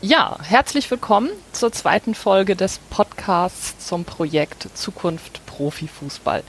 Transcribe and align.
Ja, 0.00 0.36
herzlich 0.44 0.88
willkommen 0.92 1.28
zur 1.50 1.72
zweiten 1.72 2.14
Folge 2.14 2.54
des 2.54 2.78
Podcasts 2.88 3.84
zum 3.84 4.04
Projekt 4.04 4.68
Zukunft 4.74 5.44
Profifußball. 5.46 6.44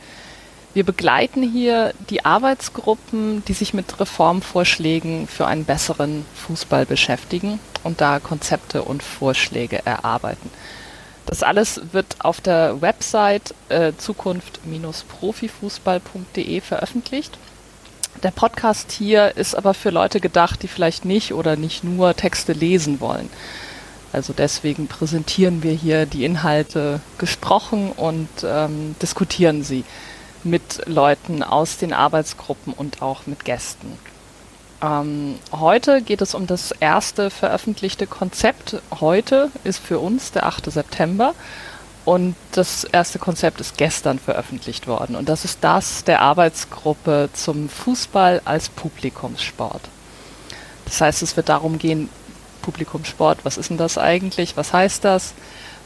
Wir 0.76 0.84
begleiten 0.84 1.42
hier 1.42 1.96
die 2.12 2.26
Arbeitsgruppen, 2.26 3.44
die 3.46 3.54
sich 3.54 3.74
mit 3.74 4.00
Reformvorschlägen 4.00 5.28
für 5.28 5.48
einen 5.48 5.66
besseren 5.66 6.28
Fußball 6.36 6.86
beschäftigen 6.86 7.60
und 7.84 8.02
da 8.02 8.20
Konzepte 8.20 8.84
und 8.84 9.02
Vorschläge 9.02 9.84
erarbeiten. 9.84 10.52
Das 11.26 11.42
alles 11.42 11.82
wird 11.92 12.18
auf 12.20 12.42
der 12.42 12.84
Website 12.84 13.56
äh, 13.70 13.94
zukunft-profifußball.de 13.98 16.62
veröffentlicht. 16.62 17.36
Der 18.24 18.32
Podcast 18.32 18.92
hier 18.92 19.38
ist 19.38 19.56
aber 19.56 19.74
für 19.74 19.92
Leute 19.92 20.20
gedacht, 20.20 20.62
die 20.62 20.68
vielleicht 20.68 21.06
nicht 21.06 21.34
oder 21.34 21.56
nicht 21.56 21.86
nur 21.86 22.16
Texte 22.16 22.52
lesen 22.52 23.00
wollen. 23.00 23.30
Also 24.12 24.34
deswegen 24.34 24.88
präsentieren 24.88 25.64
wir 25.64 25.72
hier 25.72 26.06
die 26.06 26.26
Inhalte 26.26 27.00
gesprochen 27.18 27.92
und 27.92 28.28
ähm, 28.44 28.96
diskutieren 29.02 29.64
sie 29.64 29.86
mit 30.44 30.82
Leuten 30.86 31.44
aus 31.44 31.78
den 31.78 31.94
Arbeitsgruppen 31.94 32.74
und 32.74 33.02
auch 33.02 33.26
mit 33.26 33.46
Gästen. 33.46 33.98
Ähm, 34.82 35.36
heute 35.54 36.02
geht 36.02 36.22
es 36.22 36.34
um 36.34 36.46
das 36.46 36.72
erste 36.72 37.30
veröffentlichte 37.30 38.06
Konzept. 38.06 38.82
Heute 39.00 39.50
ist 39.64 39.80
für 39.80 40.00
uns 40.00 40.32
der 40.32 40.46
8. 40.46 40.72
September 40.72 41.36
und 42.10 42.34
das 42.54 42.86
erste 42.86 43.20
Konzept 43.20 43.62
ist 43.62 43.78
gestern 43.78 44.18
veröffentlicht 44.18 44.88
worden. 44.88 45.16
Und 45.16 45.30
das 45.30 45.46
ist 45.46 45.60
das 45.62 46.04
der 46.06 46.22
Arbeitsgruppe 46.22 47.30
zum 47.34 47.70
Fußball 47.70 48.42
als 48.46 48.70
Publikumssport. 48.70 49.82
Das 50.86 51.02
heißt, 51.02 51.22
es 51.22 51.38
wird 51.38 51.50
darum 51.50 51.78
gehen, 51.78 52.10
Publikumssport, 52.64 53.46
was 53.46 53.60
ist 53.60 53.70
denn 53.70 53.78
das 53.78 54.00
eigentlich? 54.00 54.58
Was 54.58 54.74
heißt 54.74 55.06
das? 55.06 55.36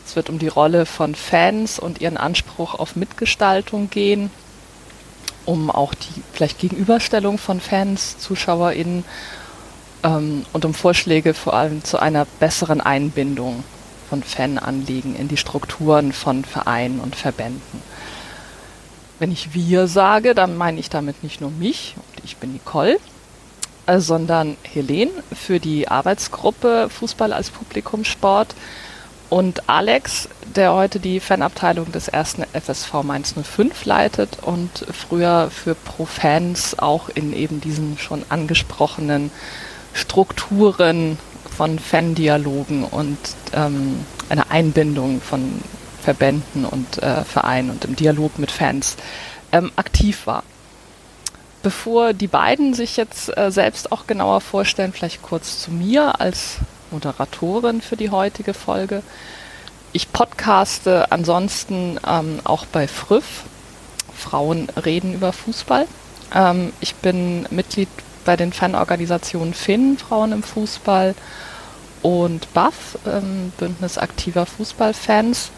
Es 0.05 0.16
wird 0.16 0.29
um 0.29 0.40
die 0.40 0.48
Rolle 0.48 0.85
von 0.85 1.13
Fans 1.13 1.77
und 1.77 1.99
ihren 1.99 2.16
Anspruch 2.16 2.74
auf 2.76 2.96
Mitgestaltung 2.96 3.90
gehen 3.90 4.32
um 5.46 5.70
auch 5.70 5.94
die 5.94 6.24
vielleicht 6.32 6.57
Gegenüberstellung 6.60 7.38
von 7.38 7.60
Fans, 7.60 8.18
ZuschauerInnen 8.20 9.04
ähm, 10.04 10.46
und 10.54 10.63
um 10.63 10.74
Vorschläge 10.74 11.34
vor 11.34 11.54
allem 11.54 11.84
zu 11.84 11.99
einer 11.99 12.26
besseren 12.40 12.79
Einbindung 12.79 13.66
von 14.14 14.22
Fananliegen 14.22 15.16
in 15.16 15.28
die 15.28 15.38
Strukturen 15.38 16.14
von 16.14 16.46
Vereinen 16.46 17.00
und 17.00 17.16
Verbänden. 17.16 17.82
Wenn 19.18 19.32
ich 19.32 19.56
wir 19.56 19.88
sage, 19.88 20.36
dann 20.36 20.56
meine 20.56 20.80
ich 20.80 20.92
damit 20.92 21.24
nicht 21.24 21.42
nur 21.42 21.50
mich, 21.50 21.96
und 21.98 22.24
ich 22.24 22.38
bin 22.38 22.54
Nicole, 22.54 23.00
äh, 23.88 24.00
sondern 24.00 24.56
Helene 24.62 25.10
für 25.34 25.60
die 25.60 25.88
Arbeitsgruppe 25.88 26.90
Fußball 26.91 27.34
als 27.34 27.50
Publikumssport 27.50 28.54
und 29.32 29.68
Alex, 29.68 30.30
der 30.56 30.74
heute 30.74 31.00
die 31.00 31.20
Fanabteilung 31.20 31.91
des 31.91 32.08
ersten 32.08 32.44
FSV 32.54 33.02
Mainz 33.02 33.34
05 33.34 33.84
leitet 33.86 34.38
und 34.44 34.86
früher 34.91 35.50
für 35.50 35.74
Pro-Fans 35.74 36.78
auch 36.78 37.10
in 37.10 37.34
eben 37.34 37.62
diesen 37.62 37.98
schon 37.98 38.24
angesprochenen 38.30 39.32
Strukturen 39.91 41.18
von 41.57 41.79
Fandialogen 41.79 42.84
und 42.84 43.18
ähm, 43.54 44.05
einer 44.29 44.51
Einbindung 44.51 45.21
von 45.21 45.62
Verbänden 46.01 46.65
und 46.65 47.01
äh, 47.01 47.23
Vereinen 47.23 47.70
und 47.70 47.85
im 47.85 47.95
Dialog 47.95 48.37
mit 48.40 48.51
Fans 48.51 48.98
ähm, 49.51 49.71
aktiv 49.76 50.27
war. 50.27 50.43
Bevor 51.62 52.13
die 52.13 52.27
beiden 52.27 52.73
sich 52.73 52.98
jetzt 52.98 53.35
äh, 53.37 53.49
selbst 53.49 53.91
auch 53.91 54.05
genauer 54.05 54.41
vorstellen, 54.41 54.91
vielleicht 54.91 55.21
kurz 55.21 55.60
zu 55.60 55.71
mir 55.71 56.20
als 56.20 56.57
Moderatorin 56.91 57.82
für 57.82 57.95
die 57.95 58.10
heutige 58.10 58.54
Folge. 58.54 59.01
Ich 59.93 60.12
podcaste 60.12 61.12
ansonsten 61.12 61.99
ähm, 62.05 62.40
auch 62.43 62.65
bei 62.65 62.88
Früff. 62.88 63.43
Frauen 64.13 64.69
reden 64.85 65.13
über 65.13 65.31
Fußball. 65.31 65.88
Ähm, 66.33 66.73
ich 66.81 66.95
bin 66.95 67.45
Mitglied 67.49 67.89
bei 68.23 68.35
den 68.35 68.53
Fanorganisationen 68.53 69.53
Finn, 69.53 69.97
Frauen 69.97 70.31
im 70.31 70.44
Fußball 70.44 71.16
und 72.01 72.53
BAF, 72.53 72.97
ähm, 73.07 73.51
Bündnis 73.57 73.97
aktiver 73.97 74.45
Fußballfans. 74.45 75.51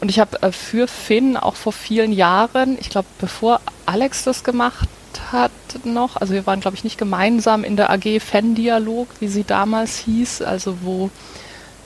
Und 0.00 0.08
ich 0.08 0.18
habe 0.18 0.42
äh, 0.42 0.52
für 0.52 0.86
Finn 0.88 1.36
auch 1.36 1.56
vor 1.56 1.72
vielen 1.72 2.12
Jahren, 2.12 2.76
ich 2.80 2.90
glaube, 2.90 3.08
bevor 3.18 3.60
Alex 3.86 4.24
das 4.24 4.44
gemacht 4.44 4.88
hat 5.32 5.50
noch, 5.84 6.16
also 6.16 6.34
wir 6.34 6.46
waren, 6.46 6.60
glaube 6.60 6.76
ich, 6.76 6.84
nicht 6.84 6.98
gemeinsam 6.98 7.64
in 7.64 7.76
der 7.76 7.90
AG 7.90 8.20
Fan-Dialog, 8.20 9.08
wie 9.20 9.28
sie 9.28 9.44
damals 9.44 9.98
hieß, 9.98 10.42
also 10.42 10.78
wo 10.82 11.10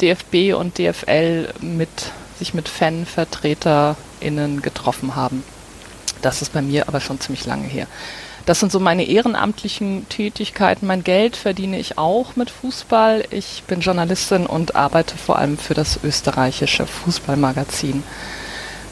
DFB 0.01 0.55
und 0.59 0.79
DFL 0.79 1.49
mit, 1.61 1.89
sich 2.39 2.55
mit 2.55 2.69
Fan-VertreterInnen 2.69 4.63
getroffen 4.63 5.17
haben. 5.17 5.45
Das 6.23 6.43
ist 6.43 6.53
bei 6.53 6.63
mir 6.63 6.89
aber 6.89 7.01
schon 7.01 7.21
ziemlich 7.21 7.47
lange 7.47 7.67
her. 7.67 7.87
Das 8.47 8.61
sind 8.61 8.71
so 8.71 8.79
meine 8.81 9.05
ehrenamtlichen 9.05 10.07
Tätigkeiten. 10.09 10.87
Mein 10.87 11.03
Geld 11.03 11.37
verdiene 11.37 11.79
ich 11.79 11.97
auch 11.97 12.37
mit 12.37 12.51
Fußball. 12.51 13.25
Ich 13.31 13.63
bin 13.67 13.81
Journalistin 13.81 14.47
und 14.47 14.77
arbeite 14.77 15.17
vor 15.17 15.39
allem 15.39 15.57
für 15.57 15.75
das 15.75 15.99
österreichische 16.03 16.87
Fußballmagazin 16.87 18.03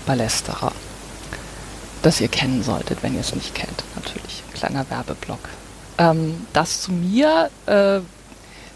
Ballesterer 0.07 0.73
das 2.03 2.21
ihr 2.21 2.29
kennen 2.29 2.63
solltet, 2.63 3.03
wenn 3.03 3.15
ihr 3.15 3.21
es 3.21 3.35
nicht 3.35 3.55
kennt, 3.55 3.85
natürlich. 3.95 4.43
Kleiner 4.53 4.89
Werbeblock. 4.91 5.39
Ähm, 5.99 6.47
das 6.53 6.83
zu 6.83 6.93
mir 6.93 7.51
äh, 7.67 8.01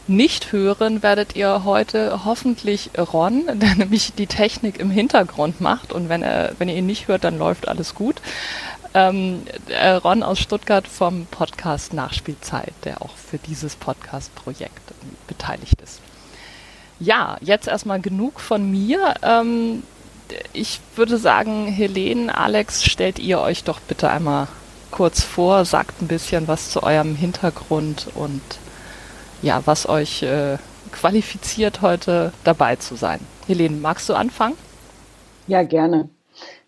nicht 0.06 0.52
hören 0.52 1.02
werdet 1.02 1.34
ihr 1.34 1.64
heute 1.64 2.24
hoffentlich 2.24 2.90
Ron, 2.96 3.46
der 3.54 3.74
nämlich 3.76 4.12
die 4.14 4.28
Technik 4.28 4.78
im 4.78 4.90
Hintergrund 4.90 5.60
macht 5.60 5.92
und 5.92 6.08
wenn, 6.08 6.22
er, 6.22 6.52
wenn 6.58 6.68
ihr 6.68 6.76
ihn 6.76 6.86
nicht 6.86 7.08
hört, 7.08 7.24
dann 7.24 7.38
läuft 7.38 7.68
alles 7.68 7.94
gut. 7.94 8.16
Ähm, 8.94 9.42
äh, 9.68 9.90
Ron 9.90 10.22
aus 10.22 10.38
Stuttgart 10.38 10.86
vom 10.86 11.26
Podcast 11.26 11.92
Nachspielzeit, 11.92 12.72
der 12.84 13.02
auch 13.02 13.16
für 13.16 13.38
dieses 13.38 13.76
Podcast-Projekt 13.76 14.92
beteiligt 15.26 15.80
ist. 15.82 16.00
Ja, 16.98 17.36
jetzt 17.40 17.68
erstmal 17.68 18.00
genug 18.00 18.40
von 18.40 18.70
mir. 18.70 19.14
Ähm, 19.22 19.82
ich 20.52 20.80
würde 20.94 21.18
sagen, 21.18 21.66
Helene, 21.66 22.36
Alex, 22.36 22.84
stellt 22.84 23.18
ihr 23.18 23.40
euch 23.40 23.64
doch 23.64 23.80
bitte 23.80 24.10
einmal 24.10 24.48
kurz 24.90 25.22
vor, 25.22 25.64
sagt 25.64 26.00
ein 26.00 26.08
bisschen 26.08 26.48
was 26.48 26.70
zu 26.70 26.82
eurem 26.82 27.14
Hintergrund 27.14 28.08
und 28.14 28.40
ja, 29.42 29.62
was 29.66 29.88
euch 29.88 30.22
äh, 30.22 30.56
qualifiziert, 30.90 31.82
heute 31.82 32.32
dabei 32.44 32.76
zu 32.76 32.96
sein. 32.96 33.20
Helene, 33.46 33.76
magst 33.76 34.08
du 34.08 34.14
anfangen? 34.14 34.56
Ja, 35.46 35.62
gerne. 35.62 36.08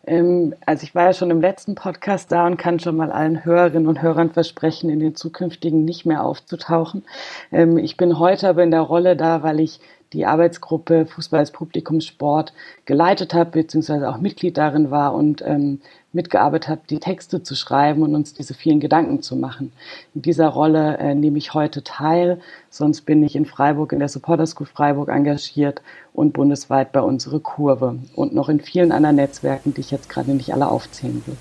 Ähm, 0.09 0.55
also 0.65 0.85
ich 0.85 0.95
war 0.95 1.05
ja 1.05 1.13
schon 1.13 1.31
im 1.31 1.41
letzten 1.41 1.75
Podcast 1.75 2.33
da 2.33 2.47
und 2.47 2.57
kann 2.57 2.81
schon 2.81 2.97
mal 2.97 3.13
allen 3.13 3.45
Hörerinnen 3.45 3.87
und 3.87 4.03
Hörern 4.03 4.31
versprechen, 4.31 4.91
in 4.91 5.01
den 5.01 5.15
zukünftigen 5.15 5.85
nicht 5.85 6.07
mehr 6.07 6.25
aufzutauchen. 6.25 7.05
Ähm, 7.53 7.79
ich 7.79 7.97
bin 7.97 8.19
heute 8.19 8.49
aber 8.49 8.63
in 8.63 8.71
der 8.71 8.81
Rolle 8.81 9.17
da, 9.17 9.43
weil 9.43 9.61
ich 9.61 9.81
die 10.15 10.25
Arbeitsgruppe 10.25 11.05
Fußball 11.05 11.41
als 11.41 11.53
Publikumssport 11.53 12.55
geleitet 12.87 13.35
habe, 13.35 13.51
beziehungsweise 13.51 14.09
auch 14.09 14.19
Mitglied 14.19 14.57
darin 14.57 14.91
war 14.91 15.15
und 15.15 15.43
ähm, 15.43 15.81
mitgearbeitet 16.19 16.69
habe, 16.69 16.81
die 16.91 16.99
Texte 16.99 17.45
zu 17.45 17.55
schreiben 17.55 18.03
und 18.03 18.13
uns 18.17 18.35
diese 18.35 18.53
vielen 18.53 18.81
Gedanken 18.81 19.23
zu 19.23 19.37
machen. 19.37 19.73
In 20.17 20.23
dieser 20.23 20.49
Rolle 20.49 20.99
äh, 20.99 21.15
nehme 21.15 21.39
ich 21.39 21.55
heute 21.55 21.85
teil, 21.85 22.41
sonst 22.71 23.03
bin 23.03 23.23
ich 23.23 23.37
in 23.37 23.47
Freiburg, 23.47 23.93
in 23.93 24.01
der 24.01 24.09
Supporter 24.09 24.47
School 24.47 24.67
Freiburg 24.67 25.09
engagiert 25.09 25.81
und 26.13 26.33
bundesweit 26.33 26.91
bei 26.91 27.01
unserer 27.01 27.39
Kurve 27.39 28.01
und 28.17 28.35
noch 28.35 28.49
in 28.49 28.59
vielen 28.59 28.91
anderen 28.91 29.15
Netzwerken, 29.15 29.75
die 29.75 29.81
ich 29.81 29.93
jetzt 29.93 30.09
gerade 30.09 30.33
nicht 30.33 30.53
alle 30.53 30.69
aufzählen 30.69 31.23
will. 31.27 31.37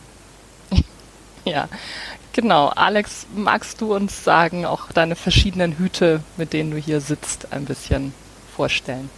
Ja, 1.45 1.69
genau. 2.33 2.67
Alex, 2.75 3.25
magst 3.33 3.79
du 3.79 3.95
uns 3.95 4.25
sagen, 4.25 4.65
auch 4.65 4.91
deine 4.91 5.15
verschiedenen 5.15 5.77
Hüte, 5.77 6.19
mit 6.35 6.51
denen 6.51 6.71
du 6.71 6.77
hier 6.77 6.99
sitzt, 6.99 7.53
ein 7.53 7.63
bisschen 7.63 8.11
vorstellen? 8.53 9.09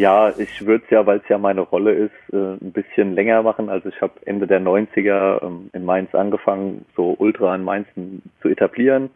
Ja, 0.00 0.32
ich 0.38 0.64
würde 0.64 0.82
es 0.82 0.90
ja, 0.90 1.04
weil 1.04 1.18
es 1.18 1.28
ja 1.28 1.36
meine 1.36 1.60
Rolle 1.60 1.92
ist, 1.92 2.32
äh, 2.32 2.54
ein 2.54 2.72
bisschen 2.72 3.14
länger 3.14 3.42
machen. 3.42 3.68
Also 3.68 3.90
ich 3.90 4.00
habe 4.00 4.14
Ende 4.24 4.46
der 4.46 4.58
90er 4.58 5.42
ähm, 5.42 5.68
in 5.74 5.84
Mainz 5.84 6.14
angefangen, 6.14 6.86
so 6.96 7.14
Ultra 7.18 7.54
in 7.54 7.64
Mainz 7.64 7.86
zu 8.40 8.48
etablieren. 8.48 9.10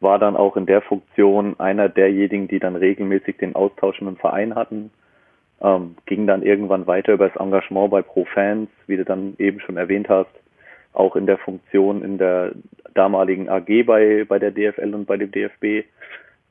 War 0.00 0.18
dann 0.18 0.36
auch 0.36 0.56
in 0.56 0.66
der 0.66 0.82
Funktion 0.82 1.54
einer 1.60 1.88
derjenigen, 1.88 2.48
die 2.48 2.58
dann 2.58 2.74
regelmäßig 2.74 3.36
den 3.36 3.54
Austausch 3.54 4.00
mit 4.00 4.16
dem 4.16 4.16
Verein 4.16 4.56
hatten. 4.56 4.90
Ähm, 5.60 5.94
ging 6.06 6.26
dann 6.26 6.42
irgendwann 6.42 6.88
weiter 6.88 7.12
über 7.12 7.28
das 7.28 7.40
Engagement 7.40 7.92
bei 7.92 8.02
Pro 8.02 8.24
Fans, 8.24 8.68
wie 8.88 8.96
du 8.96 9.04
dann 9.04 9.36
eben 9.38 9.60
schon 9.60 9.76
erwähnt 9.76 10.08
hast. 10.08 10.34
Auch 10.92 11.14
in 11.14 11.26
der 11.26 11.38
Funktion 11.38 12.02
in 12.02 12.18
der 12.18 12.50
damaligen 12.94 13.48
AG 13.48 13.84
bei, 13.86 14.24
bei 14.26 14.40
der 14.40 14.50
DFL 14.50 14.92
und 14.92 15.06
bei 15.06 15.18
dem 15.18 15.30
DFB. 15.30 15.86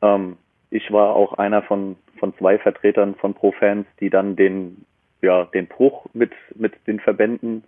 Ähm, 0.02 0.38
ich 0.70 0.94
war 0.94 1.14
auch 1.14 1.34
einer 1.34 1.62
von, 1.62 1.98
von 2.20 2.36
zwei 2.38 2.58
Vertretern 2.58 3.16
von 3.16 3.34
Pro-Fans, 3.34 3.86
die 4.00 4.10
dann 4.10 4.36
den, 4.36 4.86
ja, 5.22 5.46
den 5.46 5.68
Bruch 5.68 6.06
mit, 6.14 6.32
mit 6.56 6.74
den 6.88 7.00
Verbänden 7.00 7.64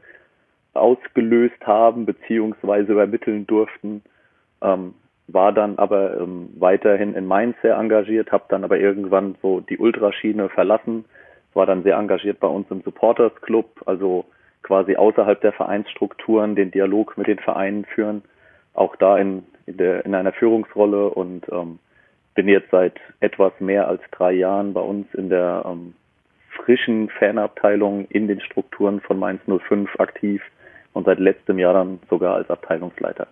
ausgelöst 0.74 1.66
haben, 1.66 2.06
beziehungsweise 2.06 2.94
übermitteln 2.94 3.48
durften. 3.48 4.04
Ähm, 4.62 4.94
war 5.28 5.52
dann 5.52 5.78
aber 5.78 6.20
ähm, 6.22 6.50
weiterhin 6.58 7.14
in 7.14 7.26
Mainz 7.26 7.58
sehr 7.62 7.76
engagiert, 7.76 8.32
habe 8.32 8.46
dann 8.50 8.64
aber 8.64 8.80
irgendwann 8.80 9.36
so 9.42 9.60
die 9.60 9.78
Ultraschiene 9.78 10.48
verlassen, 10.50 11.04
war 11.54 11.66
dann 11.66 11.84
sehr 11.84 11.98
engagiert 11.98 12.40
bei 12.40 12.48
uns 12.48 12.70
im 12.72 12.82
Supporters 12.82 13.34
Club, 13.42 13.82
also 13.86 14.26
quasi 14.64 14.96
außerhalb 14.96 15.40
der 15.42 15.52
Vereinsstrukturen 15.52 16.56
den 16.56 16.72
Dialog 16.72 17.18
mit 17.18 17.28
den 17.28 17.40
Vereinen 17.40 17.86
führen, 17.86 18.22
auch 18.74 18.96
da 18.96 19.18
in, 19.18 19.44
in, 19.66 19.78
der, 19.78 20.06
in 20.06 20.16
einer 20.16 20.32
Führungsrolle 20.32 21.10
und 21.10 21.46
ähm, 21.52 21.80
bin 22.38 22.48
jetzt 22.48 22.70
seit 22.70 22.94
etwas 23.20 23.52
mehr 23.60 23.88
als 23.88 24.00
drei 24.12 24.32
Jahren 24.32 24.72
bei 24.72 24.80
uns 24.80 25.12
in 25.16 25.28
der 25.28 25.64
ähm, 25.66 25.96
frischen 26.56 27.10
Fanabteilung 27.10 28.06
in 28.10 28.28
den 28.28 28.40
Strukturen 28.42 29.02
von 29.02 29.18
Mainz 29.18 29.42
05 29.48 30.00
aktiv 30.00 30.44
und 30.94 31.06
seit 31.06 31.18
letztem 31.18 31.58
Jahr 31.58 31.74
dann 31.74 32.00
sogar 32.12 32.36
als 32.36 32.48
Abteilungsleiter. 32.52 33.26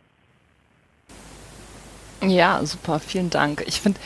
Ja, 2.24 2.60
super, 2.64 3.00
vielen 3.00 3.30
Dank. 3.30 3.64
Ich 3.68 3.80
finde, 3.80 4.00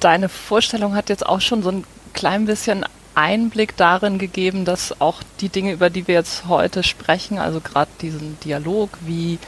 deine 0.00 0.28
Vorstellung 0.28 0.94
hat 0.94 1.08
jetzt 1.08 1.24
auch 1.24 1.40
schon 1.40 1.62
so 1.62 1.70
ein 1.70 1.84
klein 2.12 2.44
bisschen 2.44 2.84
Einblick 3.14 3.74
darin 3.78 4.18
gegeben, 4.18 4.66
dass 4.66 5.00
auch 5.00 5.22
die 5.40 5.48
Dinge, 5.48 5.72
über 5.72 5.88
die 5.88 6.06
wir 6.06 6.14
jetzt 6.14 6.46
heute 6.46 6.82
sprechen, 6.82 7.38
also 7.38 7.62
gerade 7.62 7.90
diesen 8.02 8.38
Dialog, 8.40 8.90
wie, 9.00 9.38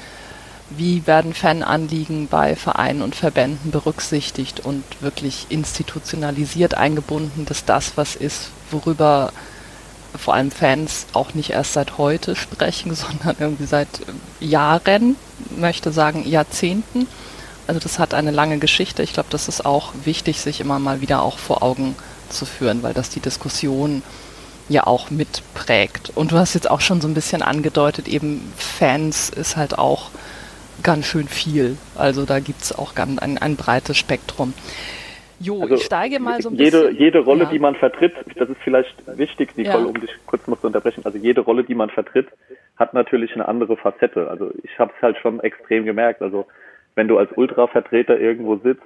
wie 0.70 1.06
werden 1.06 1.34
Fananliegen 1.34 2.28
bei 2.28 2.54
Vereinen 2.54 3.02
und 3.02 3.14
Verbänden 3.14 3.70
berücksichtigt 3.70 4.60
und 4.60 4.84
wirklich 5.00 5.46
institutionalisiert 5.48 6.74
eingebunden, 6.74 7.46
dass 7.46 7.64
das 7.64 7.96
was 7.96 8.16
ist, 8.16 8.50
worüber 8.70 9.32
vor 10.16 10.34
allem 10.34 10.50
Fans 10.50 11.06
auch 11.12 11.34
nicht 11.34 11.50
erst 11.50 11.74
seit 11.74 11.98
heute 11.98 12.36
sprechen, 12.36 12.94
sondern 12.94 13.36
irgendwie 13.38 13.66
seit 13.66 13.88
Jahren, 14.40 15.16
möchte 15.56 15.92
sagen 15.92 16.28
Jahrzehnten. 16.28 17.06
Also 17.66 17.80
das 17.80 17.98
hat 17.98 18.14
eine 18.14 18.30
lange 18.30 18.58
Geschichte. 18.58 19.02
Ich 19.02 19.12
glaube, 19.12 19.28
das 19.30 19.48
ist 19.48 19.64
auch 19.66 19.92
wichtig, 20.04 20.40
sich 20.40 20.60
immer 20.60 20.78
mal 20.78 21.00
wieder 21.00 21.22
auch 21.22 21.38
vor 21.38 21.62
Augen 21.62 21.94
zu 22.30 22.46
führen, 22.46 22.82
weil 22.82 22.94
das 22.94 23.10
die 23.10 23.20
Diskussion 23.20 24.02
ja 24.68 24.86
auch 24.86 25.10
mitprägt. 25.10 26.10
Und 26.14 26.32
du 26.32 26.38
hast 26.38 26.54
jetzt 26.54 26.70
auch 26.70 26.80
schon 26.80 27.00
so 27.00 27.08
ein 27.08 27.14
bisschen 27.14 27.42
angedeutet, 27.42 28.08
eben 28.08 28.52
Fans 28.56 29.30
ist 29.30 29.56
halt 29.56 29.78
auch 29.78 30.10
ganz 30.82 31.06
schön 31.06 31.28
viel. 31.28 31.76
Also 31.96 32.24
da 32.24 32.40
gibt 32.40 32.62
es 32.62 32.76
auch 32.76 32.94
ganz 32.94 33.18
ein, 33.18 33.38
ein 33.38 33.56
breites 33.56 33.96
Spektrum. 33.96 34.54
Jo, 35.40 35.62
also 35.62 35.76
ich 35.76 35.84
steige 35.84 36.18
mal 36.18 36.40
so 36.42 36.48
ein 36.48 36.56
jede, 36.56 36.80
bisschen. 36.80 36.96
Jede 36.96 37.18
Rolle, 37.20 37.44
ja. 37.44 37.50
die 37.50 37.58
man 37.58 37.76
vertritt, 37.76 38.14
das 38.36 38.48
ist 38.48 38.58
vielleicht 38.64 38.94
wichtig, 39.16 39.56
Nicole, 39.56 39.84
ja. 39.84 39.86
um 39.86 40.00
dich 40.00 40.10
kurz 40.26 40.46
noch 40.48 40.60
zu 40.60 40.66
unterbrechen. 40.66 41.02
Also 41.04 41.18
jede 41.18 41.42
Rolle, 41.42 41.62
die 41.62 41.76
man 41.76 41.90
vertritt, 41.90 42.26
hat 42.76 42.92
natürlich 42.94 43.32
eine 43.34 43.46
andere 43.46 43.76
Facette. 43.76 44.28
Also 44.28 44.50
ich 44.62 44.78
habe 44.78 44.92
es 44.96 45.02
halt 45.02 45.16
schon 45.18 45.40
extrem 45.40 45.84
gemerkt. 45.84 46.22
Also 46.22 46.46
wenn 46.96 47.06
du 47.06 47.18
als 47.18 47.30
Ultra-Vertreter 47.36 48.18
irgendwo 48.18 48.56
sitzt, 48.56 48.82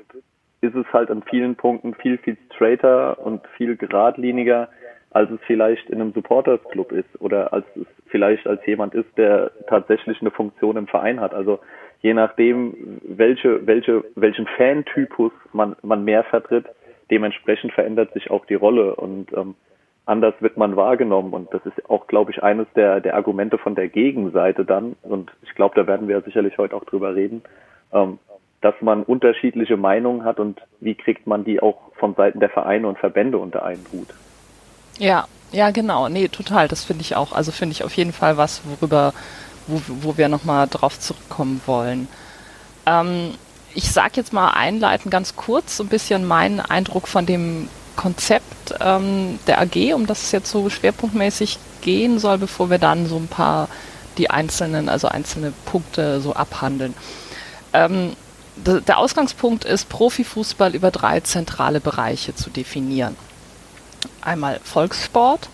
ist 0.61 0.75
es 0.75 0.87
halt 0.93 1.11
an 1.11 1.23
vielen 1.23 1.57
Punkten 1.57 1.95
viel, 1.95 2.19
viel 2.19 2.37
straighter 2.55 3.19
und 3.25 3.41
viel 3.57 3.77
geradliniger, 3.77 4.69
als 5.11 5.31
es 5.31 5.41
vielleicht 5.47 5.89
in 5.89 6.01
einem 6.01 6.13
Supporters-Club 6.13 6.93
ist 6.93 7.21
oder 7.21 7.53
als 7.53 7.65
es 7.77 7.87
vielleicht 8.09 8.47
als 8.47 8.65
jemand 8.67 8.95
ist, 8.95 9.09
der 9.17 9.51
tatsächlich 9.69 10.21
eine 10.21 10.31
Funktion 10.31 10.77
im 10.77 10.87
Verein 10.87 11.21
hat. 11.21 11.35
Also 11.35 11.61
je 12.03 12.15
nachdem, 12.15 13.01
welche, 13.03 13.67
welche, 13.67 14.05
welchen 14.17 14.47
Fantypus 14.57 15.33
man, 15.53 15.77
man 15.83 16.05
mehr 16.05 16.25
vertritt, 16.25 16.67
dementsprechend 17.11 17.73
verändert 17.73 18.13
sich 18.13 18.31
auch 18.31 18.45
die 18.47 18.55
Rolle 18.55 18.97
und 18.97 19.33
ähm, 19.33 19.55
anders 20.05 20.35
wird 20.41 20.57
man 20.57 20.77
wahrgenommen. 20.77 21.33
Und 21.33 21.53
das 21.55 21.65
ist 21.65 21.89
auch, 21.89 22.07
glaube 22.07 22.33
ich, 22.33 22.43
eines 22.43 22.67
der, 22.75 23.01
der 23.01 23.15
Argumente 23.15 23.59
von 23.59 23.75
der 23.75 23.89
Gegenseite 23.89 24.65
dann. 24.65 24.97
Und 25.03 25.31
ich 25.43 25.55
glaube, 25.55 25.75
da 25.77 25.87
werden 25.87 26.09
wir 26.09 26.21
sicherlich 26.23 26.59
heute 26.59 26.75
auch 26.75 26.85
drüber 26.85 27.15
reden, 27.15 27.43
ähm, 27.93 28.19
dass 28.61 28.75
man 28.81 29.03
unterschiedliche 29.05 29.77
Meinungen 29.77 30.25
hat 30.25 30.39
und 30.39 30.61
wie 30.81 30.95
kriegt 30.95 31.27
man 31.27 31.45
die 31.45 31.61
auch 31.61 31.93
von 31.95 32.15
Seiten 32.15 32.41
der 32.41 32.51
Vereine 32.51 32.89
und 32.89 32.99
Verbände 32.99 33.39
unter 33.39 33.65
einen 33.65 33.85
Hut. 33.93 34.09
Ja, 34.99 35.27
ja, 35.53 35.71
genau. 35.71 36.09
Nee, 36.09 36.29
total. 36.29 36.69
Das 36.69 36.85
finde 36.85 37.03
ich 37.03 37.17
auch. 37.17 37.33
Also 37.33 37.53
finde 37.53 37.73
ich 37.73 37.85
auf 37.85 37.95
jeden 37.95 38.13
Fall 38.13 38.37
was, 38.37 38.63
worüber, 38.65 39.13
wo, 39.67 39.81
wo 39.87 40.17
wir 40.17 40.29
nochmal 40.29 40.69
drauf 40.69 40.99
zurückkommen 40.99 41.61
wollen. 41.67 42.09
Ähm, 42.87 43.35
ich 43.75 43.91
sage 43.91 44.13
jetzt 44.17 44.33
mal 44.33 44.51
einleitend 44.51 45.11
ganz 45.11 45.37
kurz 45.37 45.77
so 45.77 45.85
ein 45.85 45.89
bisschen 45.89 46.27
meinen 46.27 46.61
Eindruck 46.61 47.09
von 47.09 47.27
dem 47.27 47.69
Konzept 47.97 48.75
ähm, 48.81 49.39
der 49.47 49.61
AG, 49.61 49.95
um 49.95 50.07
das 50.07 50.23
es 50.23 50.33
jetzt 50.33 50.51
so 50.51 50.69
schwerpunktmäßig 50.71 51.59
gehen 51.81 52.19
soll, 52.19 52.39
bevor 52.39 52.71
wir 52.71 52.79
dann 52.79 53.07
so 53.07 53.17
ein 53.17 53.29
paar 53.29 53.69
die 54.19 54.31
einzelnen, 54.31 54.89
also 54.89 55.09
einzelne 55.09 55.53
Punkte 55.65 56.21
so 56.21 56.35
abhandeln. 56.35 56.95
Ähm, 57.73 58.13
der 58.57 58.99
Ausgangspunkt 58.99 59.65
ist, 59.65 59.89
Profifußball 59.89 60.75
über 60.75 60.91
drei 60.91 61.21
zentrale 61.21 61.81
Bereiche 61.81 62.35
zu 62.35 62.51
definieren. 62.51 63.17
Einmal 64.21 64.61
Volkssport, 64.63 65.49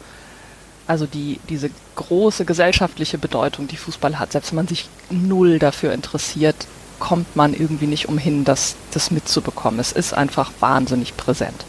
also 0.86 1.06
die, 1.06 1.38
diese 1.48 1.70
große 1.98 2.44
gesellschaftliche 2.44 3.18
Bedeutung, 3.18 3.68
die 3.68 3.76
Fußball 3.76 4.18
hat. 4.18 4.32
Selbst 4.32 4.52
wenn 4.52 4.56
man 4.56 4.68
sich 4.68 4.88
null 5.10 5.58
dafür 5.58 5.92
interessiert, 5.92 6.66
kommt 6.98 7.36
man 7.36 7.52
irgendwie 7.54 7.86
nicht 7.86 8.08
umhin, 8.08 8.44
das, 8.44 8.76
das 8.92 9.10
mitzubekommen. 9.10 9.78
Es 9.80 9.92
ist 9.92 10.14
einfach 10.14 10.50
wahnsinnig 10.60 11.16
präsent. 11.16 11.64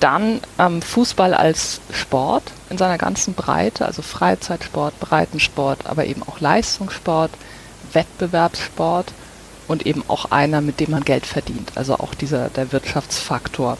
Dann 0.00 0.40
ähm, 0.58 0.82
Fußball 0.82 1.34
als 1.34 1.80
Sport 1.90 2.44
in 2.70 2.78
seiner 2.78 2.98
ganzen 2.98 3.34
Breite, 3.34 3.86
also 3.86 4.02
Freizeitsport, 4.02 4.98
Breitensport, 5.00 5.86
aber 5.86 6.04
eben 6.06 6.22
auch 6.22 6.40
Leistungssport, 6.40 7.30
Wettbewerbssport 7.92 9.12
und 9.68 9.86
eben 9.86 10.04
auch 10.08 10.30
einer, 10.30 10.60
mit 10.60 10.80
dem 10.80 10.90
man 10.90 11.04
Geld 11.04 11.26
verdient. 11.26 11.72
Also 11.74 11.94
auch 11.94 12.14
dieser, 12.14 12.48
der 12.50 12.72
Wirtschaftsfaktor 12.72 13.78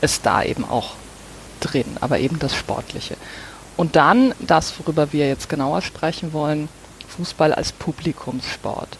ist 0.00 0.24
da 0.24 0.42
eben 0.42 0.64
auch 0.64 0.94
drin, 1.60 1.96
aber 2.00 2.18
eben 2.18 2.38
das 2.38 2.54
Sportliche. 2.54 3.16
Und 3.78 3.94
dann 3.94 4.34
das, 4.40 4.76
worüber 4.80 5.12
wir 5.12 5.28
jetzt 5.28 5.48
genauer 5.48 5.82
sprechen 5.82 6.32
wollen, 6.32 6.68
Fußball 7.16 7.54
als 7.54 7.70
Publikumssport. 7.70 8.98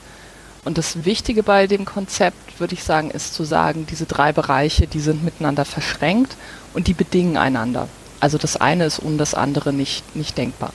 Und 0.65 0.79
das 0.79 1.05
Wichtige 1.05 1.43
bei 1.43 1.67
dem 1.67 1.85
Konzept, 1.85 2.61
würde 2.61 2.75
ich 2.75 2.85
sagen, 2.85 3.11
ist 3.11 3.35
zu 3.35 3.43
sagen, 3.43 3.89
diese 3.91 4.07
drei 4.07 4.33
Bereiche, 4.33 4.87
die 4.87 5.01
sind 5.01 5.25
miteinander 5.25 5.65
verschränkt 5.65 6.37
und 6.75 6.87
die 6.87 6.95
bedingen 6.95 7.37
einander. 7.37 7.89
Also 8.21 8.39
das 8.39 8.57
eine 8.57 8.85
ist 8.85 9.03
ohne 9.03 9.17
das 9.17 9.35
andere 9.35 9.73
nicht, 9.73 10.15
nicht 10.15 10.39
denkbar. 10.39 10.73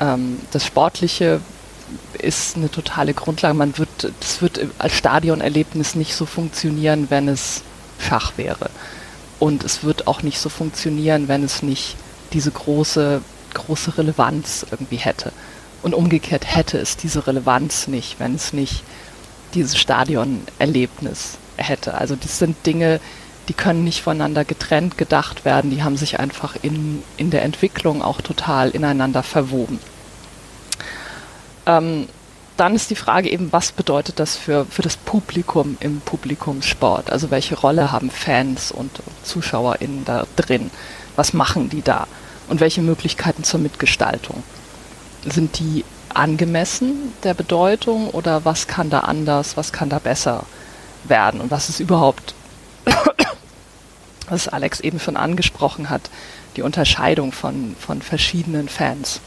Ähm, 0.00 0.40
das 0.50 0.66
Sportliche 0.66 1.40
ist 2.18 2.56
eine 2.56 2.68
totale 2.68 3.14
Grundlage. 3.14 3.54
Man 3.54 3.78
wird, 3.78 4.12
das 4.18 4.42
wird 4.42 4.58
als 4.78 4.92
Stadionerlebnis 4.92 5.94
nicht 5.94 6.16
so 6.16 6.26
funktionieren, 6.26 7.06
wenn 7.10 7.28
es 7.28 7.62
Schach 8.00 8.32
wäre. 8.38 8.70
Und 9.38 9.62
es 9.62 9.84
wird 9.84 10.08
auch 10.08 10.22
nicht 10.22 10.40
so 10.40 10.48
funktionieren, 10.48 11.28
wenn 11.28 11.44
es 11.44 11.62
nicht 11.62 11.96
diese 12.34 12.50
große, 12.50 13.22
große 13.54 13.96
Relevanz 13.96 14.66
irgendwie 14.70 14.96
hätte. 14.96 15.32
Und 15.82 15.94
umgekehrt 15.94 16.44
hätte 16.54 16.78
es 16.78 16.96
diese 16.96 17.26
Relevanz 17.26 17.88
nicht, 17.88 18.18
wenn 18.18 18.34
es 18.34 18.52
nicht 18.52 18.82
dieses 19.54 19.78
Stadionerlebnis 19.78 21.38
hätte. 21.56 21.94
Also 21.94 22.16
das 22.16 22.38
sind 22.38 22.66
Dinge, 22.66 23.00
die 23.48 23.54
können 23.54 23.84
nicht 23.84 24.02
voneinander 24.02 24.44
getrennt 24.44 24.98
gedacht 24.98 25.44
werden, 25.44 25.70
die 25.70 25.82
haben 25.82 25.96
sich 25.96 26.18
einfach 26.18 26.56
in, 26.62 27.02
in 27.16 27.30
der 27.30 27.42
Entwicklung 27.42 28.02
auch 28.02 28.20
total 28.20 28.70
ineinander 28.70 29.22
verwoben. 29.22 29.78
Ähm, 31.66 32.08
dann 32.56 32.74
ist 32.74 32.90
die 32.90 32.96
Frage 32.96 33.30
eben, 33.30 33.52
was 33.52 33.72
bedeutet 33.72 34.20
das 34.20 34.36
für, 34.36 34.64
für 34.66 34.82
das 34.82 34.96
Publikum 34.96 35.76
im 35.80 36.00
Publikumssport? 36.00 37.10
Also 37.10 37.30
welche 37.30 37.56
Rolle 37.56 37.90
haben 37.90 38.10
Fans 38.10 38.70
und 38.70 38.90
ZuschauerInnen 39.24 40.04
da 40.04 40.26
drin? 40.36 40.70
Was 41.16 41.32
machen 41.32 41.68
die 41.68 41.82
da? 41.82 42.06
Und 42.48 42.60
welche 42.60 42.82
Möglichkeiten 42.82 43.44
zur 43.44 43.60
Mitgestaltung? 43.60 44.42
Sind 45.24 45.58
die 45.58 45.84
angemessen 46.10 47.12
der 47.22 47.34
Bedeutung 47.34 48.10
oder 48.10 48.44
was 48.44 48.66
kann 48.66 48.90
da 48.90 49.00
anders, 49.00 49.56
was 49.56 49.72
kann 49.72 49.88
da 49.88 49.98
besser 49.98 50.44
werden? 51.04 51.40
Und 51.40 51.50
was 51.50 51.68
ist 51.68 51.80
überhaupt, 51.80 52.34
was 54.28 54.48
Alex 54.48 54.80
eben 54.80 55.00
schon 55.00 55.16
angesprochen 55.16 55.90
hat, 55.90 56.10
die 56.56 56.62
Unterscheidung 56.62 57.32
von, 57.32 57.74
von 57.78 58.02
verschiedenen 58.02 58.68
Fans? 58.68 59.20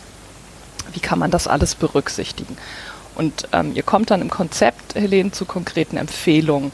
Wie 0.94 1.00
kann 1.00 1.20
man 1.20 1.32
das 1.32 1.48
alles 1.48 1.76
berücksichtigen? 1.76 2.58
Und 3.16 3.48
ähm, 3.52 3.74
ihr 3.74 3.84
kommt 3.84 4.12
dann 4.12 4.22
im 4.22 4.30
Konzept, 4.30 4.94
Helene, 4.94 5.32
zu 5.32 5.46
konkreten 5.46 5.98
Empfehlungen 5.98 6.72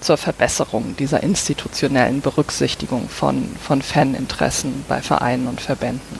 zur 0.00 0.16
Verbesserung 0.16 0.96
dieser 0.96 1.22
institutionellen 1.22 2.20
Berücksichtigung 2.20 3.08
von, 3.08 3.56
von 3.56 3.82
Faninteressen 3.82 4.84
bei 4.88 5.02
Vereinen 5.02 5.46
und 5.46 5.60
Verbänden. 5.60 6.18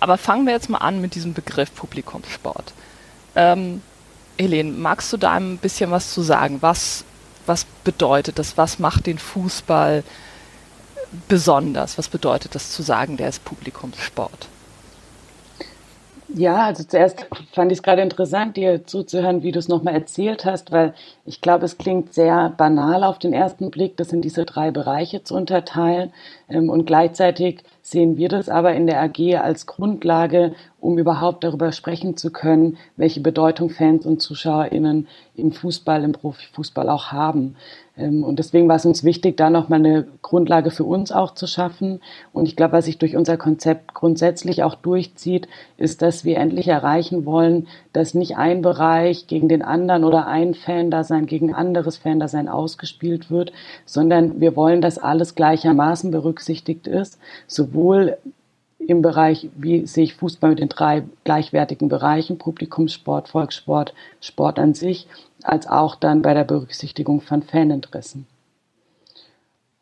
Aber 0.00 0.18
fangen 0.18 0.46
wir 0.46 0.52
jetzt 0.52 0.68
mal 0.68 0.78
an 0.78 1.00
mit 1.00 1.14
diesem 1.14 1.34
Begriff 1.34 1.74
Publikumssport. 1.74 2.72
Ähm, 3.34 3.82
Helene, 4.38 4.70
magst 4.70 5.12
du 5.12 5.16
da 5.16 5.32
ein 5.32 5.58
bisschen 5.58 5.90
was 5.90 6.12
zu 6.12 6.22
sagen? 6.22 6.58
Was, 6.60 7.04
was 7.46 7.64
bedeutet 7.84 8.38
das? 8.38 8.56
Was 8.56 8.78
macht 8.78 9.06
den 9.06 9.18
Fußball 9.18 10.04
besonders? 11.26 11.98
Was 11.98 12.08
bedeutet 12.08 12.54
das 12.54 12.70
zu 12.70 12.82
sagen, 12.82 13.16
der 13.16 13.28
ist 13.28 13.44
Publikumssport? 13.44 14.48
Ja, 16.34 16.66
also 16.66 16.84
zuerst 16.84 17.26
fand 17.52 17.72
ich 17.72 17.78
es 17.78 17.82
gerade 17.82 18.02
interessant, 18.02 18.58
dir 18.58 18.84
zuzuhören, 18.84 19.42
wie 19.42 19.50
du 19.50 19.58
es 19.58 19.68
nochmal 19.68 19.94
erzählt 19.94 20.44
hast, 20.44 20.70
weil 20.72 20.92
ich 21.24 21.40
glaube, 21.40 21.64
es 21.64 21.78
klingt 21.78 22.12
sehr 22.12 22.50
banal 22.50 23.02
auf 23.02 23.18
den 23.18 23.32
ersten 23.32 23.70
Blick, 23.70 23.96
das 23.96 24.12
in 24.12 24.20
diese 24.20 24.44
drei 24.44 24.70
Bereiche 24.70 25.24
zu 25.24 25.34
unterteilen. 25.34 26.12
Ähm, 26.50 26.68
und 26.68 26.84
gleichzeitig 26.84 27.64
sehen 27.80 28.18
wir 28.18 28.28
das 28.28 28.50
aber 28.50 28.74
in 28.74 28.86
der 28.86 29.00
AG 29.00 29.38
als 29.42 29.64
Grundlage, 29.64 30.54
um 30.80 30.98
überhaupt 30.98 31.44
darüber 31.44 31.72
sprechen 31.72 32.18
zu 32.18 32.30
können, 32.30 32.76
welche 32.96 33.20
Bedeutung 33.20 33.70
Fans 33.70 34.04
und 34.04 34.20
ZuschauerInnen 34.20 35.08
im 35.34 35.52
Fußball, 35.52 36.04
im 36.04 36.12
Profifußball 36.12 36.90
auch 36.90 37.10
haben. 37.10 37.56
Ähm, 37.98 38.24
und 38.24 38.38
deswegen 38.38 38.68
war 38.68 38.76
es 38.76 38.86
uns 38.86 39.04
wichtig, 39.04 39.36
da 39.36 39.50
nochmal 39.50 39.80
eine 39.80 40.06
Grundlage 40.22 40.70
für 40.70 40.84
uns 40.84 41.12
auch 41.12 41.34
zu 41.34 41.46
schaffen. 41.46 42.00
Und 42.32 42.46
ich 42.46 42.56
glaube, 42.56 42.72
was 42.72 42.86
sich 42.86 42.98
durch 42.98 43.16
unser 43.16 43.36
Konzept 43.36 43.94
grundsätzlich 43.94 44.62
auch 44.62 44.74
durchzieht, 44.74 45.48
ist, 45.76 46.02
dass 46.02 46.24
wir 46.24 46.38
endlich 46.38 46.68
erreichen 46.68 47.26
wollen, 47.26 47.66
dass 47.92 48.14
nicht 48.14 48.36
ein 48.36 48.62
Bereich 48.62 49.26
gegen 49.26 49.48
den 49.48 49.62
anderen 49.62 50.04
oder 50.04 50.26
ein 50.26 50.54
Fan-Dasein 50.54 51.26
gegen 51.26 51.54
anderes 51.54 51.96
Fan-Dasein 51.96 52.48
ausgespielt 52.48 53.30
wird, 53.30 53.52
sondern 53.84 54.40
wir 54.40 54.56
wollen, 54.56 54.80
dass 54.80 54.98
alles 54.98 55.34
gleichermaßen 55.34 56.10
berücksichtigt 56.10 56.86
ist, 56.86 57.18
sowohl 57.46 58.16
im 58.78 59.02
Bereich, 59.02 59.50
wie 59.56 59.86
sehe 59.86 60.04
ich 60.04 60.14
Fußball 60.14 60.50
mit 60.50 60.60
den 60.60 60.68
drei 60.68 61.02
gleichwertigen 61.24 61.88
Bereichen, 61.88 62.38
Publikumssport, 62.38 63.28
Volkssport, 63.28 63.92
Sport 64.20 64.58
an 64.58 64.72
sich, 64.72 65.08
als 65.42 65.66
auch 65.66 65.94
dann 65.96 66.22
bei 66.22 66.34
der 66.34 66.44
Berücksichtigung 66.44 67.20
von 67.20 67.42
Faninteressen. 67.42 68.26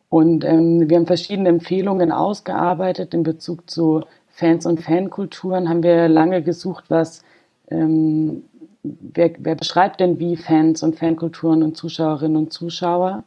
Und 0.08 0.44
ähm, 0.44 0.88
wir 0.88 0.96
haben 0.96 1.06
verschiedene 1.06 1.48
Empfehlungen 1.48 2.12
ausgearbeitet 2.12 3.12
in 3.14 3.22
Bezug 3.22 3.68
zu 3.68 4.02
Fans 4.28 4.66
und 4.66 4.80
Fankulturen. 4.80 5.68
Haben 5.68 5.82
wir 5.82 6.08
lange 6.08 6.42
gesucht, 6.42 6.84
was 6.88 7.22
ähm, 7.70 8.44
wer, 8.82 9.32
wer 9.38 9.54
beschreibt 9.54 10.00
denn 10.00 10.18
wie 10.18 10.36
Fans 10.36 10.82
und 10.82 10.96
Fankulturen 10.96 11.62
und 11.62 11.76
Zuschauerinnen 11.76 12.36
und 12.36 12.52
Zuschauer? 12.52 13.24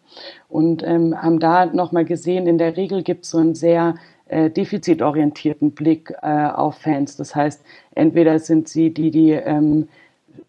Und 0.47 0.83
ähm, 0.83 1.21
haben 1.21 1.39
da 1.39 1.65
nochmal 1.65 2.05
gesehen, 2.05 2.47
in 2.47 2.57
der 2.57 2.77
Regel 2.77 3.03
gibt 3.03 3.25
es 3.25 3.31
so 3.31 3.39
einen 3.39 3.55
sehr 3.55 3.95
äh, 4.27 4.49
defizitorientierten 4.49 5.71
Blick 5.71 6.13
äh, 6.21 6.47
auf 6.47 6.77
Fans. 6.77 7.17
Das 7.17 7.35
heißt, 7.35 7.61
entweder 7.95 8.39
sind 8.39 8.69
sie 8.69 8.93
die, 8.93 9.11
die 9.11 9.31
ähm, 9.31 9.87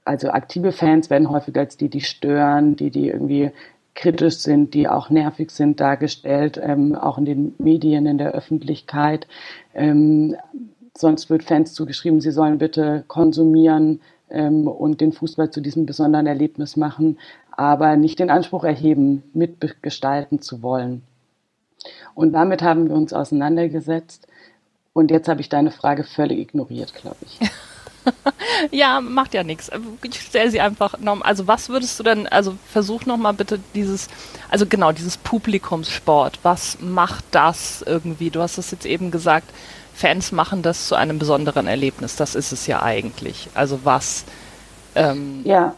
also 0.05 0.31
aktive 0.31 0.73
Fans 0.73 1.11
werden 1.11 1.31
häufig 1.31 1.57
als 1.57 1.77
die, 1.77 1.89
die 1.89 2.01
stören, 2.01 2.77
die, 2.77 2.91
die 2.91 3.09
irgendwie 3.09 3.51
kritisch 3.95 4.39
sind, 4.39 4.75
die 4.75 4.89
auch 4.89 5.11
nervig 5.11 5.51
sind, 5.51 5.81
dargestellt, 5.81 6.61
ähm, 6.63 6.95
auch 6.95 7.19
in 7.19 7.25
den 7.25 7.55
Medien, 7.59 8.07
in 8.07 8.19
der 8.19 8.33
Öffentlichkeit. 8.33 9.27
Ähm, 9.75 10.37
sonst 10.97 11.31
wird 11.31 11.45
Fans 11.45 11.75
zugeschrieben, 11.75 12.21
sie 12.21 12.31
sollen 12.31 12.59
bitte 12.59 13.05
konsumieren 13.09 14.01
ähm, 14.31 14.67
und 14.67 15.01
den 15.01 15.13
Fußball 15.13 15.51
zu 15.51 15.61
diesem 15.61 15.87
besonderen 15.87 16.27
Erlebnis 16.27 16.77
machen, 16.77 17.19
aber 17.51 17.97
nicht 17.97 18.19
den 18.19 18.31
Anspruch 18.31 18.65
erheben, 18.65 19.23
mitgestalten 19.35 20.41
zu 20.41 20.63
wollen. 20.63 21.03
Und 22.15 22.33
damit 22.33 22.63
haben 22.63 22.89
wir 22.89 22.97
uns 22.97 23.13
auseinandergesetzt. 23.13 24.27
Und 24.93 25.11
jetzt 25.11 25.29
habe 25.29 25.41
ich 25.41 25.49
deine 25.49 25.71
Frage 25.71 26.05
völlig 26.05 26.39
ignoriert, 26.39 26.95
glaube 26.95 27.19
ich. 27.23 27.39
ja, 28.71 29.01
macht 29.01 29.35
ja 29.35 29.43
nichts. 29.43 29.71
Ich 30.03 30.21
stelle 30.21 30.51
sie 30.51 30.61
einfach 30.61 30.99
noch. 30.99 31.21
Also 31.23 31.47
was 31.47 31.69
würdest 31.69 31.99
du 31.99 32.03
denn, 32.03 32.27
also 32.27 32.57
versuch 32.71 33.07
noch 33.07 33.17
mal 33.17 33.33
bitte 33.33 33.61
dieses, 33.75 34.09
also 34.49 34.67
genau, 34.67 34.93
dieses 34.93 35.17
Publikumssport. 35.17 36.41
Was 36.43 36.79
macht 36.81 37.25
das 37.31 37.83
irgendwie? 37.87 38.31
Du 38.31 38.41
hast 38.41 38.59
es 38.59 38.71
jetzt 38.71 38.87
eben 38.87 39.11
gesagt, 39.11 39.49
Fans 39.95 40.33
machen 40.33 40.63
das 40.63 40.89
zu 40.89 40.95
einem 40.95 41.19
besonderen 41.19 41.67
Erlebnis. 41.67 42.17
Das 42.17 42.35
ist 42.35 42.53
es 42.53 42.67
ja 42.67 42.83
eigentlich. 42.83 43.49
Also 43.55 43.81
was? 43.85 44.25
Ähm, 44.95 45.43
ja. 45.45 45.75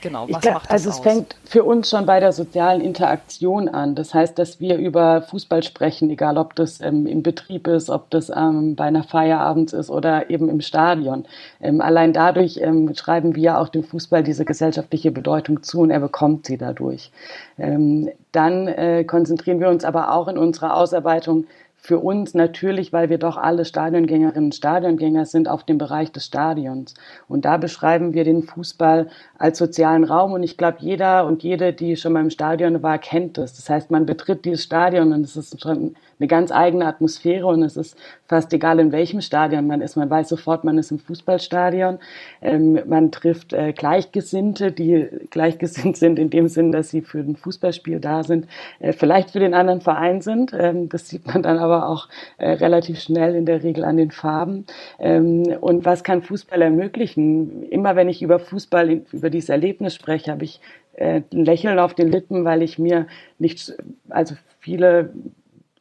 Genau, 0.00 0.28
was 0.30 0.40
glaub, 0.42 0.54
macht 0.54 0.66
das 0.66 0.72
Also 0.72 0.90
es 0.90 0.96
aus? 0.96 1.02
fängt 1.02 1.36
für 1.44 1.64
uns 1.64 1.90
schon 1.90 2.06
bei 2.06 2.20
der 2.20 2.32
sozialen 2.32 2.80
Interaktion 2.80 3.68
an. 3.68 3.94
Das 3.94 4.14
heißt, 4.14 4.38
dass 4.38 4.60
wir 4.60 4.76
über 4.76 5.22
Fußball 5.22 5.62
sprechen, 5.62 6.10
egal 6.10 6.38
ob 6.38 6.54
das 6.54 6.80
ähm, 6.80 7.06
im 7.06 7.22
Betrieb 7.22 7.66
ist, 7.66 7.90
ob 7.90 8.10
das 8.10 8.30
ähm, 8.30 8.76
bei 8.76 8.84
einer 8.84 9.04
Feierabend 9.04 9.72
ist 9.72 9.90
oder 9.90 10.30
eben 10.30 10.48
im 10.48 10.60
Stadion. 10.60 11.24
Ähm, 11.60 11.80
allein 11.80 12.12
dadurch 12.12 12.58
ähm, 12.62 12.94
schreiben 12.94 13.34
wir 13.34 13.58
auch 13.58 13.68
dem 13.68 13.84
Fußball 13.84 14.22
diese 14.22 14.44
gesellschaftliche 14.44 15.10
Bedeutung 15.10 15.62
zu 15.62 15.80
und 15.80 15.90
er 15.90 16.00
bekommt 16.00 16.46
sie 16.46 16.58
dadurch. 16.58 17.10
Ähm, 17.58 18.10
dann 18.32 18.68
äh, 18.68 19.04
konzentrieren 19.04 19.60
wir 19.60 19.68
uns 19.68 19.84
aber 19.84 20.12
auch 20.12 20.28
in 20.28 20.38
unserer 20.38 20.76
Ausarbeitung 20.76 21.46
für 21.86 22.00
uns 22.00 22.34
natürlich, 22.34 22.92
weil 22.92 23.10
wir 23.10 23.18
doch 23.18 23.36
alle 23.36 23.64
Stadiongängerinnen 23.64 24.46
und 24.46 24.54
Stadiongänger 24.54 25.24
sind, 25.24 25.48
auf 25.48 25.62
dem 25.62 25.78
Bereich 25.78 26.10
des 26.10 26.26
Stadions. 26.26 26.94
Und 27.28 27.44
da 27.44 27.58
beschreiben 27.58 28.12
wir 28.12 28.24
den 28.24 28.42
Fußball 28.42 29.08
als 29.38 29.58
sozialen 29.58 30.02
Raum. 30.02 30.32
Und 30.32 30.42
ich 30.42 30.56
glaube, 30.56 30.78
jeder 30.80 31.26
und 31.26 31.44
jede, 31.44 31.72
die 31.72 31.96
schon 31.96 32.12
mal 32.12 32.22
im 32.22 32.30
Stadion 32.30 32.82
war, 32.82 32.98
kennt 32.98 33.38
das. 33.38 33.54
Das 33.54 33.70
heißt, 33.70 33.92
man 33.92 34.04
betritt 34.04 34.44
dieses 34.44 34.64
Stadion 34.64 35.12
und 35.12 35.22
es 35.22 35.36
ist 35.36 35.60
schon 35.62 35.94
eine 36.18 36.28
ganz 36.28 36.50
eigene 36.50 36.86
Atmosphäre 36.86 37.46
und 37.46 37.62
es 37.62 37.76
ist 37.76 37.96
fast 38.26 38.52
egal, 38.52 38.80
in 38.80 38.92
welchem 38.92 39.20
Stadion 39.20 39.66
man 39.66 39.80
ist. 39.80 39.96
Man 39.96 40.08
weiß 40.08 40.28
sofort, 40.28 40.64
man 40.64 40.78
ist 40.78 40.90
im 40.90 40.98
Fußballstadion. 40.98 41.98
Ähm, 42.42 42.80
man 42.86 43.12
trifft 43.12 43.52
äh, 43.52 43.72
Gleichgesinnte, 43.72 44.72
die 44.72 45.08
gleichgesinnt 45.30 45.96
sind 45.96 46.18
in 46.18 46.30
dem 46.30 46.48
Sinn, 46.48 46.72
dass 46.72 46.90
sie 46.90 47.02
für 47.02 47.18
ein 47.18 47.36
Fußballspiel 47.36 48.00
da 48.00 48.22
sind, 48.22 48.46
äh, 48.78 48.92
vielleicht 48.92 49.30
für 49.30 49.40
den 49.40 49.54
anderen 49.54 49.80
Verein 49.80 50.20
sind. 50.20 50.52
Ähm, 50.58 50.88
das 50.88 51.08
sieht 51.08 51.26
man 51.26 51.42
dann 51.42 51.58
aber 51.58 51.88
auch 51.88 52.08
äh, 52.38 52.52
relativ 52.52 53.00
schnell 53.00 53.34
in 53.34 53.46
der 53.46 53.62
Regel 53.62 53.84
an 53.84 53.96
den 53.96 54.10
Farben. 54.10 54.66
Ähm, 54.98 55.44
und 55.60 55.84
was 55.84 56.02
kann 56.02 56.22
Fußball 56.22 56.62
ermöglichen? 56.62 57.62
Immer 57.64 57.96
wenn 57.96 58.08
ich 58.08 58.22
über 58.22 58.38
Fußball, 58.38 59.02
über 59.12 59.30
dieses 59.30 59.50
Erlebnis 59.50 59.94
spreche, 59.94 60.32
habe 60.32 60.44
ich 60.44 60.60
äh, 60.96 61.22
ein 61.32 61.44
Lächeln 61.44 61.78
auf 61.78 61.94
den 61.94 62.10
Lippen, 62.10 62.44
weil 62.44 62.62
ich 62.62 62.78
mir 62.78 63.06
nicht, 63.38 63.74
also 64.08 64.34
viele 64.60 65.10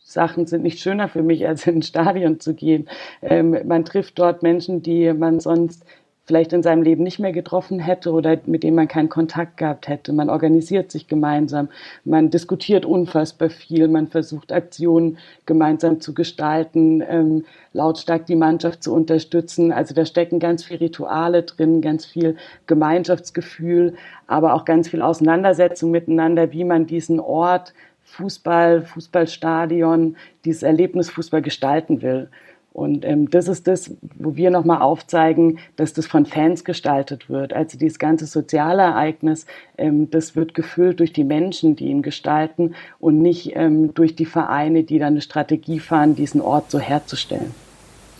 Sachen 0.07 0.45
sind 0.45 0.61
nicht 0.61 0.79
schöner 0.79 1.09
für 1.09 1.23
mich, 1.23 1.47
als 1.47 1.65
in 1.65 1.79
ein 1.79 1.81
Stadion 1.81 2.39
zu 2.39 2.53
gehen. 2.53 2.87
Ähm, 3.23 3.57
man 3.65 3.85
trifft 3.85 4.19
dort 4.19 4.43
Menschen, 4.43 4.83
die 4.83 5.11
man 5.11 5.39
sonst 5.39 5.83
vielleicht 6.25 6.53
in 6.53 6.63
seinem 6.63 6.81
Leben 6.81 7.03
nicht 7.03 7.19
mehr 7.19 7.31
getroffen 7.31 7.79
hätte 7.79 8.11
oder 8.11 8.37
mit 8.45 8.63
denen 8.63 8.75
man 8.75 8.87
keinen 8.87 9.09
Kontakt 9.09 9.57
gehabt 9.57 9.87
hätte. 9.87 10.11
Man 10.13 10.29
organisiert 10.29 10.91
sich 10.91 11.07
gemeinsam, 11.07 11.69
man 12.03 12.29
diskutiert 12.29 12.85
unfassbar 12.85 13.49
viel, 13.49 13.87
man 13.87 14.07
versucht 14.07 14.51
Aktionen 14.51 15.17
gemeinsam 15.45 16.01
zu 16.01 16.13
gestalten, 16.13 17.03
ähm, 17.07 17.45
lautstark 17.73 18.25
die 18.25 18.35
Mannschaft 18.35 18.83
zu 18.83 18.93
unterstützen. 18.93 19.71
Also 19.71 19.93
da 19.93 20.05
stecken 20.05 20.39
ganz 20.39 20.63
viele 20.63 20.81
Rituale 20.81 21.43
drin, 21.43 21.81
ganz 21.81 22.05
viel 22.05 22.37
Gemeinschaftsgefühl, 22.65 23.95
aber 24.27 24.55
auch 24.55 24.65
ganz 24.65 24.87
viel 24.87 25.01
Auseinandersetzung 25.01 25.91
miteinander, 25.91 26.51
wie 26.51 26.63
man 26.63 26.87
diesen 26.87 27.19
Ort 27.19 27.73
Fußball, 28.05 28.83
Fußballstadion, 28.83 30.15
dieses 30.45 30.63
Erlebnis 30.63 31.09
Fußball 31.09 31.41
gestalten 31.41 32.01
will. 32.01 32.29
Und 32.75 33.05
ähm, 33.05 33.29
das 33.29 33.47
ist 33.47 33.67
das, 33.67 33.95
wo 34.15 34.35
wir 34.35 34.51
nochmal 34.51 34.81
aufzeigen, 34.81 35.59
dass 35.77 35.93
das 35.93 36.07
von 36.07 36.25
Fans 36.25 36.65
gestaltet 36.65 37.29
wird. 37.29 37.53
Also 37.53 37.77
dieses 37.77 37.99
ganze 37.99 38.25
soziale 38.25 38.83
Ereignis, 38.83 39.45
ähm, 39.77 40.11
das 40.11 40.35
wird 40.35 40.53
gefüllt 40.53 40.99
durch 40.99 41.13
die 41.13 41.23
Menschen, 41.23 41.77
die 41.77 41.85
ihn 41.85 42.01
gestalten 42.01 42.75
und 42.99 43.21
nicht 43.21 43.55
ähm, 43.55 43.93
durch 43.93 44.17
die 44.17 44.25
Vereine, 44.25 44.83
die 44.83 44.99
dann 44.99 45.13
eine 45.13 45.21
Strategie 45.21 45.79
fahren, 45.79 46.15
diesen 46.15 46.41
Ort 46.41 46.69
so 46.69 46.77
herzustellen. 46.77 47.55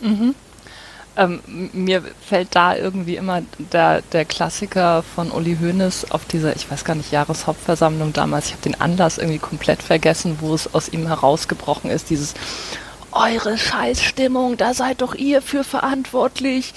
Mhm. 0.00 0.34
Ähm, 1.16 1.40
mir 1.72 2.02
fällt 2.26 2.54
da 2.54 2.76
irgendwie 2.76 3.16
immer 3.16 3.42
der, 3.72 4.02
der 4.02 4.24
Klassiker 4.24 5.02
von 5.02 5.30
Uli 5.30 5.56
Hoeneß 5.60 6.10
auf 6.10 6.26
dieser, 6.26 6.54
ich 6.54 6.70
weiß 6.70 6.84
gar 6.84 6.94
nicht, 6.94 7.10
Jahreshauptversammlung 7.10 8.12
damals, 8.12 8.46
ich 8.46 8.52
habe 8.52 8.62
den 8.62 8.80
Anlass 8.80 9.16
irgendwie 9.16 9.38
komplett 9.38 9.82
vergessen, 9.82 10.38
wo 10.40 10.54
es 10.54 10.74
aus 10.74 10.90
ihm 10.90 11.06
herausgebrochen 11.06 11.90
ist, 11.90 12.10
dieses 12.10 12.34
eure 13.12 13.56
Scheißstimmung, 13.56 14.58
da 14.58 14.74
seid 14.74 15.00
doch 15.00 15.14
ihr 15.14 15.40
für 15.40 15.64
verantwortlich. 15.64 16.74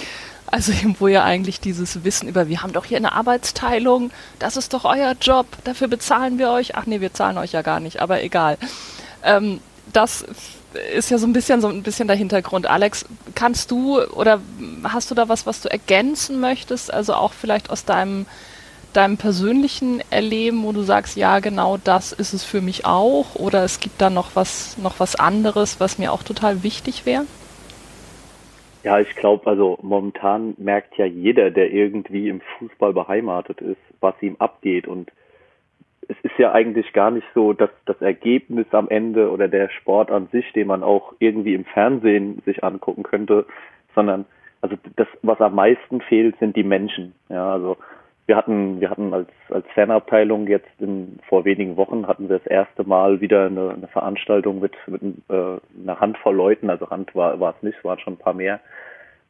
Also 0.48 0.72
wo 1.00 1.08
ja 1.08 1.24
eigentlich 1.24 1.60
dieses 1.60 2.04
Wissen 2.04 2.30
über, 2.30 2.48
wir 2.48 2.64
haben 2.64 2.74
doch 2.74 2.86
hier 2.86 2.98
eine 2.98 3.12
Arbeitsteilung, 3.12 4.12
das 4.40 4.58
ist 4.58 4.74
doch 4.74 4.86
euer 4.86 5.16
Job, 5.20 5.48
dafür 5.64 5.88
bezahlen 5.88 6.40
wir 6.40 6.52
euch. 6.52 6.76
Ach 6.76 6.86
nee, 6.86 7.02
wir 7.02 7.14
zahlen 7.14 7.38
euch 7.38 7.52
ja 7.52 7.62
gar 7.62 7.80
nicht, 7.80 8.02
aber 8.02 8.24
egal. 8.24 8.58
Ähm, 9.24 9.60
das 9.92 10.26
ist 10.96 11.10
ja 11.10 11.18
so 11.18 11.28
ein 11.28 11.34
bisschen 11.34 11.62
so 11.62 11.68
ein 11.68 11.84
bisschen 11.84 12.08
der 12.08 12.18
Hintergrund. 12.18 12.68
Alex, 12.70 13.06
kannst 13.36 13.72
du 13.72 14.02
oder 14.02 14.42
hast 14.84 15.10
du 15.10 15.16
da 15.16 15.30
was, 15.30 15.46
was 15.46 15.62
du 15.62 15.70
ergänzen 15.70 16.40
möchtest? 16.40 16.94
Also 16.94 17.14
auch 17.14 17.34
vielleicht 17.34 17.70
aus 17.70 17.86
deinem 17.86 18.26
deinem 18.94 19.18
persönlichen 19.18 20.02
Erleben, 20.10 20.64
wo 20.64 20.72
du 20.72 20.82
sagst, 20.82 21.16
ja, 21.16 21.40
genau 21.40 21.78
das 21.78 22.12
ist 22.12 22.34
es 22.34 22.44
für 22.44 22.62
mich 22.62 22.86
auch, 22.86 23.36
oder 23.36 23.64
es 23.64 23.80
gibt 23.80 24.02
da 24.02 24.10
noch 24.10 24.36
was, 24.36 24.78
noch 24.78 25.00
was 25.00 25.16
anderes, 25.16 25.80
was 25.80 26.00
mir 26.00 26.12
auch 26.12 26.24
total 26.24 26.64
wichtig 26.64 27.06
wäre? 27.06 27.26
Ja, 28.84 29.00
ich 29.00 29.16
glaube, 29.16 29.48
also 29.48 29.78
momentan 29.82 30.56
merkt 30.58 30.98
ja 30.98 31.06
jeder, 31.06 31.52
der 31.52 31.72
irgendwie 31.72 32.30
im 32.30 32.42
Fußball 32.58 32.94
beheimatet 32.94 33.62
ist, 33.62 33.78
was 34.00 34.16
ihm 34.22 34.38
abgeht 34.40 34.88
und 34.88 35.12
es 36.10 36.18
ist 36.24 36.38
ja 36.40 36.52
eigentlich 36.52 36.92
gar 36.92 37.12
nicht 37.12 37.28
so, 37.36 37.54
dass 37.54 37.70
das 37.86 38.02
Ergebnis 38.02 38.66
am 38.72 38.90
Ende 38.90 39.30
oder 39.32 39.48
der 39.48 39.70
Sport 39.70 40.10
an 40.12 40.28
sich, 40.32 40.52
den 40.54 40.68
man 40.68 40.84
auch 40.84 41.14
irgendwie 41.20 41.54
im 41.54 41.66
Fernsehen 41.66 42.42
sich 42.46 42.64
angucken 42.64 43.04
könnte, 43.04 43.46
sondern 43.94 44.26
also 44.62 44.76
das, 44.96 45.08
was 45.22 45.40
am 45.40 45.56
meisten 45.56 46.02
fehlt, 46.02 46.38
sind 46.40 46.56
die 46.56 46.64
Menschen. 46.64 47.14
Ja, 47.30 47.54
also 47.54 47.78
wir 48.26 48.36
hatten, 48.36 48.82
wir 48.82 48.90
hatten 48.90 49.14
als, 49.14 49.30
als 49.50 49.66
Fanabteilung 49.74 50.48
jetzt 50.48 50.70
in, 50.80 51.20
vor 51.28 51.46
wenigen 51.46 51.78
Wochen 51.78 52.08
hatten 52.08 52.28
wir 52.28 52.40
das 52.40 52.48
erste 52.48 52.84
Mal 52.84 53.22
wieder 53.22 53.46
eine, 53.46 53.70
eine 53.70 53.88
Veranstaltung 53.88 54.60
mit, 54.60 54.76
mit 54.88 55.02
äh, 55.30 55.58
einer 55.82 56.00
Handvoll 56.00 56.36
Leuten, 56.36 56.70
also 56.70 56.90
Hand 56.90 57.16
war, 57.16 57.40
war 57.40 57.56
es 57.56 57.64
nicht, 57.64 57.78
es 57.78 57.84
waren 57.84 58.00
schon 58.00 58.14
ein 58.14 58.20
paar 58.20 58.34
mehr. 58.34 58.60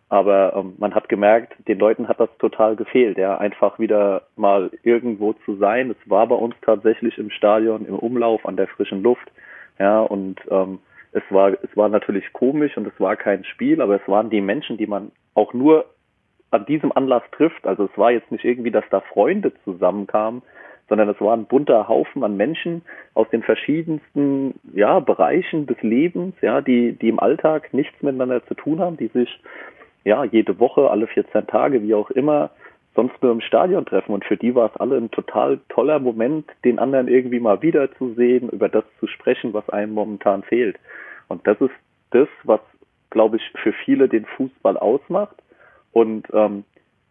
Aber 0.10 0.56
ähm, 0.56 0.74
man 0.80 0.96
hat 0.96 1.08
gemerkt, 1.08 1.54
den 1.68 1.78
Leuten 1.78 2.08
hat 2.08 2.20
das 2.20 2.30
total 2.39 2.75
gefehlt, 2.75 3.18
ja, 3.18 3.38
einfach 3.38 3.78
wieder 3.78 4.24
mal 4.36 4.72
irgendwo 4.84 5.34
zu 5.46 5.56
sein. 5.58 5.92
Es 5.92 6.10
war 6.10 6.25
bei 6.28 6.36
uns 6.36 6.56
tatsächlich 6.62 7.18
im 7.20 7.30
Stadion, 7.30 7.86
im 7.86 7.96
Umlauf, 7.96 8.46
an 8.46 8.58
der 8.58 8.68
frischen 8.68 9.04
Luft, 9.04 9.32
ja, 9.78 10.01
und 10.01 10.42
ähm, 10.50 10.80
es 11.12 11.24
war, 11.30 11.51
es 11.51 11.75
war 11.75 11.89
natürlich 11.89 12.34
komisch 12.34 12.75
und 12.78 12.88
es 12.88 13.00
war 13.00 13.16
kein 13.16 13.44
Spiel, 13.44 13.82
aber 13.82 13.96
es 13.96 14.08
waren 14.08 14.30
die 14.30 14.42
Menschen, 14.42 14.78
die 14.78 14.88
man 14.88 15.12
auch 15.34 15.54
nur 15.54 15.86
an 16.51 16.66
diesem 16.66 16.92
Anlass 16.92 17.24
trifft. 17.32 17.66
Also 17.66 17.86
es 17.86 17.98
war 17.98 18.12
jetzt 18.12 18.32
nicht 18.32 18.44
irgendwie, 18.44 18.72
dass 18.72 18.84
da 18.89 19.01
Freunde 19.01 19.54
zusammenkamen, 19.63 20.42
sondern 20.88 21.10
es 21.10 21.22
war 21.22 21.36
ein 21.36 21.46
bunter 21.46 21.88
Haufen 21.88 22.24
an 22.24 22.36
Menschen 22.36 22.82
aus 23.13 23.30
den 23.30 23.44
verschiedensten 23.44 24.60
ja, 24.74 25.00
Bereichen 25.00 25.68
des 25.68 25.82
Lebens, 25.82 26.36
ja, 26.42 26.62
die, 26.62 26.94
die 26.94 27.10
im 27.10 27.20
Alltag 27.20 27.74
nichts 27.74 28.01
miteinander 28.01 28.46
zu 28.46 28.56
tun 28.56 28.80
haben, 28.80 28.98
die 28.98 29.08
sich 29.08 29.39
ja 30.03 30.24
jede 30.24 30.60
Woche, 30.60 30.89
alle 30.89 31.08
14 31.08 31.48
Tage, 31.48 31.82
wie 31.84 31.94
auch 31.94 32.10
immer, 32.12 32.51
sonst 32.96 33.22
nur 33.22 33.32
im 33.32 33.41
Stadion 33.41 33.86
treffen. 33.86 34.13
Und 34.13 34.25
für 34.25 34.38
die 34.38 34.56
war 34.56 34.72
es 34.74 34.79
alle 34.79 34.98
ein 34.98 35.12
total 35.12 35.60
toller 35.70 36.00
Moment, 36.00 36.46
den 36.65 36.79
anderen 36.79 37.08
irgendwie 37.08 37.39
mal 37.39 37.62
wiederzusehen, 37.62 38.50
über 38.50 38.70
das 38.70 38.84
zu 39.00 39.08
sprechen, 39.08 39.53
was 39.53 39.70
einem 39.70 39.94
momentan 39.94 40.44
fehlt. 40.44 40.77
Und 41.27 41.46
das 41.48 41.60
ist 41.62 41.75
das, 42.12 42.27
was, 42.44 42.62
glaube 43.10 43.38
ich, 43.38 43.44
für 43.62 43.74
viele 43.74 44.10
den 44.10 44.25
Fußball 44.25 44.77
ausmacht 44.77 45.36
und 45.91 46.27
ähm, 46.34 46.63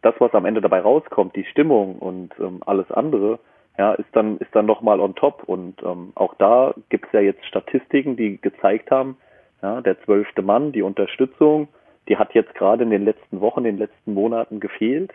das, 0.02 0.14
was 0.18 0.32
am 0.34 0.44
Ende 0.44 0.60
dabei 0.60 0.80
rauskommt, 0.80 1.34
die 1.34 1.44
Stimmung 1.44 1.96
und 1.96 2.32
ähm, 2.38 2.62
alles 2.66 2.90
andere, 2.90 3.38
ja, 3.78 3.94
ist 3.94 4.08
dann 4.12 4.38
ist 4.38 4.54
dann 4.54 4.66
nochmal 4.66 5.00
on 5.00 5.14
top. 5.14 5.44
Und 5.46 5.82
ähm, 5.82 6.12
auch 6.14 6.34
da 6.34 6.74
gibt 6.88 7.06
es 7.06 7.12
ja 7.12 7.20
jetzt 7.20 7.44
Statistiken, 7.46 8.16
die 8.16 8.40
gezeigt 8.40 8.90
haben, 8.90 9.16
ja, 9.62 9.80
der 9.80 10.00
zwölfte 10.02 10.42
Mann, 10.42 10.72
die 10.72 10.82
Unterstützung, 10.82 11.68
die 12.08 12.16
hat 12.16 12.34
jetzt 12.34 12.54
gerade 12.54 12.82
in 12.82 12.90
den 12.90 13.04
letzten 13.04 13.40
Wochen, 13.40 13.60
in 13.60 13.76
den 13.76 13.78
letzten 13.78 14.14
Monaten 14.14 14.60
gefehlt. 14.60 15.12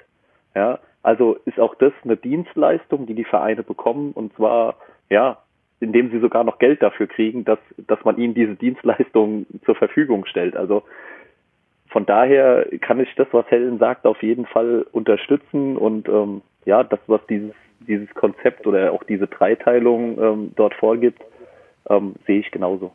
Ja, 0.56 0.80
also 1.02 1.38
ist 1.46 1.60
auch 1.60 1.76
das 1.76 1.94
eine 2.04 2.16
Dienstleistung, 2.16 3.08
die 3.08 3.16
die 3.16 3.24
Vereine 3.24 3.64
bekommen 3.64 4.12
und 4.14 4.34
zwar 4.36 4.76
ja, 5.10 5.38
indem 5.80 6.12
sie 6.12 6.20
sogar 6.20 6.44
noch 6.44 6.60
Geld 6.60 6.82
dafür 6.82 7.08
kriegen, 7.08 7.44
dass 7.44 7.60
dass 7.88 8.04
man 8.04 8.18
ihnen 8.18 8.34
diese 8.34 8.56
Dienstleistung 8.56 9.46
zur 9.66 9.76
Verfügung 9.76 10.26
stellt. 10.26 10.56
Also 10.56 10.84
von 11.94 12.06
daher 12.08 12.68
kann 12.82 13.00
ich 13.00 13.14
das, 13.16 13.28
was 13.32 13.46
Helen 13.52 13.78
sagt, 13.78 14.06
auf 14.08 14.24
jeden 14.24 14.48
Fall 14.48 14.86
unterstützen 14.92 15.78
und 15.78 16.10
ähm, 16.10 16.42
ja, 16.66 16.84
das, 16.84 17.00
was 17.06 17.22
dieses, 17.28 17.54
dieses 17.82 18.10
Konzept 18.16 18.66
oder 18.66 18.92
auch 18.94 19.04
diese 19.04 19.28
Dreiteilung 19.28 20.18
ähm, 20.20 20.52
dort 20.56 20.74
vorgibt, 20.74 21.22
ähm, 21.90 22.16
sehe 22.26 22.40
ich 22.40 22.50
genauso. 22.50 22.92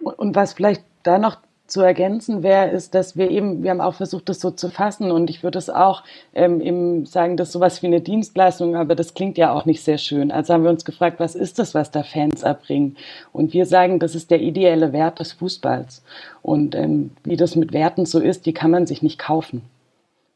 Und 0.00 0.36
was 0.36 0.52
vielleicht 0.54 0.84
da 1.02 1.18
noch 1.18 1.38
zu 1.66 1.80
ergänzen 1.80 2.42
wäre, 2.42 2.68
ist, 2.70 2.94
dass 2.94 3.16
wir 3.16 3.30
eben, 3.30 3.62
wir 3.62 3.70
haben 3.70 3.80
auch 3.80 3.94
versucht, 3.94 4.28
das 4.28 4.40
so 4.40 4.50
zu 4.50 4.68
fassen 4.68 5.10
und 5.10 5.30
ich 5.30 5.42
würde 5.42 5.58
es 5.58 5.70
auch 5.70 6.02
ähm, 6.34 6.60
eben 6.60 7.06
sagen, 7.06 7.36
dass 7.36 7.52
sowas 7.52 7.82
wie 7.82 7.86
eine 7.86 8.02
Dienstleistung, 8.02 8.76
aber 8.76 8.94
das 8.94 9.14
klingt 9.14 9.38
ja 9.38 9.52
auch 9.52 9.64
nicht 9.64 9.82
sehr 9.82 9.98
schön. 9.98 10.30
Also 10.30 10.52
haben 10.52 10.64
wir 10.64 10.70
uns 10.70 10.84
gefragt, 10.84 11.20
was 11.20 11.34
ist 11.34 11.58
das, 11.58 11.74
was 11.74 11.90
da 11.90 12.02
Fans 12.02 12.42
erbringen? 12.42 12.96
Und 13.32 13.54
wir 13.54 13.64
sagen, 13.64 13.98
das 13.98 14.14
ist 14.14 14.30
der 14.30 14.40
ideelle 14.40 14.92
Wert 14.92 15.20
des 15.20 15.32
Fußballs. 15.32 16.02
Und 16.42 16.74
ähm, 16.74 17.12
wie 17.24 17.36
das 17.36 17.56
mit 17.56 17.72
Werten 17.72 18.04
so 18.04 18.20
ist, 18.20 18.44
die 18.44 18.52
kann 18.52 18.70
man 18.70 18.86
sich 18.86 19.02
nicht 19.02 19.18
kaufen 19.18 19.62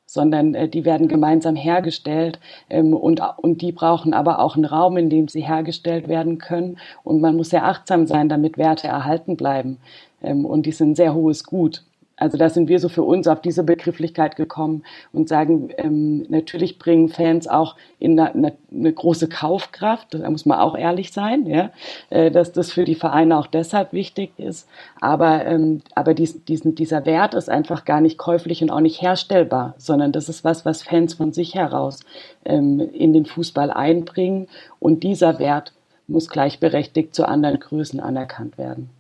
sondern 0.09 0.55
äh, 0.55 0.69
die 0.69 0.85
werden 0.85 1.07
gemeinsam 1.07 1.55
hergestellt 1.55 2.41
ähm, 2.71 2.95
und, 2.95 3.21
und 3.37 3.61
die 3.61 3.73
brauchen 3.73 4.15
aber 4.15 4.41
auch 4.41 4.57
einen 4.57 4.65
Raum, 4.65 4.97
in 4.97 5.11
dem 5.11 5.29
sie 5.29 5.43
hergestellt 5.43 6.09
werden 6.09 6.39
können. 6.39 6.79
Und 7.05 7.21
man 7.21 7.37
muss 7.37 7.51
sehr 7.51 7.67
achtsam 7.67 8.07
sein, 8.07 8.31
damit 8.31 8.57
Werte 8.57 8.89
erhalten 8.89 9.37
bleiben. 9.37 9.77
Ähm, 10.23 10.45
und 10.45 10.67
die 10.67 10.73
sind 10.73 10.91
ein 10.91 10.95
sehr 10.95 11.15
hohes 11.15 11.45
Gut. 11.45 11.83
Also 12.19 12.37
da 12.37 12.49
sind 12.49 12.69
wir 12.69 12.81
so 12.81 12.89
für 12.89 13.05
uns 13.05 13.29
auf 13.29 13.41
diese 13.41 13.63
Begrifflichkeit 13.63 14.35
gekommen 14.35 14.83
und 15.13 15.29
sagen, 15.29 15.71
ähm, 15.79 16.27
natürlich 16.29 16.79
bringen 16.79 17.09
Fans 17.09 17.47
auch 17.47 17.77
in 18.01 18.19
eine, 18.19 18.55
eine, 18.73 18.93
große 18.93 19.29
Kaufkraft, 19.29 20.15
da 20.15 20.29
muss 20.29 20.45
man 20.45 20.59
auch 20.59 20.77
ehrlich 20.77 21.13
sein, 21.13 21.47
ja, 21.47 21.71
äh, 22.11 22.33
dass 22.33 22.53
das 22.53 22.73
für 22.73 22.85
die 22.85 22.97
Vereine 22.97 23.39
auch 23.39 23.47
deshalb 23.47 23.93
wichtig 23.93 24.33
ist. 24.37 24.69
Aber, 25.01 25.47
ähm, 25.47 25.83
aber 25.95 26.13
dies, 26.13 26.45
diesen, 26.45 26.75
dieser 26.75 27.07
Wert 27.07 27.35
ist 27.35 27.49
einfach 27.49 27.85
gar 27.85 28.01
nicht 28.01 28.19
käuflich 28.19 28.63
und 28.63 28.71
auch 28.71 28.81
nicht 28.81 29.01
herstellbar, 29.01 29.75
sondern 29.79 30.11
das 30.11 30.29
ist 30.29 30.43
was, 30.43 30.65
was 30.65 30.83
Fans 30.83 31.15
von 31.15 31.33
sich 31.33 31.55
heraus 31.55 32.01
ähm, 32.45 32.81
in 32.81 33.13
den 33.13 33.27
Fußball 33.27 33.71
einbringen 33.71 34.49
und 34.81 35.05
dieser 35.05 35.39
Wert 35.39 35.73
muss 36.09 36.29
gleichberechtigt 36.29 37.15
zu 37.15 37.29
anderen 37.29 37.61
Größen 37.61 38.01
anerkannt 38.01 38.59
werden. 38.59 38.91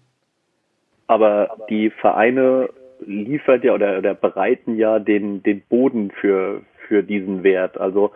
Aber 1.08 1.56
die 1.68 1.90
Vereine 1.90 2.68
liefert 3.04 3.64
ja 3.64 3.74
oder, 3.74 3.98
oder 3.98 4.14
bereiten 4.14 4.76
ja 4.76 4.98
den, 4.98 5.42
den 5.42 5.62
Boden 5.62 6.10
für, 6.10 6.62
für 6.86 7.02
diesen 7.02 7.42
Wert. 7.42 7.78
Also 7.78 8.12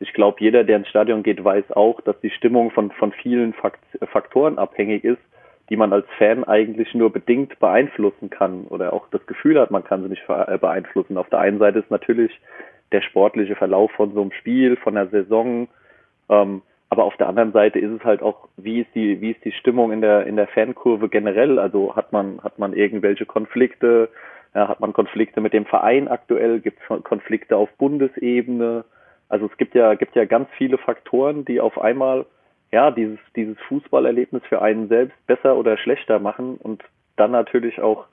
ich 0.00 0.12
glaube, 0.12 0.36
jeder, 0.40 0.64
der 0.64 0.76
ins 0.76 0.88
Stadion 0.88 1.22
geht, 1.22 1.42
weiß 1.42 1.72
auch, 1.72 2.00
dass 2.02 2.20
die 2.20 2.30
Stimmung 2.30 2.70
von, 2.70 2.90
von 2.92 3.12
vielen 3.12 3.54
Faktoren 4.12 4.58
abhängig 4.58 5.04
ist, 5.04 5.20
die 5.70 5.76
man 5.76 5.92
als 5.92 6.06
Fan 6.18 6.44
eigentlich 6.44 6.94
nur 6.94 7.10
bedingt 7.10 7.58
beeinflussen 7.58 8.28
kann 8.28 8.66
oder 8.68 8.92
auch 8.92 9.08
das 9.10 9.24
Gefühl 9.26 9.58
hat, 9.58 9.70
man 9.70 9.84
kann 9.84 10.02
sie 10.02 10.10
nicht 10.10 10.24
äh, 10.28 10.58
beeinflussen. 10.58 11.16
Auf 11.16 11.30
der 11.30 11.38
einen 11.38 11.58
Seite 11.58 11.78
ist 11.78 11.90
natürlich 11.90 12.38
der 12.92 13.00
sportliche 13.00 13.56
Verlauf 13.56 13.90
von 13.92 14.12
so 14.12 14.20
einem 14.20 14.32
Spiel, 14.32 14.76
von 14.76 14.94
der 14.94 15.06
Saison, 15.08 15.68
ähm, 16.28 16.60
aber 16.94 17.02
auf 17.02 17.16
der 17.16 17.28
anderen 17.28 17.50
Seite 17.50 17.80
ist 17.80 17.90
es 17.90 18.04
halt 18.04 18.22
auch, 18.22 18.46
wie 18.56 18.82
ist 18.82 18.94
die, 18.94 19.20
wie 19.20 19.32
ist 19.32 19.44
die 19.44 19.50
Stimmung 19.50 19.90
in 19.90 20.00
der, 20.00 20.28
in 20.28 20.36
der 20.36 20.46
Fankurve 20.46 21.08
generell? 21.08 21.58
Also 21.58 21.96
hat 21.96 22.12
man, 22.12 22.38
hat 22.44 22.60
man 22.60 22.72
irgendwelche 22.72 23.26
Konflikte? 23.26 24.08
Ja, 24.54 24.68
hat 24.68 24.78
man 24.78 24.92
Konflikte 24.92 25.40
mit 25.40 25.52
dem 25.52 25.66
Verein 25.66 26.06
aktuell? 26.06 26.60
Gibt 26.60 26.78
es 26.80 27.02
Konflikte 27.02 27.56
auf 27.56 27.68
Bundesebene? 27.78 28.84
Also 29.28 29.46
es 29.46 29.56
gibt 29.56 29.74
ja, 29.74 29.94
gibt 29.94 30.14
ja 30.14 30.24
ganz 30.24 30.48
viele 30.56 30.78
Faktoren, 30.78 31.44
die 31.44 31.60
auf 31.60 31.80
einmal, 31.80 32.26
ja, 32.70 32.92
dieses, 32.92 33.18
dieses 33.34 33.58
Fußballerlebnis 33.66 34.44
für 34.48 34.62
einen 34.62 34.86
selbst 34.86 35.16
besser 35.26 35.56
oder 35.56 35.76
schlechter 35.76 36.20
machen 36.20 36.58
und 36.58 36.84
dann 37.16 37.32
natürlich 37.32 37.80
auch 37.80 38.04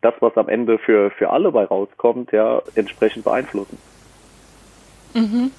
das, 0.00 0.14
was 0.20 0.34
am 0.38 0.48
Ende 0.48 0.78
für, 0.78 1.10
für 1.10 1.28
alle 1.28 1.52
bei 1.52 1.64
rauskommt, 1.66 2.32
ja, 2.32 2.62
entsprechend 2.74 3.24
beeinflussen. 3.24 3.76
Mhm. 5.12 5.50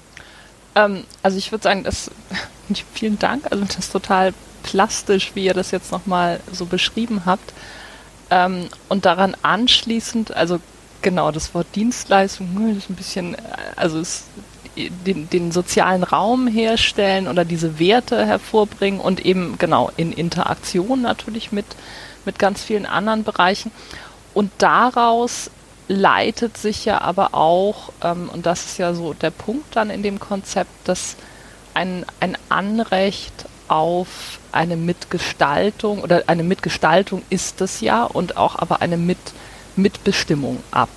Ähm, 0.76 1.04
also 1.22 1.38
ich 1.38 1.50
würde 1.50 1.62
sagen, 1.62 1.82
das 1.84 2.10
vielen 2.92 3.18
Dank. 3.18 3.46
Also 3.50 3.64
das 3.64 3.78
ist 3.78 3.92
total 3.92 4.32
plastisch, 4.62 5.32
wie 5.34 5.44
ihr 5.44 5.54
das 5.54 5.70
jetzt 5.70 5.92
nochmal 5.92 6.40
so 6.52 6.66
beschrieben 6.66 7.22
habt. 7.24 7.52
Ähm, 8.30 8.68
und 8.88 9.06
daran 9.06 9.36
anschließend, 9.42 10.34
also 10.34 10.60
genau, 11.02 11.30
das 11.30 11.54
Wort 11.54 11.68
Dienstleistung, 11.74 12.48
hm, 12.54 12.78
ist 12.78 12.90
ein 12.90 12.96
bisschen, 12.96 13.34
äh, 13.34 13.38
also 13.76 14.00
es, 14.00 14.24
den, 14.76 15.30
den 15.30 15.52
sozialen 15.52 16.02
Raum 16.02 16.48
herstellen 16.48 17.28
oder 17.28 17.44
diese 17.44 17.78
Werte 17.78 18.26
hervorbringen 18.26 19.00
und 19.00 19.24
eben 19.24 19.56
genau 19.58 19.90
in 19.96 20.12
Interaktion 20.12 21.00
natürlich 21.00 21.52
mit, 21.52 21.64
mit 22.24 22.38
ganz 22.38 22.62
vielen 22.62 22.84
anderen 22.86 23.24
Bereichen. 23.24 23.70
Und 24.34 24.50
daraus 24.58 25.50
leitet 25.88 26.58
sich 26.58 26.84
ja 26.84 27.00
aber 27.00 27.34
auch, 27.34 27.92
ähm, 28.02 28.28
und 28.32 28.44
das 28.44 28.66
ist 28.66 28.78
ja 28.78 28.92
so 28.92 29.14
der 29.14 29.30
Punkt 29.30 29.76
dann 29.76 29.88
in 29.90 30.02
dem 30.02 30.18
Konzept, 30.18 30.70
dass 30.84 31.16
ein, 31.76 32.06
ein 32.20 32.38
Anrecht 32.48 33.46
auf 33.68 34.38
eine 34.50 34.76
Mitgestaltung 34.76 36.00
oder 36.00 36.24
eine 36.26 36.42
Mitgestaltung 36.42 37.22
ist 37.28 37.60
es 37.60 37.80
ja 37.80 38.04
und 38.04 38.36
auch 38.36 38.56
aber 38.56 38.80
eine 38.80 38.96
Mit, 38.96 39.18
Mitbestimmung 39.76 40.62
ab. 40.70 40.88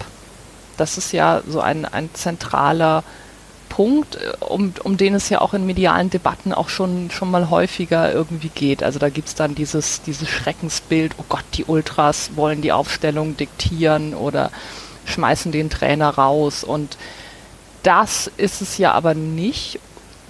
Das 0.78 0.98
ist 0.98 1.12
ja 1.12 1.42
so 1.48 1.60
ein, 1.60 1.86
ein 1.86 2.10
zentraler 2.14 3.04
Punkt, 3.68 4.16
äh, 4.16 4.46
um, 4.46 4.74
um 4.84 4.96
den 4.96 5.16
es 5.16 5.28
ja 5.28 5.42
auch 5.42 5.54
in 5.54 5.66
medialen 5.66 6.10
Debatten 6.10 6.54
auch 6.54 6.70
schon, 6.70 7.12
schon 7.12 7.30
mal 7.30 7.50
häufiger 7.50 8.14
irgendwie 8.14 8.50
geht. 8.50 8.82
Also 8.82 9.00
da 9.00 9.10
gibt 9.10 9.28
es 9.28 9.36
dann 9.36 9.56
dieses, 9.56 10.02
dieses 10.04 10.30
Schreckensbild, 10.30 11.16
oh 11.18 11.26
Gott, 11.28 11.46
die 11.56 11.66
Ultras 11.66 12.32
wollen 12.36 12.62
die 12.62 12.72
Aufstellung 12.72 13.36
diktieren 13.36 14.14
oder 14.14 14.50
schmeißen 15.06 15.52
den 15.52 15.70
Trainer 15.70 16.10
raus. 16.10 16.64
Und 16.64 16.98
das 17.84 18.32
ist 18.38 18.62
es 18.62 18.78
ja 18.78 18.94
aber 18.94 19.14
nicht 19.14 19.80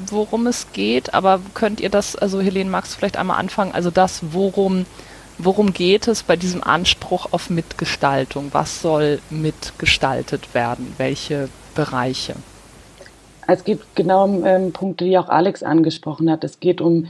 worum 0.07 0.47
es 0.47 0.71
geht, 0.71 1.13
aber 1.13 1.41
könnt 1.53 1.81
ihr 1.81 1.89
das, 1.89 2.15
also 2.15 2.41
Helene, 2.41 2.69
magst 2.69 2.93
du 2.93 2.97
vielleicht 2.97 3.17
einmal 3.17 3.39
anfangen, 3.39 3.73
also 3.73 3.91
das, 3.91 4.21
worum, 4.31 4.85
worum 5.37 5.73
geht 5.73 6.07
es 6.07 6.23
bei 6.23 6.35
diesem 6.35 6.63
Anspruch 6.63 7.27
auf 7.31 7.49
Mitgestaltung? 7.49 8.49
Was 8.51 8.81
soll 8.81 9.19
mitgestaltet 9.29 10.53
werden? 10.53 10.93
Welche 10.97 11.49
Bereiche? 11.75 12.35
Es 13.47 13.63
geht 13.63 13.79
genau 13.95 14.25
um 14.25 14.45
ähm, 14.45 14.71
Punkte, 14.71 15.05
die 15.05 15.17
auch 15.17 15.29
Alex 15.29 15.63
angesprochen 15.63 16.29
hat. 16.29 16.43
Es 16.43 16.59
geht 16.59 16.81
um 16.81 17.07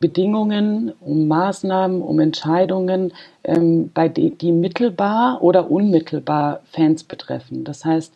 Bedingungen, 0.00 0.92
um 1.00 1.28
Maßnahmen, 1.28 2.02
um 2.02 2.18
Entscheidungen, 2.20 3.12
ähm, 3.44 3.90
bei 3.92 4.08
die, 4.08 4.30
die 4.30 4.52
mittelbar 4.52 5.42
oder 5.42 5.70
unmittelbar 5.70 6.60
Fans 6.70 7.04
betreffen. 7.04 7.64
Das 7.64 7.84
heißt, 7.84 8.14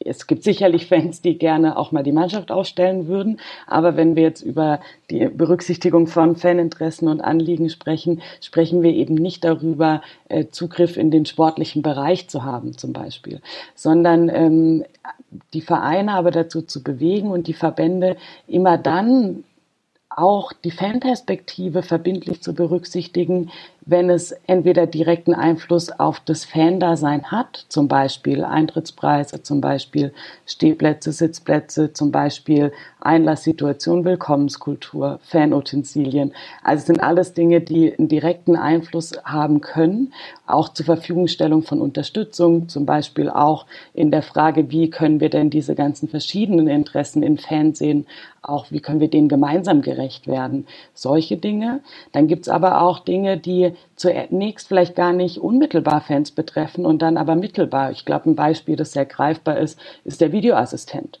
es 0.00 0.26
gibt 0.26 0.42
sicherlich 0.42 0.86
Fans, 0.86 1.22
die 1.22 1.38
gerne 1.38 1.76
auch 1.76 1.92
mal 1.92 2.02
die 2.02 2.12
Mannschaft 2.12 2.50
aufstellen 2.50 3.06
würden. 3.06 3.40
Aber 3.66 3.96
wenn 3.96 4.16
wir 4.16 4.22
jetzt 4.22 4.42
über 4.42 4.80
die 5.10 5.26
Berücksichtigung 5.28 6.06
von 6.06 6.36
Faninteressen 6.36 7.08
und 7.08 7.20
Anliegen 7.20 7.70
sprechen, 7.70 8.22
sprechen 8.40 8.82
wir 8.82 8.92
eben 8.92 9.14
nicht 9.14 9.44
darüber, 9.44 10.02
äh, 10.28 10.46
Zugriff 10.50 10.96
in 10.96 11.10
den 11.10 11.26
sportlichen 11.26 11.82
Bereich 11.82 12.28
zu 12.28 12.44
haben, 12.44 12.76
zum 12.76 12.92
Beispiel, 12.92 13.40
sondern 13.74 14.28
ähm, 14.28 14.84
die 15.52 15.62
Vereine 15.62 16.12
aber 16.12 16.30
dazu 16.30 16.62
zu 16.62 16.82
bewegen 16.82 17.30
und 17.30 17.46
die 17.46 17.54
Verbände 17.54 18.16
immer 18.46 18.78
dann 18.78 19.44
auch 20.16 20.52
die 20.52 20.70
Fanperspektive 20.70 21.82
verbindlich 21.82 22.40
zu 22.40 22.54
berücksichtigen, 22.54 23.50
wenn 23.86 24.08
es 24.08 24.32
entweder 24.46 24.86
direkten 24.86 25.34
Einfluss 25.34 25.90
auf 25.90 26.20
das 26.20 26.44
Fandasein 26.44 27.30
hat, 27.30 27.66
zum 27.68 27.88
Beispiel 27.88 28.44
Eintrittspreise, 28.44 29.42
zum 29.42 29.60
Beispiel 29.60 30.12
Stehplätze, 30.46 31.12
Sitzplätze, 31.12 31.92
zum 31.92 32.10
Beispiel 32.10 32.72
Einlasssituation, 33.00 34.04
Willkommenskultur, 34.04 35.20
Fanutensilien. 35.22 36.32
Also 36.62 36.80
es 36.80 36.86
sind 36.86 37.02
alles 37.02 37.34
Dinge, 37.34 37.60
die 37.60 37.94
einen 37.96 38.08
direkten 38.08 38.56
Einfluss 38.56 39.12
haben 39.24 39.60
können, 39.60 40.14
auch 40.46 40.70
zur 40.70 40.86
Verfügungstellung 40.86 41.62
von 41.62 41.80
Unterstützung, 41.80 42.68
zum 42.68 42.86
Beispiel 42.86 43.28
auch 43.28 43.66
in 43.92 44.10
der 44.10 44.22
Frage, 44.22 44.70
wie 44.70 44.88
können 44.88 45.20
wir 45.20 45.28
denn 45.28 45.50
diese 45.50 45.74
ganzen 45.74 46.08
verschiedenen 46.08 46.68
Interessen 46.68 47.22
in 47.22 47.36
Fernsehen, 47.36 48.06
auch 48.40 48.70
wie 48.70 48.80
können 48.80 49.00
wir 49.00 49.08
denen 49.08 49.28
gemeinsam 49.28 49.82
gerecht 49.82 50.26
werden. 50.26 50.66
Solche 50.92 51.36
Dinge. 51.36 51.80
Dann 52.12 52.26
gibt's 52.26 52.48
aber 52.48 52.82
auch 52.82 52.98
Dinge, 52.98 53.38
die 53.38 53.73
zunächst 53.96 54.68
vielleicht 54.68 54.96
gar 54.96 55.12
nicht 55.12 55.38
unmittelbar 55.38 56.00
Fans 56.00 56.30
betreffen 56.30 56.86
und 56.86 57.02
dann 57.02 57.16
aber 57.16 57.34
mittelbar. 57.34 57.90
Ich 57.90 58.04
glaube, 58.04 58.30
ein 58.30 58.36
Beispiel, 58.36 58.76
das 58.76 58.92
sehr 58.92 59.06
greifbar 59.06 59.58
ist, 59.58 59.78
ist 60.04 60.20
der 60.20 60.32
Videoassistent. 60.32 61.20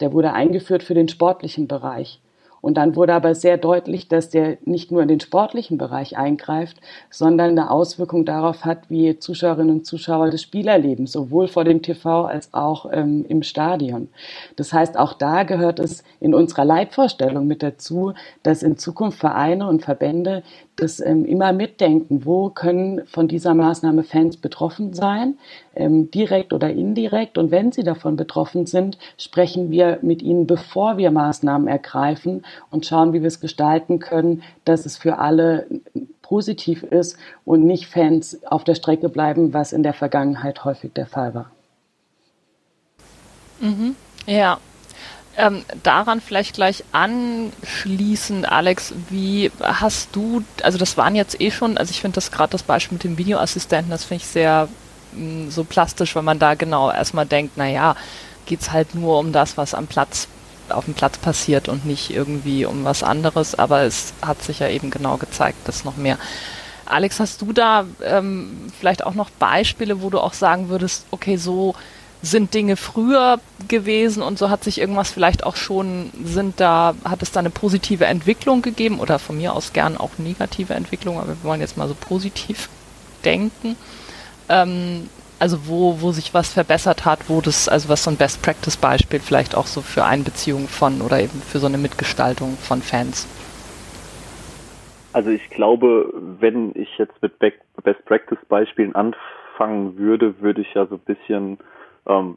Der 0.00 0.12
wurde 0.12 0.32
eingeführt 0.32 0.82
für 0.82 0.94
den 0.94 1.08
sportlichen 1.08 1.68
Bereich. 1.68 2.20
Und 2.60 2.74
dann 2.74 2.94
wurde 2.94 3.14
aber 3.14 3.34
sehr 3.34 3.56
deutlich, 3.56 4.08
dass 4.08 4.28
der 4.28 4.58
nicht 4.64 4.90
nur 4.90 5.02
in 5.02 5.08
den 5.08 5.20
sportlichen 5.20 5.78
Bereich 5.78 6.18
eingreift, 6.18 6.76
sondern 7.10 7.50
eine 7.50 7.70
Auswirkung 7.70 8.24
darauf 8.24 8.64
hat, 8.64 8.90
wie 8.90 9.18
Zuschauerinnen 9.18 9.76
und 9.76 9.86
Zuschauer 9.86 10.30
das 10.30 10.42
Spiel 10.42 10.68
erleben, 10.68 11.06
sowohl 11.06 11.48
vor 11.48 11.64
dem 11.64 11.82
TV 11.82 12.26
als 12.26 12.52
auch 12.52 12.86
ähm, 12.92 13.24
im 13.28 13.42
Stadion. 13.42 14.08
Das 14.56 14.72
heißt, 14.72 14.98
auch 14.98 15.14
da 15.14 15.44
gehört 15.44 15.78
es 15.78 16.04
in 16.20 16.34
unserer 16.34 16.64
Leitvorstellung 16.64 17.46
mit 17.46 17.62
dazu, 17.62 18.12
dass 18.42 18.62
in 18.62 18.76
Zukunft 18.76 19.18
Vereine 19.18 19.66
und 19.66 19.82
Verbände 19.82 20.42
das 20.76 21.00
ähm, 21.00 21.24
immer 21.24 21.52
mitdenken. 21.52 22.24
Wo 22.24 22.48
können 22.50 23.06
von 23.06 23.28
dieser 23.28 23.54
Maßnahme 23.54 24.02
Fans 24.02 24.36
betroffen 24.36 24.94
sein, 24.94 25.38
ähm, 25.74 26.10
direkt 26.10 26.52
oder 26.52 26.70
indirekt? 26.70 27.38
Und 27.38 27.50
wenn 27.50 27.72
sie 27.72 27.82
davon 27.82 28.16
betroffen 28.16 28.66
sind, 28.66 28.98
sprechen 29.18 29.70
wir 29.70 29.98
mit 30.02 30.22
ihnen, 30.22 30.46
bevor 30.46 30.96
wir 30.96 31.10
Maßnahmen 31.10 31.68
ergreifen 31.68 32.44
und 32.70 32.86
schauen, 32.86 33.12
wie 33.12 33.20
wir 33.20 33.28
es 33.28 33.40
gestalten 33.40 33.98
können, 33.98 34.42
dass 34.64 34.86
es 34.86 34.96
für 34.96 35.18
alle 35.18 35.66
positiv 36.22 36.82
ist 36.82 37.16
und 37.44 37.64
nicht 37.64 37.86
Fans 37.86 38.44
auf 38.46 38.64
der 38.64 38.74
Strecke 38.74 39.08
bleiben, 39.08 39.52
was 39.52 39.72
in 39.72 39.82
der 39.82 39.94
Vergangenheit 39.94 40.64
häufig 40.64 40.92
der 40.92 41.06
Fall 41.06 41.34
war. 41.34 41.50
Mhm. 43.60 43.96
Ja, 44.26 44.58
ähm, 45.40 45.64
daran 45.82 46.20
vielleicht 46.20 46.54
gleich 46.54 46.84
anschließend, 46.92 48.50
Alex, 48.50 48.92
wie 49.08 49.50
hast 49.62 50.14
du, 50.14 50.44
also 50.62 50.76
das 50.76 50.96
waren 50.96 51.14
jetzt 51.14 51.40
eh 51.40 51.50
schon, 51.50 51.78
also 51.78 51.90
ich 51.90 52.00
finde 52.00 52.16
das 52.16 52.30
gerade 52.30 52.52
das 52.52 52.62
Beispiel 52.62 52.96
mit 52.96 53.04
dem 53.04 53.16
Videoassistenten, 53.16 53.90
das 53.90 54.04
finde 54.04 54.22
ich 54.22 54.28
sehr 54.28 54.68
mh, 55.12 55.46
mm, 55.46 55.50
so 55.50 55.64
plastisch, 55.64 56.14
weil 56.14 56.22
man 56.22 56.38
da 56.38 56.54
genau 56.54 56.90
erstmal 56.90 57.26
denkt, 57.26 57.56
naja, 57.56 57.96
geht 58.46 58.60
es 58.60 58.70
halt 58.70 58.94
nur 58.94 59.18
um 59.18 59.32
das, 59.32 59.56
was 59.56 59.74
am 59.74 59.86
Platz, 59.86 60.28
auf 60.68 60.84
dem 60.84 60.94
Platz 60.94 61.16
passiert 61.18 61.68
und 61.68 61.86
nicht 61.86 62.10
irgendwie 62.10 62.66
um 62.66 62.84
was 62.84 63.02
anderes, 63.02 63.54
aber 63.54 63.82
es 63.82 64.12
hat 64.22 64.42
sich 64.42 64.58
ja 64.58 64.68
eben 64.68 64.90
genau 64.90 65.16
gezeigt, 65.16 65.66
dass 65.66 65.84
noch 65.84 65.96
mehr. 65.96 66.18
Alex, 66.84 67.18
hast 67.20 67.40
du 67.40 67.52
da 67.52 67.86
ähm, 68.04 68.70
vielleicht 68.78 69.06
auch 69.06 69.14
noch 69.14 69.30
Beispiele, 69.30 70.02
wo 70.02 70.10
du 70.10 70.18
auch 70.18 70.34
sagen 70.34 70.68
würdest, 70.68 71.06
okay, 71.12 71.36
so 71.36 71.74
sind 72.22 72.52
Dinge 72.52 72.76
früher 72.76 73.40
gewesen 73.68 74.22
und 74.22 74.38
so 74.38 74.50
hat 74.50 74.62
sich 74.62 74.80
irgendwas 74.80 75.10
vielleicht 75.10 75.44
auch 75.44 75.56
schon, 75.56 76.10
sind 76.22 76.60
da, 76.60 76.94
hat 77.04 77.22
es 77.22 77.32
da 77.32 77.40
eine 77.40 77.50
positive 77.50 78.04
Entwicklung 78.04 78.60
gegeben 78.62 79.00
oder 79.00 79.18
von 79.18 79.38
mir 79.38 79.54
aus 79.54 79.72
gern 79.72 79.96
auch 79.96 80.18
negative 80.18 80.74
Entwicklung, 80.74 81.18
aber 81.18 81.28
wir 81.28 81.44
wollen 81.44 81.60
jetzt 81.60 81.78
mal 81.78 81.88
so 81.88 81.94
positiv 81.94 82.68
denken. 83.24 83.76
Ähm, 84.48 85.08
also 85.38 85.66
wo, 85.66 86.02
wo 86.02 86.12
sich 86.12 86.34
was 86.34 86.52
verbessert 86.52 87.06
hat, 87.06 87.28
wo 87.28 87.40
das, 87.40 87.66
also 87.66 87.88
was 87.88 88.04
so 88.04 88.10
ein 88.10 88.18
Best-Practice-Beispiel 88.18 89.20
vielleicht 89.20 89.54
auch 89.54 89.66
so 89.66 89.80
für 89.80 90.04
Einbeziehung 90.04 90.68
von 90.68 91.00
oder 91.00 91.18
eben 91.20 91.40
für 91.40 91.58
so 91.58 91.66
eine 91.66 91.78
Mitgestaltung 91.78 92.58
von 92.58 92.82
Fans. 92.82 93.26
Also 95.14 95.30
ich 95.30 95.48
glaube, 95.48 96.12
wenn 96.38 96.72
ich 96.74 96.98
jetzt 96.98 97.14
mit 97.22 97.38
Best-Practice-Beispielen 97.38 98.94
anfangen 98.94 99.96
würde, 99.96 100.40
würde 100.40 100.60
ich 100.60 100.74
ja 100.74 100.86
so 100.86 100.96
ein 100.96 101.00
bisschen 101.00 101.58
ähm, 102.06 102.36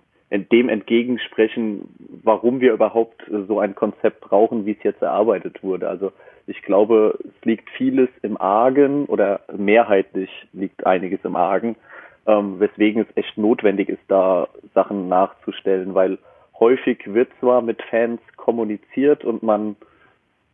dem 0.52 0.70
entgegensprechen, 0.70 1.96
warum 2.24 2.60
wir 2.60 2.74
überhaupt 2.74 3.24
so 3.48 3.60
ein 3.60 3.76
Konzept 3.76 4.22
brauchen, 4.22 4.66
wie 4.66 4.72
es 4.72 4.84
jetzt 4.84 5.02
erarbeitet 5.02 5.62
wurde. 5.64 5.88
Also 5.88 6.12
ich 6.48 6.62
glaube, 6.64 7.20
es 7.24 7.46
liegt 7.46 7.70
vieles 7.70 8.10
im 8.24 8.38
Argen 8.38 9.06
oder 9.06 9.42
mehrheitlich 9.56 10.30
liegt 10.52 10.86
einiges 10.86 11.20
im 11.24 11.36
Argen, 11.36 11.76
ähm, 12.26 12.60
weswegen 12.60 13.04
es 13.04 13.18
echt 13.18 13.38
notwendig 13.38 13.90
ist, 13.90 14.02
da 14.08 14.48
Sachen 14.74 15.08
nachzustellen, 15.08 15.94
weil 15.94 16.18
häufig 16.60 17.00
wird 17.06 17.30
zwar 17.40 17.62
mit 17.62 17.82
Fans 17.84 18.22
kommuniziert 18.36 19.24
und 19.24 19.44
man 19.44 19.76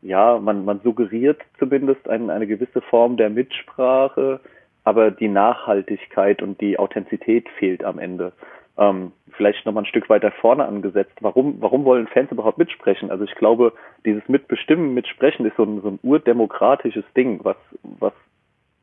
ja, 0.01 0.39
man, 0.39 0.63
man 0.63 0.79
suggeriert 0.81 1.41
zumindest 1.57 2.07
ein, 2.09 2.29
eine 2.29 2.47
gewisse 2.47 2.81
Form 2.81 3.17
der 3.17 3.29
Mitsprache, 3.29 4.39
aber 4.85 5.11
die 5.11 5.27
Nachhaltigkeit 5.27 6.41
und 6.41 6.61
die 6.61 6.79
Authentizität 6.79 7.49
fehlt 7.57 7.83
am 7.83 7.99
Ende 7.99 8.31
ähm, 8.79 9.11
vielleicht 9.35 9.65
nochmal 9.65 9.83
ein 9.83 9.87
Stück 9.87 10.09
weiter 10.09 10.31
vorne 10.31 10.65
angesetzt. 10.65 11.13
Warum, 11.21 11.61
warum 11.61 11.85
wollen 11.85 12.07
Fans 12.07 12.31
überhaupt 12.31 12.57
mitsprechen? 12.57 13.11
Also 13.11 13.25
ich 13.25 13.35
glaube, 13.35 13.73
dieses 14.05 14.27
Mitbestimmen, 14.27 14.93
Mitsprechen 14.93 15.45
ist 15.45 15.57
so 15.57 15.63
ein, 15.63 15.81
so 15.81 15.89
ein 15.89 15.99
urdemokratisches 16.01 17.03
Ding, 17.15 17.41
was, 17.43 17.57
was 17.83 18.13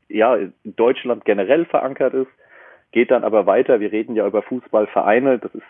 ja 0.09 0.37
in 0.37 0.52
Deutschland 0.64 1.24
generell 1.24 1.64
verankert 1.64 2.14
ist, 2.14 2.30
geht 2.92 3.11
dann 3.11 3.24
aber 3.24 3.46
weiter. 3.46 3.80
Wir 3.80 3.90
reden 3.90 4.14
ja 4.14 4.26
über 4.26 4.42
Fußballvereine. 4.42 5.38
Das 5.38 5.54
ist, 5.54 5.64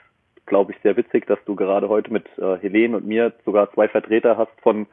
glaube 0.44 0.72
ich, 0.72 0.78
sehr 0.82 0.96
witzig, 0.96 1.26
dass 1.26 1.38
du 1.46 1.54
gerade 1.54 1.88
heute 1.88 2.12
mit 2.12 2.26
äh, 2.38 2.56
Helene 2.58 2.96
und 2.96 3.06
mir 3.06 3.32
sogar 3.44 3.72
zwei 3.72 3.88
Vertreter 3.88 4.36
hast 4.36 4.60
von 4.60 4.86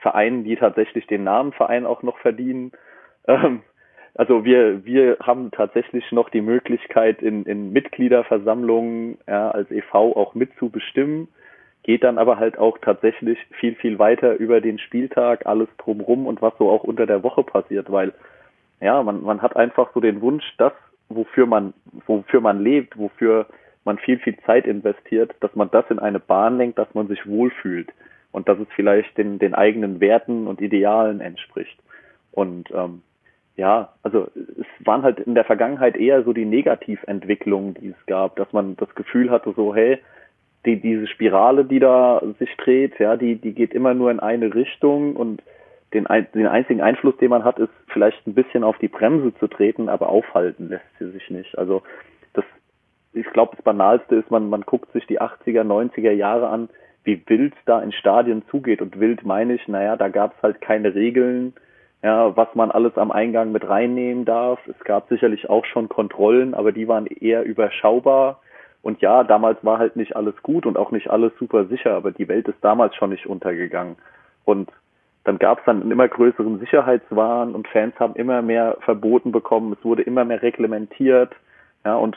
Vereinen, 0.00 0.44
die 0.44 0.56
tatsächlich 0.56 1.06
den 1.06 1.24
Namen 1.24 1.52
Verein 1.52 1.86
auch 1.86 2.02
noch 2.02 2.18
verdienen. 2.18 2.72
Ähm, 3.26 3.62
also 4.14 4.44
wir, 4.44 4.84
wir 4.84 5.16
haben 5.20 5.50
tatsächlich 5.50 6.10
noch 6.12 6.30
die 6.30 6.40
Möglichkeit, 6.40 7.22
in, 7.22 7.44
in 7.44 7.72
Mitgliederversammlungen 7.72 9.18
ja, 9.26 9.50
als 9.50 9.70
e.V. 9.70 10.16
auch 10.16 10.34
mitzubestimmen, 10.34 11.28
geht 11.82 12.04
dann 12.04 12.18
aber 12.18 12.38
halt 12.38 12.58
auch 12.58 12.78
tatsächlich 12.78 13.38
viel, 13.58 13.74
viel 13.76 13.98
weiter 13.98 14.34
über 14.34 14.60
den 14.60 14.78
Spieltag, 14.78 15.46
alles 15.46 15.68
drumrum 15.78 16.26
und 16.26 16.42
was 16.42 16.52
so 16.58 16.70
auch 16.70 16.84
unter 16.84 17.06
der 17.06 17.22
Woche 17.22 17.42
passiert, 17.42 17.90
weil 17.90 18.12
ja, 18.80 19.02
man, 19.02 19.22
man 19.22 19.42
hat 19.42 19.56
einfach 19.56 19.90
so 19.94 20.00
den 20.00 20.20
Wunsch, 20.20 20.44
das, 20.58 20.72
wofür 21.08 21.46
man, 21.46 21.74
wofür 22.06 22.40
man 22.40 22.62
lebt, 22.62 22.98
wofür 22.98 23.46
man 23.84 23.98
viel, 23.98 24.18
viel 24.18 24.36
Zeit 24.46 24.66
investiert, 24.66 25.34
dass 25.40 25.54
man 25.54 25.70
das 25.70 25.84
in 25.90 25.98
eine 25.98 26.20
Bahn 26.20 26.58
lenkt, 26.58 26.78
dass 26.78 26.92
man 26.94 27.08
sich 27.08 27.26
wohlfühlt 27.26 27.92
und 28.32 28.48
dass 28.48 28.58
es 28.58 28.68
vielleicht 28.74 29.16
den, 29.18 29.38
den 29.38 29.54
eigenen 29.54 30.00
Werten 30.00 30.46
und 30.46 30.60
Idealen 30.60 31.20
entspricht. 31.20 31.78
Und 32.32 32.70
ähm, 32.72 33.02
ja, 33.60 33.92
also 34.02 34.26
es 34.34 34.86
waren 34.86 35.02
halt 35.02 35.20
in 35.20 35.34
der 35.34 35.44
Vergangenheit 35.44 35.94
eher 35.94 36.24
so 36.24 36.32
die 36.32 36.46
Negativentwicklungen, 36.46 37.74
die 37.74 37.88
es 37.88 38.06
gab, 38.06 38.36
dass 38.36 38.50
man 38.54 38.74
das 38.76 38.92
Gefühl 38.94 39.30
hatte, 39.30 39.52
so, 39.54 39.74
hey, 39.74 39.98
die, 40.64 40.80
diese 40.80 41.06
Spirale, 41.06 41.66
die 41.66 41.78
da 41.78 42.22
sich 42.38 42.56
dreht, 42.56 42.98
ja, 42.98 43.16
die, 43.16 43.36
die 43.36 43.52
geht 43.52 43.74
immer 43.74 43.92
nur 43.92 44.10
in 44.10 44.18
eine 44.18 44.54
Richtung 44.54 45.14
und 45.14 45.42
den, 45.92 46.06
den 46.34 46.46
einzigen 46.46 46.80
Einfluss, 46.80 47.18
den 47.18 47.28
man 47.28 47.44
hat, 47.44 47.58
ist 47.58 47.72
vielleicht 47.88 48.26
ein 48.26 48.34
bisschen 48.34 48.64
auf 48.64 48.78
die 48.78 48.88
Bremse 48.88 49.34
zu 49.38 49.46
treten, 49.46 49.90
aber 49.90 50.08
aufhalten 50.08 50.70
lässt 50.70 50.98
sie 50.98 51.10
sich 51.10 51.28
nicht. 51.28 51.58
Also 51.58 51.82
das, 52.32 52.44
ich 53.12 53.26
glaube, 53.26 53.56
das 53.56 53.64
Banalste 53.64 54.16
ist, 54.16 54.30
man, 54.30 54.48
man 54.48 54.62
guckt 54.62 54.90
sich 54.92 55.06
die 55.06 55.20
80er, 55.20 55.64
90er 55.64 56.12
Jahre 56.12 56.48
an, 56.48 56.70
wie 57.04 57.22
wild 57.26 57.52
da 57.66 57.82
in 57.82 57.92
Stadien 57.92 58.42
zugeht. 58.50 58.80
Und 58.80 58.98
wild 59.00 59.26
meine 59.26 59.54
ich, 59.54 59.68
naja, 59.68 59.96
da 59.96 60.08
gab 60.08 60.34
es 60.36 60.42
halt 60.42 60.62
keine 60.62 60.94
Regeln, 60.94 61.52
ja, 62.02 62.34
was 62.36 62.48
man 62.54 62.70
alles 62.70 62.96
am 62.96 63.10
Eingang 63.10 63.52
mit 63.52 63.68
reinnehmen 63.68 64.24
darf. 64.24 64.58
Es 64.66 64.78
gab 64.84 65.08
sicherlich 65.08 65.50
auch 65.50 65.64
schon 65.66 65.88
Kontrollen, 65.88 66.54
aber 66.54 66.72
die 66.72 66.88
waren 66.88 67.06
eher 67.06 67.44
überschaubar. 67.44 68.40
Und 68.82 69.02
ja, 69.02 69.24
damals 69.24 69.62
war 69.62 69.78
halt 69.78 69.96
nicht 69.96 70.16
alles 70.16 70.34
gut 70.42 70.64
und 70.64 70.78
auch 70.78 70.90
nicht 70.90 71.10
alles 71.10 71.32
super 71.38 71.66
sicher, 71.66 71.94
aber 71.94 72.12
die 72.12 72.28
Welt 72.28 72.48
ist 72.48 72.62
damals 72.62 72.94
schon 72.94 73.10
nicht 73.10 73.26
untergegangen. 73.26 73.96
Und 74.46 74.70
dann 75.24 75.38
gab 75.38 75.58
es 75.58 75.64
dann 75.66 75.82
einen 75.82 75.90
immer 75.90 76.08
größeren 76.08 76.58
Sicherheitswahn 76.58 77.54
und 77.54 77.68
Fans 77.68 77.94
haben 78.00 78.14
immer 78.14 78.40
mehr 78.40 78.78
verboten 78.80 79.32
bekommen, 79.32 79.76
es 79.78 79.84
wurde 79.84 80.02
immer 80.02 80.24
mehr 80.24 80.40
reglementiert, 80.40 81.34
ja, 81.84 81.96
und 81.96 82.16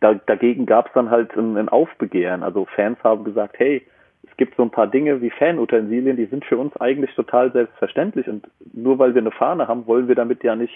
da, 0.00 0.14
dagegen 0.14 0.66
gab 0.66 0.86
es 0.86 0.92
dann 0.92 1.10
halt 1.10 1.34
ein, 1.36 1.56
ein 1.56 1.68
Aufbegehren. 1.68 2.42
Also 2.42 2.66
Fans 2.74 2.98
haben 3.02 3.24
gesagt, 3.24 3.58
hey, 3.58 3.86
gibt 4.36 4.56
so 4.56 4.62
ein 4.62 4.70
paar 4.70 4.86
Dinge 4.86 5.20
wie 5.22 5.30
Fanutensilien, 5.30 6.16
die 6.16 6.26
sind 6.26 6.44
für 6.44 6.58
uns 6.58 6.76
eigentlich 6.76 7.14
total 7.14 7.52
selbstverständlich 7.52 8.28
und 8.28 8.46
nur 8.72 8.98
weil 8.98 9.14
wir 9.14 9.22
eine 9.22 9.30
Fahne 9.30 9.68
haben, 9.68 9.86
wollen 9.86 10.08
wir 10.08 10.14
damit 10.14 10.42
ja 10.44 10.56
nicht, 10.56 10.74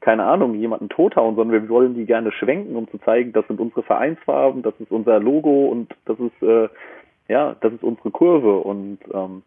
keine 0.00 0.24
Ahnung, 0.24 0.54
jemanden 0.54 0.88
tothauen, 0.88 1.36
sondern 1.36 1.62
wir 1.62 1.68
wollen 1.68 1.94
die 1.94 2.06
gerne 2.06 2.32
schwenken, 2.32 2.76
um 2.76 2.88
zu 2.88 2.98
zeigen, 2.98 3.32
das 3.32 3.46
sind 3.46 3.60
unsere 3.60 3.82
Vereinsfarben, 3.82 4.62
das 4.62 4.74
ist 4.78 4.90
unser 4.90 5.20
Logo 5.20 5.66
und 5.66 5.94
das 6.04 6.18
ist 6.18 6.42
äh, 6.42 6.68
ja, 7.28 7.56
das 7.60 7.72
ist 7.72 7.82
unsere 7.82 8.10
Kurve 8.10 8.58
und 8.58 8.98
ähm, 9.12 9.42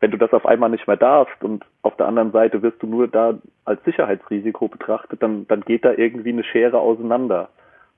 wenn 0.00 0.10
du 0.10 0.18
das 0.18 0.32
auf 0.32 0.46
einmal 0.46 0.70
nicht 0.70 0.86
mehr 0.86 0.96
darfst 0.96 1.42
und 1.42 1.64
auf 1.82 1.96
der 1.96 2.06
anderen 2.06 2.32
Seite 2.32 2.62
wirst 2.62 2.82
du 2.82 2.86
nur 2.86 3.08
da 3.08 3.38
als 3.64 3.82
Sicherheitsrisiko 3.84 4.68
betrachtet, 4.68 5.22
dann, 5.22 5.46
dann 5.48 5.62
geht 5.62 5.84
da 5.84 5.92
irgendwie 5.92 6.30
eine 6.30 6.44
Schere 6.44 6.78
auseinander. 6.78 7.48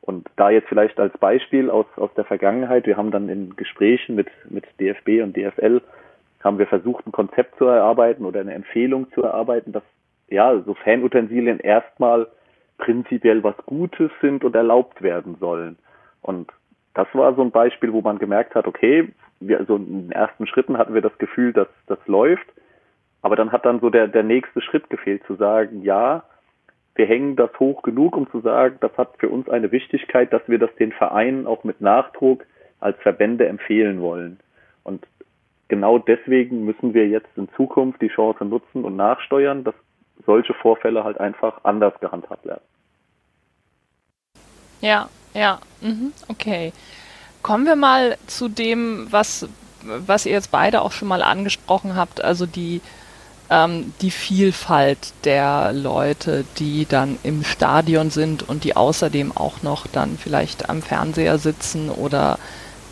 Und 0.08 0.26
da 0.36 0.48
jetzt 0.48 0.68
vielleicht 0.70 0.98
als 0.98 1.12
Beispiel 1.18 1.68
aus, 1.68 1.84
aus 1.96 2.08
der 2.14 2.24
Vergangenheit, 2.24 2.86
wir 2.86 2.96
haben 2.96 3.10
dann 3.10 3.28
in 3.28 3.54
Gesprächen 3.56 4.14
mit, 4.14 4.28
mit 4.48 4.64
DFB 4.80 5.22
und 5.22 5.36
DFL, 5.36 5.82
haben 6.42 6.58
wir 6.58 6.66
versucht, 6.66 7.06
ein 7.06 7.12
Konzept 7.12 7.58
zu 7.58 7.66
erarbeiten 7.66 8.24
oder 8.24 8.40
eine 8.40 8.54
Empfehlung 8.54 9.12
zu 9.12 9.22
erarbeiten, 9.22 9.72
dass 9.72 9.82
ja, 10.30 10.58
so 10.64 10.72
Fanutensilien 10.72 11.60
erstmal 11.60 12.26
prinzipiell 12.78 13.44
was 13.44 13.54
Gutes 13.66 14.10
sind 14.22 14.44
und 14.44 14.56
erlaubt 14.56 15.02
werden 15.02 15.36
sollen. 15.40 15.76
Und 16.22 16.50
das 16.94 17.08
war 17.12 17.34
so 17.34 17.42
ein 17.42 17.50
Beispiel, 17.50 17.92
wo 17.92 18.00
man 18.00 18.18
gemerkt 18.18 18.54
hat, 18.54 18.66
okay, 18.66 19.12
wir, 19.40 19.58
also 19.58 19.76
in 19.76 20.08
den 20.08 20.12
ersten 20.12 20.46
Schritten 20.46 20.78
hatten 20.78 20.94
wir 20.94 21.02
das 21.02 21.18
Gefühl, 21.18 21.52
dass 21.52 21.68
das 21.86 21.98
läuft, 22.06 22.46
aber 23.20 23.36
dann 23.36 23.52
hat 23.52 23.66
dann 23.66 23.80
so 23.80 23.90
der, 23.90 24.08
der 24.08 24.22
nächste 24.22 24.62
Schritt 24.62 24.88
gefehlt, 24.88 25.22
zu 25.26 25.34
sagen, 25.34 25.82
ja, 25.82 26.24
wir 26.98 27.06
hängen 27.06 27.36
das 27.36 27.50
hoch 27.60 27.82
genug, 27.82 28.16
um 28.16 28.28
zu 28.30 28.40
sagen, 28.40 28.76
das 28.80 28.90
hat 28.98 29.14
für 29.18 29.28
uns 29.28 29.48
eine 29.48 29.70
Wichtigkeit, 29.70 30.32
dass 30.32 30.42
wir 30.48 30.58
das 30.58 30.74
den 30.80 30.90
Vereinen 30.90 31.46
auch 31.46 31.62
mit 31.62 31.80
Nachdruck 31.80 32.44
als 32.80 32.98
Verbände 33.00 33.46
empfehlen 33.46 34.00
wollen. 34.00 34.40
Und 34.82 35.06
genau 35.68 36.00
deswegen 36.00 36.64
müssen 36.64 36.94
wir 36.94 37.06
jetzt 37.06 37.28
in 37.36 37.48
Zukunft 37.56 38.02
die 38.02 38.08
Chance 38.08 38.44
nutzen 38.44 38.84
und 38.84 38.96
nachsteuern, 38.96 39.62
dass 39.62 39.74
solche 40.26 40.54
Vorfälle 40.54 41.04
halt 41.04 41.20
einfach 41.20 41.62
anders 41.62 41.94
gehandhabt 42.00 42.44
werden. 42.44 42.64
Ja, 44.80 45.08
ja, 45.34 45.60
mhm, 45.80 46.12
okay. 46.28 46.72
Kommen 47.42 47.64
wir 47.64 47.76
mal 47.76 48.16
zu 48.26 48.48
dem, 48.48 49.06
was, 49.10 49.48
was 49.84 50.26
ihr 50.26 50.32
jetzt 50.32 50.50
beide 50.50 50.82
auch 50.82 50.90
schon 50.90 51.06
mal 51.06 51.22
angesprochen 51.22 51.94
habt, 51.94 52.22
also 52.24 52.44
die 52.44 52.80
ähm, 53.50 53.92
die 54.00 54.10
Vielfalt 54.10 55.12
der 55.24 55.72
Leute, 55.72 56.44
die 56.58 56.86
dann 56.86 57.18
im 57.22 57.44
Stadion 57.44 58.10
sind 58.10 58.48
und 58.48 58.64
die 58.64 58.76
außerdem 58.76 59.36
auch 59.36 59.62
noch 59.62 59.86
dann 59.86 60.18
vielleicht 60.22 60.68
am 60.68 60.82
Fernseher 60.82 61.38
sitzen 61.38 61.90
oder 61.90 62.38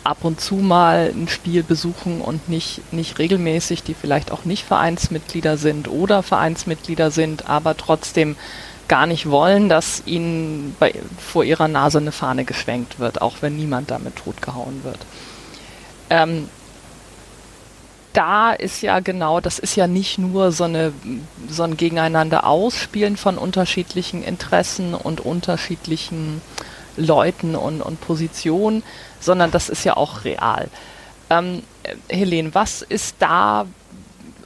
ab 0.03 0.19
und 0.21 0.39
zu 0.39 0.55
mal 0.55 1.11
ein 1.13 1.27
Spiel 1.27 1.63
besuchen 1.63 2.21
und 2.21 2.47
nicht, 2.47 2.93
nicht 2.93 3.19
regelmäßig, 3.19 3.83
die 3.83 3.93
vielleicht 3.93 4.31
auch 4.31 4.45
nicht 4.45 4.63
Vereinsmitglieder 4.63 5.57
sind 5.57 5.89
oder 5.89 6.23
Vereinsmitglieder 6.23 7.11
sind, 7.11 7.49
aber 7.49 7.75
trotzdem 7.75 8.37
gar 8.87 9.05
nicht 9.05 9.29
wollen, 9.29 9.67
dass 9.67 10.03
ihnen 10.05 10.75
bei, 10.79 10.93
vor 11.19 11.43
ihrer 11.43 11.67
Nase 11.67 11.97
eine 11.97 12.13
Fahne 12.13 12.45
geschwenkt 12.45 12.99
wird, 12.99 13.21
auch 13.21 13.37
wenn 13.41 13.57
niemand 13.57 13.91
damit 13.91 14.15
totgehauen 14.15 14.85
wird. 14.85 14.99
Ähm, 16.09 16.47
da 18.17 18.51
ist 18.51 18.81
ja 18.81 18.99
genau, 18.99 19.39
das 19.39 19.59
ist 19.59 19.75
ja 19.75 19.85
nicht 19.85 20.17
nur 20.17 20.51
so, 20.51 20.63
eine, 20.63 20.91
so 21.47 21.61
ein 21.61 21.77
Gegeneinander 21.77 22.47
ausspielen 22.47 23.15
von 23.15 23.37
unterschiedlichen 23.37 24.23
Interessen 24.23 24.95
und 24.95 25.21
unterschiedlichen 25.21 26.41
Leuten 26.95 27.55
und, 27.55 27.81
und 27.81 28.01
Positionen, 28.01 28.81
sondern 29.19 29.51
das 29.51 29.69
ist 29.69 29.83
ja 29.83 29.95
auch 29.95 30.25
real. 30.25 30.67
Ähm, 31.29 31.61
Helene, 32.09 32.55
was 32.55 32.81
ist 32.81 33.17
da 33.19 33.67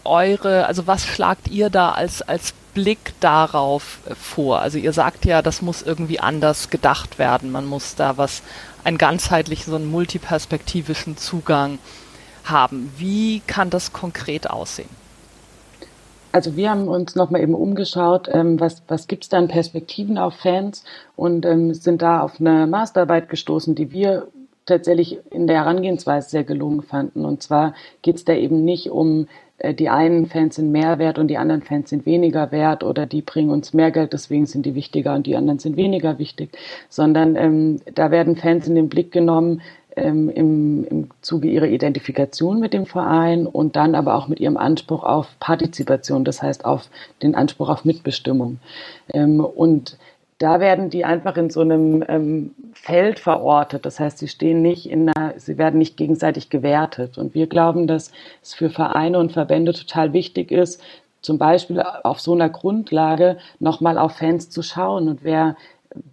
eure, 0.03 0.65
also 0.65 0.86
was 0.86 1.05
schlagt 1.05 1.47
ihr 1.47 1.69
da 1.69 1.91
als, 1.91 2.21
als 2.21 2.53
Blick 2.73 3.13
darauf 3.21 3.99
vor? 4.21 4.60
Also 4.60 4.79
ihr 4.79 4.91
sagt 4.91 5.23
ja, 5.23 5.41
das 5.41 5.62
muss 5.62 5.81
irgendwie 5.81 6.19
anders 6.19 6.69
gedacht 6.69 7.19
werden. 7.19 7.51
Man 7.51 7.65
muss 7.65 7.95
da 7.95 8.17
was, 8.17 8.41
einen 8.84 8.97
ganzheitlichen, 8.97 9.71
so 9.71 9.77
einen 9.77 9.89
multiperspektivischen 9.89 11.15
Zugang 11.15 11.79
haben. 12.45 12.91
Wie 12.97 13.41
kann 13.47 13.69
das 13.69 13.93
konkret 13.93 14.49
aussehen? 14.49 14.89
Also 16.32 16.56
wir 16.56 16.69
haben 16.69 16.88
uns 16.88 17.15
nochmal 17.15 17.41
eben 17.41 17.56
umgeschaut, 17.56 18.30
ähm, 18.32 18.60
was, 18.60 18.84
was 18.88 19.08
gibt 19.08 19.23
es 19.23 19.30
da 19.30 19.38
an 19.38 19.49
Perspektiven 19.49 20.17
auf 20.17 20.36
Fans 20.36 20.86
und 21.15 21.45
ähm, 21.45 21.73
sind 21.73 22.01
da 22.01 22.21
auf 22.21 22.39
eine 22.39 22.67
Masterarbeit 22.67 23.27
gestoßen, 23.27 23.75
die 23.75 23.91
wir 23.91 24.27
tatsächlich 24.65 25.19
in 25.32 25.47
der 25.47 25.58
Herangehensweise 25.58 26.30
sehr 26.30 26.43
gelungen 26.43 26.84
fanden. 26.84 27.25
Und 27.25 27.43
zwar 27.43 27.73
geht 28.01 28.15
es 28.15 28.25
da 28.25 28.34
eben 28.34 28.63
nicht 28.63 28.89
um 28.89 29.27
äh, 29.62 29.73
die 29.73 29.89
einen 29.89 30.25
Fans 30.25 30.56
sind 30.56 30.71
mehr 30.71 30.99
wert 30.99 31.19
und 31.19 31.27
die 31.27 31.38
anderen 31.38 31.62
Fans 31.62 31.89
sind 31.89 32.06
weniger 32.06 32.51
wert 32.51 32.84
oder 32.84 33.06
die 33.06 33.21
bringen 33.21 33.49
uns 33.49 33.73
mehr 33.73 33.91
Geld, 33.91 34.13
deswegen 34.13 34.45
sind 34.45 34.65
die 34.65 34.75
wichtiger 34.75 35.13
und 35.15 35.27
die 35.27 35.36
anderen 35.36 35.60
sind 35.60 35.77
weniger 35.77 36.19
wichtig, 36.19 36.58
sondern 36.89 37.36
ähm, 37.36 37.82
da 37.93 38.12
werden 38.12 38.36
Fans 38.36 38.67
in 38.67 38.75
den 38.75 38.89
Blick 38.89 39.12
genommen, 39.12 39.62
ähm, 39.95 40.30
im, 40.30 40.86
im 40.86 41.10
Zuge 41.21 41.47
ihrer 41.47 41.67
Identifikation 41.67 42.60
mit 42.60 42.73
dem 42.73 42.86
Verein 42.86 43.47
und 43.47 43.75
dann 43.75 43.95
aber 43.95 44.15
auch 44.15 44.27
mit 44.27 44.39
ihrem 44.39 44.58
Anspruch 44.58 45.04
auf 45.04 45.27
Partizipation, 45.39 46.23
das 46.23 46.41
heißt 46.41 46.65
auf 46.65 46.89
den 47.21 47.36
Anspruch 47.36 47.69
auf 47.69 47.86
Mitbestimmung. 47.86 48.60
Ähm, 49.13 49.39
und 49.39 49.97
da 50.38 50.60
werden 50.60 50.89
die 50.89 51.06
einfach 51.06 51.38
in 51.38 51.51
so 51.51 51.62
einem 51.62 52.04
ähm, 52.08 52.56
Feld 52.73 53.19
verortet. 53.19 53.86
Das 53.86 53.99
heißt, 53.99 54.17
sie 54.17 54.27
stehen 54.27 54.63
nicht 54.63 54.89
in 54.89 55.10
einer, 55.10 55.34
sie 55.38 55.58
werden 55.60 55.77
nicht 55.77 55.97
gegenseitig 55.97 56.49
gewertet. 56.49 57.19
Und 57.19 57.36
wir 57.36 57.45
glauben, 57.45 57.86
dass 57.86 58.12
es 58.41 58.56
für 58.56 58.71
Vereine 58.71 59.19
und 59.19 59.32
Verbände 59.32 59.73
total 59.73 60.13
wichtig 60.13 60.51
ist, 60.51 60.82
zum 61.21 61.38
Beispiel 61.38 61.82
auf 61.82 62.19
so 62.19 62.34
einer 62.34 62.49
Grundlage 62.49 63.38
nochmal 63.60 63.97
auf 63.97 64.13
Fans 64.13 64.49
zu 64.49 64.63
schauen 64.63 65.08
und 65.08 65.23
wer 65.23 65.56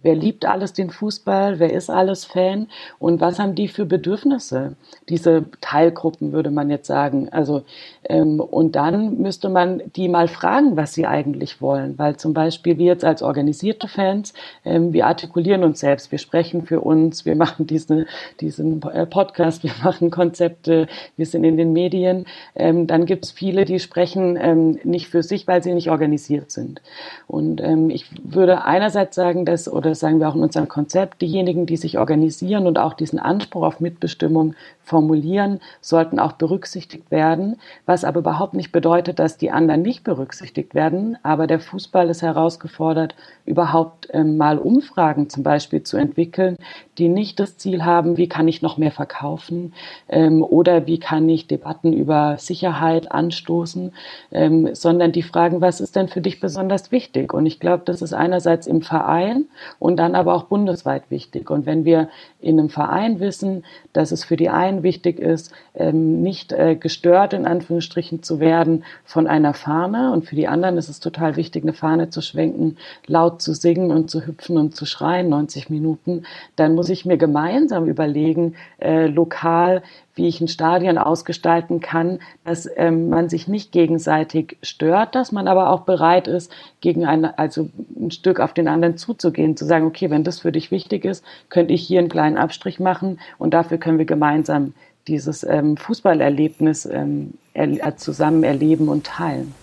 wer 0.01 0.15
liebt 0.15 0.45
alles 0.45 0.73
den 0.73 0.89
Fußball, 0.89 1.59
wer 1.59 1.71
ist 1.73 1.89
alles 1.89 2.25
Fan 2.25 2.67
und 2.99 3.21
was 3.21 3.39
haben 3.39 3.55
die 3.55 3.67
für 3.67 3.85
Bedürfnisse? 3.85 4.75
Diese 5.07 5.45
Teilgruppen 5.61 6.31
würde 6.31 6.51
man 6.51 6.69
jetzt 6.69 6.87
sagen. 6.87 7.29
Also 7.29 7.63
ähm, 8.03 8.39
und 8.39 8.75
dann 8.75 9.17
müsste 9.17 9.49
man 9.49 9.81
die 9.95 10.09
mal 10.09 10.27
fragen, 10.27 10.75
was 10.75 10.93
sie 10.93 11.05
eigentlich 11.05 11.61
wollen, 11.61 11.97
weil 11.97 12.17
zum 12.17 12.33
Beispiel 12.33 12.77
wir 12.77 12.85
jetzt 12.85 13.05
als 13.05 13.21
organisierte 13.21 13.87
Fans, 13.87 14.33
ähm, 14.65 14.93
wir 14.93 15.07
artikulieren 15.07 15.63
uns 15.63 15.79
selbst, 15.79 16.11
wir 16.11 16.19
sprechen 16.19 16.63
für 16.63 16.81
uns, 16.81 17.25
wir 17.25 17.35
machen 17.35 17.67
diese, 17.67 18.05
diesen 18.41 18.81
äh, 18.83 19.05
Podcast, 19.05 19.63
wir 19.63 19.73
machen 19.83 20.11
Konzepte, 20.11 20.87
wir 21.17 21.25
sind 21.25 21.43
in 21.43 21.57
den 21.57 21.73
Medien. 21.73 22.25
Ähm, 22.55 22.87
dann 22.87 23.05
gibt 23.05 23.25
es 23.25 23.31
viele, 23.31 23.65
die 23.65 23.79
sprechen 23.79 24.37
ähm, 24.41 24.79
nicht 24.83 25.07
für 25.07 25.23
sich, 25.23 25.47
weil 25.47 25.63
sie 25.63 25.73
nicht 25.73 25.89
organisiert 25.89 26.51
sind. 26.51 26.81
Und 27.27 27.61
ähm, 27.61 27.89
ich 27.89 28.05
würde 28.23 28.65
einerseits 28.65 29.15
sagen, 29.15 29.45
dass 29.45 29.68
oder 29.69 29.95
sagen 29.95 30.19
wir 30.19 30.29
auch 30.29 30.35
in 30.35 30.43
unserem 30.43 30.67
Konzept, 30.67 31.21
diejenigen, 31.21 31.65
die 31.65 31.77
sich 31.77 31.97
organisieren 31.97 32.67
und 32.67 32.77
auch 32.77 32.93
diesen 32.93 33.19
Anspruch 33.19 33.63
auf 33.63 33.79
Mitbestimmung 33.79 34.55
formulieren, 34.83 35.59
sollten 35.81 36.19
auch 36.19 36.33
berücksichtigt 36.33 37.11
werden, 37.11 37.57
was 37.85 38.03
aber 38.03 38.19
überhaupt 38.19 38.55
nicht 38.55 38.71
bedeutet, 38.71 39.19
dass 39.19 39.37
die 39.37 39.51
anderen 39.51 39.81
nicht 39.81 40.03
berücksichtigt 40.03 40.73
werden. 40.73 41.17
Aber 41.23 41.47
der 41.47 41.59
Fußball 41.59 42.09
ist 42.09 42.21
herausgefordert, 42.21 43.15
überhaupt 43.45 44.09
ähm, 44.11 44.37
mal 44.37 44.57
Umfragen 44.57 45.29
zum 45.29 45.43
Beispiel 45.43 45.83
zu 45.83 45.97
entwickeln, 45.97 46.57
die 46.97 47.07
nicht 47.07 47.39
das 47.39 47.57
Ziel 47.57 47.85
haben, 47.85 48.17
wie 48.17 48.27
kann 48.27 48.47
ich 48.47 48.61
noch 48.61 48.77
mehr 48.77 48.91
verkaufen 48.91 49.73
ähm, 50.09 50.43
oder 50.43 50.87
wie 50.87 50.99
kann 50.99 51.29
ich 51.29 51.47
Debatten 51.47 51.93
über 51.93 52.37
Sicherheit 52.37 53.11
anstoßen, 53.11 53.93
ähm, 54.31 54.73
sondern 54.73 55.11
die 55.11 55.23
fragen, 55.23 55.61
was 55.61 55.81
ist 55.81 55.95
denn 55.95 56.07
für 56.07 56.21
dich 56.21 56.39
besonders 56.39 56.91
wichtig? 56.91 57.33
Und 57.33 57.45
ich 57.45 57.59
glaube, 57.59 57.83
das 57.85 58.01
ist 58.01 58.13
einerseits 58.13 58.67
im 58.67 58.81
Verein 58.81 59.45
und 59.79 59.97
dann 59.97 60.15
aber 60.15 60.33
auch 60.33 60.43
bundesweit 60.43 61.09
wichtig. 61.09 61.49
Und 61.49 61.65
wenn 61.65 61.85
wir 61.85 62.09
in 62.41 62.59
einem 62.59 62.69
Verein 62.69 63.19
wissen, 63.19 63.65
dass 63.93 64.11
es 64.11 64.23
für 64.23 64.37
die 64.37 64.49
einen 64.49 64.83
wichtig 64.83 65.19
ist, 65.19 65.51
ähm, 65.75 66.21
nicht 66.21 66.53
äh, 66.53 66.75
gestört 66.75 67.33
in 67.33 67.45
Anführungsstrichen 67.45 68.23
zu 68.23 68.39
werden 68.39 68.83
von 69.03 69.27
einer 69.27 69.53
Fahne. 69.53 70.11
Und 70.13 70.25
für 70.25 70.35
die 70.35 70.47
anderen 70.47 70.77
ist 70.77 70.89
es 70.89 70.99
total 70.99 71.35
wichtig, 71.35 71.63
eine 71.63 71.73
Fahne 71.73 72.09
zu 72.09 72.21
schwenken, 72.21 72.77
laut 73.07 73.41
zu 73.41 73.53
singen 73.53 73.91
und 73.91 74.09
zu 74.09 74.25
hüpfen 74.25 74.57
und 74.57 74.75
zu 74.75 74.85
schreien 74.85 75.29
90 75.29 75.69
Minuten, 75.69 76.23
dann 76.55 76.75
muss 76.75 76.89
ich 76.89 77.05
mir 77.05 77.17
gemeinsam 77.17 77.85
überlegen, 77.85 78.55
äh, 78.79 79.07
lokal, 79.07 79.81
wie 80.19 80.27
ich 80.27 80.41
ein 80.41 80.49
Stadion 80.49 80.97
ausgestalten 80.97 81.79
kann, 81.79 82.19
dass 82.43 82.69
ähm, 82.75 83.09
man 83.09 83.29
sich 83.29 83.47
nicht 83.47 83.71
gegenseitig 83.71 84.57
stört, 84.61 85.15
dass 85.15 85.31
man 85.31 85.47
aber 85.47 85.69
auch 85.69 85.81
bereit 85.81 86.27
ist, 86.27 86.51
gegen 86.81 87.05
ein, 87.05 87.25
also 87.25 87.69
ein 87.97 88.11
Stück 88.11 88.41
auf 88.41 88.53
den 88.53 88.67
anderen 88.67 88.97
zuzugehen, 88.97 89.55
zu 89.55 89.65
sagen, 89.65 89.85
okay, 89.85 90.09
wenn 90.09 90.25
das 90.25 90.39
für 90.39 90.51
dich 90.51 90.71
wichtig 90.71 91.05
ist, 91.05 91.23
könnte 91.47 91.73
ich 91.73 91.83
hier 91.83 91.99
einen 91.99 92.09
kleinen 92.09 92.28
Abstrich 92.37 92.79
machen 92.79 93.19
und 93.37 93.53
dafür 93.53 93.77
können 93.77 93.97
wir 93.97 94.05
gemeinsam 94.05 94.73
dieses 95.07 95.43
ähm, 95.43 95.77
Fußballerlebnis 95.77 96.85
ähm, 96.85 97.33
er, 97.53 97.97
zusammen 97.97 98.43
erleben 98.43 98.87
und 98.89 99.05
teilen. 99.05 99.53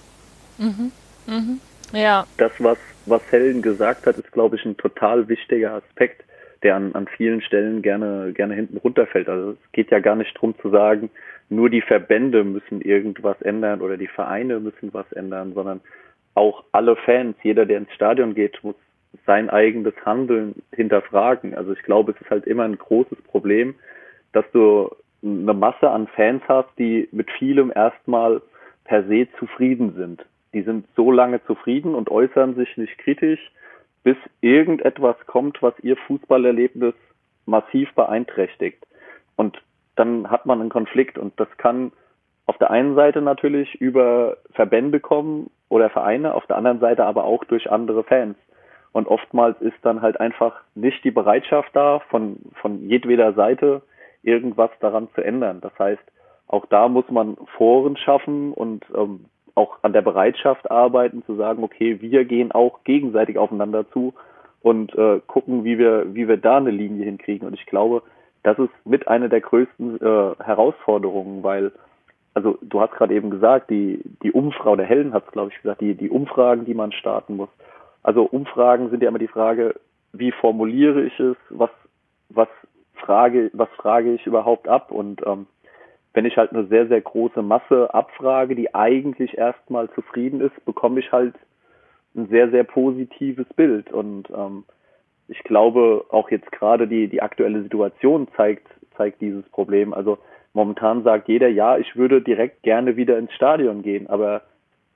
Mhm. 0.58 0.92
Mhm. 1.26 1.60
Ja. 1.92 2.26
Das, 2.36 2.52
was, 2.58 2.78
was 3.06 3.22
Helen 3.30 3.62
gesagt 3.62 4.06
hat, 4.06 4.16
ist, 4.16 4.32
glaube 4.32 4.56
ich, 4.56 4.64
ein 4.64 4.76
total 4.76 5.28
wichtiger 5.28 5.74
Aspekt, 5.74 6.24
der 6.62 6.76
an, 6.76 6.94
an 6.94 7.06
vielen 7.06 7.40
Stellen 7.42 7.82
gerne, 7.82 8.32
gerne 8.32 8.54
hinten 8.54 8.78
runterfällt. 8.78 9.28
Also 9.28 9.52
es 9.52 9.72
geht 9.72 9.90
ja 9.90 10.00
gar 10.00 10.16
nicht 10.16 10.34
darum 10.34 10.54
zu 10.60 10.70
sagen, 10.70 11.10
nur 11.48 11.70
die 11.70 11.82
Verbände 11.82 12.42
müssen 12.42 12.80
irgendwas 12.80 13.40
ändern 13.42 13.80
oder 13.80 13.96
die 13.96 14.08
Vereine 14.08 14.58
müssen 14.58 14.92
was 14.92 15.10
ändern, 15.12 15.52
sondern 15.54 15.80
auch 16.34 16.64
alle 16.72 16.96
Fans, 16.96 17.36
jeder, 17.42 17.66
der 17.66 17.78
ins 17.78 17.92
Stadion 17.92 18.34
geht, 18.34 18.62
muss 18.62 18.74
sein 19.24 19.50
eigenes 19.50 19.94
Handeln 20.04 20.62
hinterfragen. 20.72 21.54
Also 21.54 21.72
ich 21.72 21.82
glaube, 21.82 22.12
es 22.12 22.20
ist 22.20 22.30
halt 22.30 22.46
immer 22.46 22.64
ein 22.64 22.78
großes 22.78 23.20
Problem, 23.22 23.74
dass 24.32 24.44
du 24.52 24.90
eine 25.22 25.54
Masse 25.54 25.90
an 25.90 26.06
Fans 26.08 26.42
hast, 26.48 26.68
die 26.78 27.08
mit 27.12 27.30
vielem 27.32 27.72
erstmal 27.74 28.42
per 28.84 29.04
se 29.04 29.28
zufrieden 29.38 29.94
sind. 29.94 30.24
Die 30.52 30.62
sind 30.62 30.86
so 30.96 31.10
lange 31.10 31.44
zufrieden 31.44 31.94
und 31.94 32.10
äußern 32.10 32.54
sich 32.54 32.76
nicht 32.76 32.96
kritisch, 32.98 33.40
bis 34.04 34.16
irgendetwas 34.40 35.16
kommt, 35.26 35.62
was 35.62 35.74
ihr 35.82 35.96
Fußballerlebnis 35.96 36.94
massiv 37.46 37.92
beeinträchtigt. 37.94 38.86
Und 39.36 39.60
dann 39.96 40.30
hat 40.30 40.46
man 40.46 40.60
einen 40.60 40.70
Konflikt 40.70 41.18
und 41.18 41.38
das 41.40 41.48
kann 41.56 41.92
auf 42.46 42.56
der 42.58 42.70
einen 42.70 42.94
Seite 42.94 43.22
natürlich 43.22 43.74
über 43.80 44.36
Verbände 44.52 45.00
kommen 45.00 45.50
oder 45.68 45.90
Vereine, 45.90 46.34
auf 46.34 46.46
der 46.46 46.56
anderen 46.56 46.78
Seite 46.78 47.04
aber 47.04 47.24
auch 47.24 47.44
durch 47.44 47.70
andere 47.70 48.04
Fans. 48.04 48.36
Und 48.96 49.08
oftmals 49.08 49.60
ist 49.60 49.76
dann 49.82 50.00
halt 50.00 50.18
einfach 50.20 50.54
nicht 50.74 51.04
die 51.04 51.10
Bereitschaft 51.10 51.68
da, 51.74 51.98
von, 52.08 52.38
von 52.54 52.88
jedweder 52.88 53.34
Seite 53.34 53.82
irgendwas 54.22 54.70
daran 54.80 55.08
zu 55.14 55.20
ändern. 55.20 55.60
Das 55.60 55.78
heißt, 55.78 56.00
auch 56.48 56.64
da 56.64 56.88
muss 56.88 57.04
man 57.10 57.36
Foren 57.58 57.98
schaffen 57.98 58.54
und 58.54 58.86
ähm, 58.96 59.26
auch 59.54 59.76
an 59.82 59.92
der 59.92 60.00
Bereitschaft 60.00 60.70
arbeiten, 60.70 61.22
zu 61.26 61.34
sagen, 61.36 61.62
okay, 61.62 62.00
wir 62.00 62.24
gehen 62.24 62.52
auch 62.52 62.84
gegenseitig 62.84 63.36
aufeinander 63.36 63.86
zu 63.90 64.14
und 64.62 64.94
äh, 64.94 65.20
gucken, 65.26 65.64
wie 65.64 65.76
wir, 65.76 66.14
wie 66.14 66.26
wir 66.26 66.38
da 66.38 66.56
eine 66.56 66.70
Linie 66.70 67.04
hinkriegen. 67.04 67.46
Und 67.46 67.52
ich 67.52 67.66
glaube, 67.66 68.02
das 68.44 68.58
ist 68.58 68.72
mit 68.86 69.08
einer 69.08 69.28
der 69.28 69.42
größten 69.42 70.00
äh, 70.00 70.42
Herausforderungen, 70.42 71.42
weil, 71.42 71.70
also 72.32 72.56
du 72.62 72.80
hast 72.80 72.92
gerade 72.92 73.12
eben 73.12 73.28
gesagt, 73.28 73.68
die, 73.68 74.00
die 74.22 74.32
Umfrage, 74.32 74.70
oder 74.70 74.84
Helen 74.84 75.12
hat 75.12 75.24
es, 75.26 75.32
glaube 75.32 75.50
ich, 75.52 75.60
gesagt, 75.60 75.82
die, 75.82 75.94
die 75.94 76.08
Umfragen, 76.08 76.64
die 76.64 76.72
man 76.72 76.92
starten 76.92 77.36
muss. 77.36 77.50
Also 78.06 78.22
Umfragen 78.22 78.88
sind 78.90 79.02
ja 79.02 79.08
immer 79.08 79.18
die 79.18 79.26
Frage, 79.26 79.74
wie 80.12 80.30
formuliere 80.30 81.02
ich 81.02 81.18
es, 81.18 81.36
was, 81.50 81.70
was 82.28 82.46
frage, 82.94 83.50
was 83.52 83.68
frage 83.70 84.14
ich 84.14 84.24
überhaupt 84.28 84.68
ab? 84.68 84.92
Und 84.92 85.26
ähm, 85.26 85.48
wenn 86.14 86.24
ich 86.24 86.36
halt 86.36 86.52
eine 86.52 86.66
sehr, 86.68 86.86
sehr 86.86 87.00
große 87.00 87.42
Masse 87.42 87.92
abfrage, 87.92 88.54
die 88.54 88.72
eigentlich 88.72 89.36
erstmal 89.36 89.90
zufrieden 89.90 90.40
ist, 90.40 90.64
bekomme 90.64 91.00
ich 91.00 91.10
halt 91.10 91.34
ein 92.14 92.28
sehr, 92.28 92.48
sehr 92.48 92.62
positives 92.62 93.48
Bild. 93.56 93.92
Und 93.92 94.30
ähm, 94.30 94.62
ich 95.26 95.40
glaube, 95.40 96.04
auch 96.10 96.30
jetzt 96.30 96.52
gerade 96.52 96.86
die, 96.86 97.08
die 97.08 97.22
aktuelle 97.22 97.64
Situation 97.64 98.28
zeigt, 98.36 98.68
zeigt 98.96 99.20
dieses 99.20 99.48
Problem. 99.48 99.92
Also 99.92 100.18
momentan 100.52 101.02
sagt 101.02 101.26
jeder, 101.26 101.48
ja, 101.48 101.76
ich 101.76 101.96
würde 101.96 102.22
direkt 102.22 102.62
gerne 102.62 102.96
wieder 102.96 103.18
ins 103.18 103.32
Stadion 103.32 103.82
gehen, 103.82 104.06
aber 104.06 104.42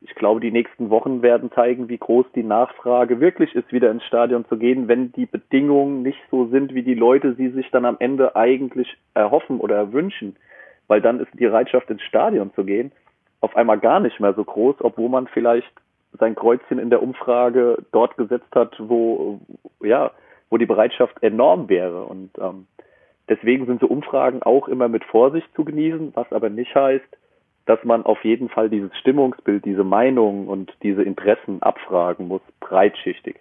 ich 0.03 0.15
glaube, 0.15 0.41
die 0.41 0.51
nächsten 0.51 0.89
Wochen 0.89 1.23
werden 1.23 1.53
zeigen, 1.53 1.89
wie 1.89 1.99
groß 1.99 2.27
die 2.35 2.43
Nachfrage 2.43 3.21
wirklich 3.21 3.55
ist, 3.55 3.71
wieder 3.73 3.91
ins 3.91 4.05
Stadion 4.05 4.47
zu 4.47 4.57
gehen, 4.57 4.89
wenn 4.89 5.13
die 5.13 5.27
Bedingungen 5.27 6.03
nicht 6.03 6.21
so 6.31 6.47
sind, 6.47 6.75
wie 6.75 6.83
die 6.83 6.95
Leute 6.95 7.35
sie 7.35 7.49
sich 7.51 7.71
dann 7.71 7.85
am 7.85 7.97
Ende 8.01 8.35
eigentlich 8.35 8.97
erhoffen 9.15 9.61
oder 9.61 9.93
wünschen. 9.93 10.37
Weil 10.89 11.03
dann 11.03 11.21
ist 11.21 11.31
die 11.35 11.45
Bereitschaft, 11.45 11.91
ins 11.91 12.03
Stadion 12.03 12.53
zu 12.55 12.65
gehen, 12.65 12.93
auf 13.41 13.57
einmal 13.57 13.79
gar 13.79 14.01
nicht 14.01 14.21
mehr 14.21 14.33
so 14.33 14.45
groß, 14.45 14.77
obwohl 14.81 15.11
man 15.11 15.27
vielleicht 15.27 15.71
sein 16.19 16.35
Kreuzchen 16.35 16.79
in 16.79 16.91
der 16.91 17.03
Umfrage 17.03 17.79
dort 17.93 18.17
gesetzt 18.17 18.55
hat, 18.55 18.75
wo, 18.79 19.41
ja, 19.83 20.11
wo 20.49 20.57
die 20.57 20.67
Bereitschaft 20.67 21.23
enorm 21.23 21.69
wäre. 21.69 22.05
Und 22.05 22.31
ähm, 22.39 22.67
deswegen 23.29 23.67
sind 23.67 23.81
so 23.81 23.87
Umfragen 23.87 24.43
auch 24.43 24.67
immer 24.67 24.89
mit 24.89 25.05
Vorsicht 25.05 25.49
zu 25.55 25.65
genießen, 25.65 26.13
was 26.15 26.33
aber 26.33 26.49
nicht 26.49 26.75
heißt, 26.75 27.17
dass 27.71 27.85
man 27.85 28.05
auf 28.05 28.25
jeden 28.25 28.49
Fall 28.49 28.69
dieses 28.69 28.91
Stimmungsbild, 28.97 29.65
diese 29.65 29.85
Meinungen 29.85 30.49
und 30.49 30.73
diese 30.83 31.05
Interessen 31.05 31.63
abfragen 31.63 32.27
muss, 32.27 32.41
breitschichtig. 32.59 33.37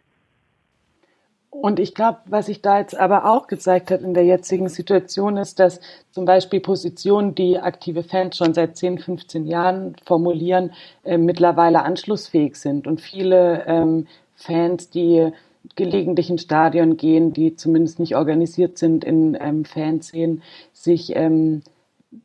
Und 1.50 1.80
ich 1.80 1.96
glaube, 1.96 2.20
was 2.28 2.46
sich 2.46 2.62
da 2.62 2.78
jetzt 2.78 2.96
aber 2.96 3.26
auch 3.26 3.48
gezeigt 3.48 3.90
hat 3.90 4.02
in 4.02 4.14
der 4.14 4.26
jetzigen 4.26 4.70
Situation 4.70 5.36
ist, 5.38 5.58
dass 5.60 5.82
zum 6.12 6.26
Beispiel 6.26 6.60
Positionen, 6.60 7.34
die 7.34 7.58
aktive 7.58 8.04
Fans 8.04 8.38
schon 8.38 8.54
seit 8.54 8.78
10, 8.78 9.00
15 9.00 9.48
Jahren 9.48 9.96
formulieren, 10.06 10.74
äh, 11.04 11.18
mittlerweile 11.18 11.82
anschlussfähig 11.82 12.56
sind. 12.56 12.86
Und 12.86 13.02
viele 13.02 13.66
ähm, 13.66 14.06
Fans, 14.36 14.92
die 14.92 15.32
gelegentlich 15.76 16.30
ins 16.30 16.44
Stadion 16.44 16.98
gehen, 16.98 17.34
die 17.34 17.56
zumindest 17.56 18.00
nicht 18.00 18.16
organisiert 18.16 18.78
sind 18.78 19.04
in 19.04 19.36
ähm, 19.42 19.66
Fanszenen, 19.66 20.44
sich 20.72 21.16
ähm, 21.16 21.64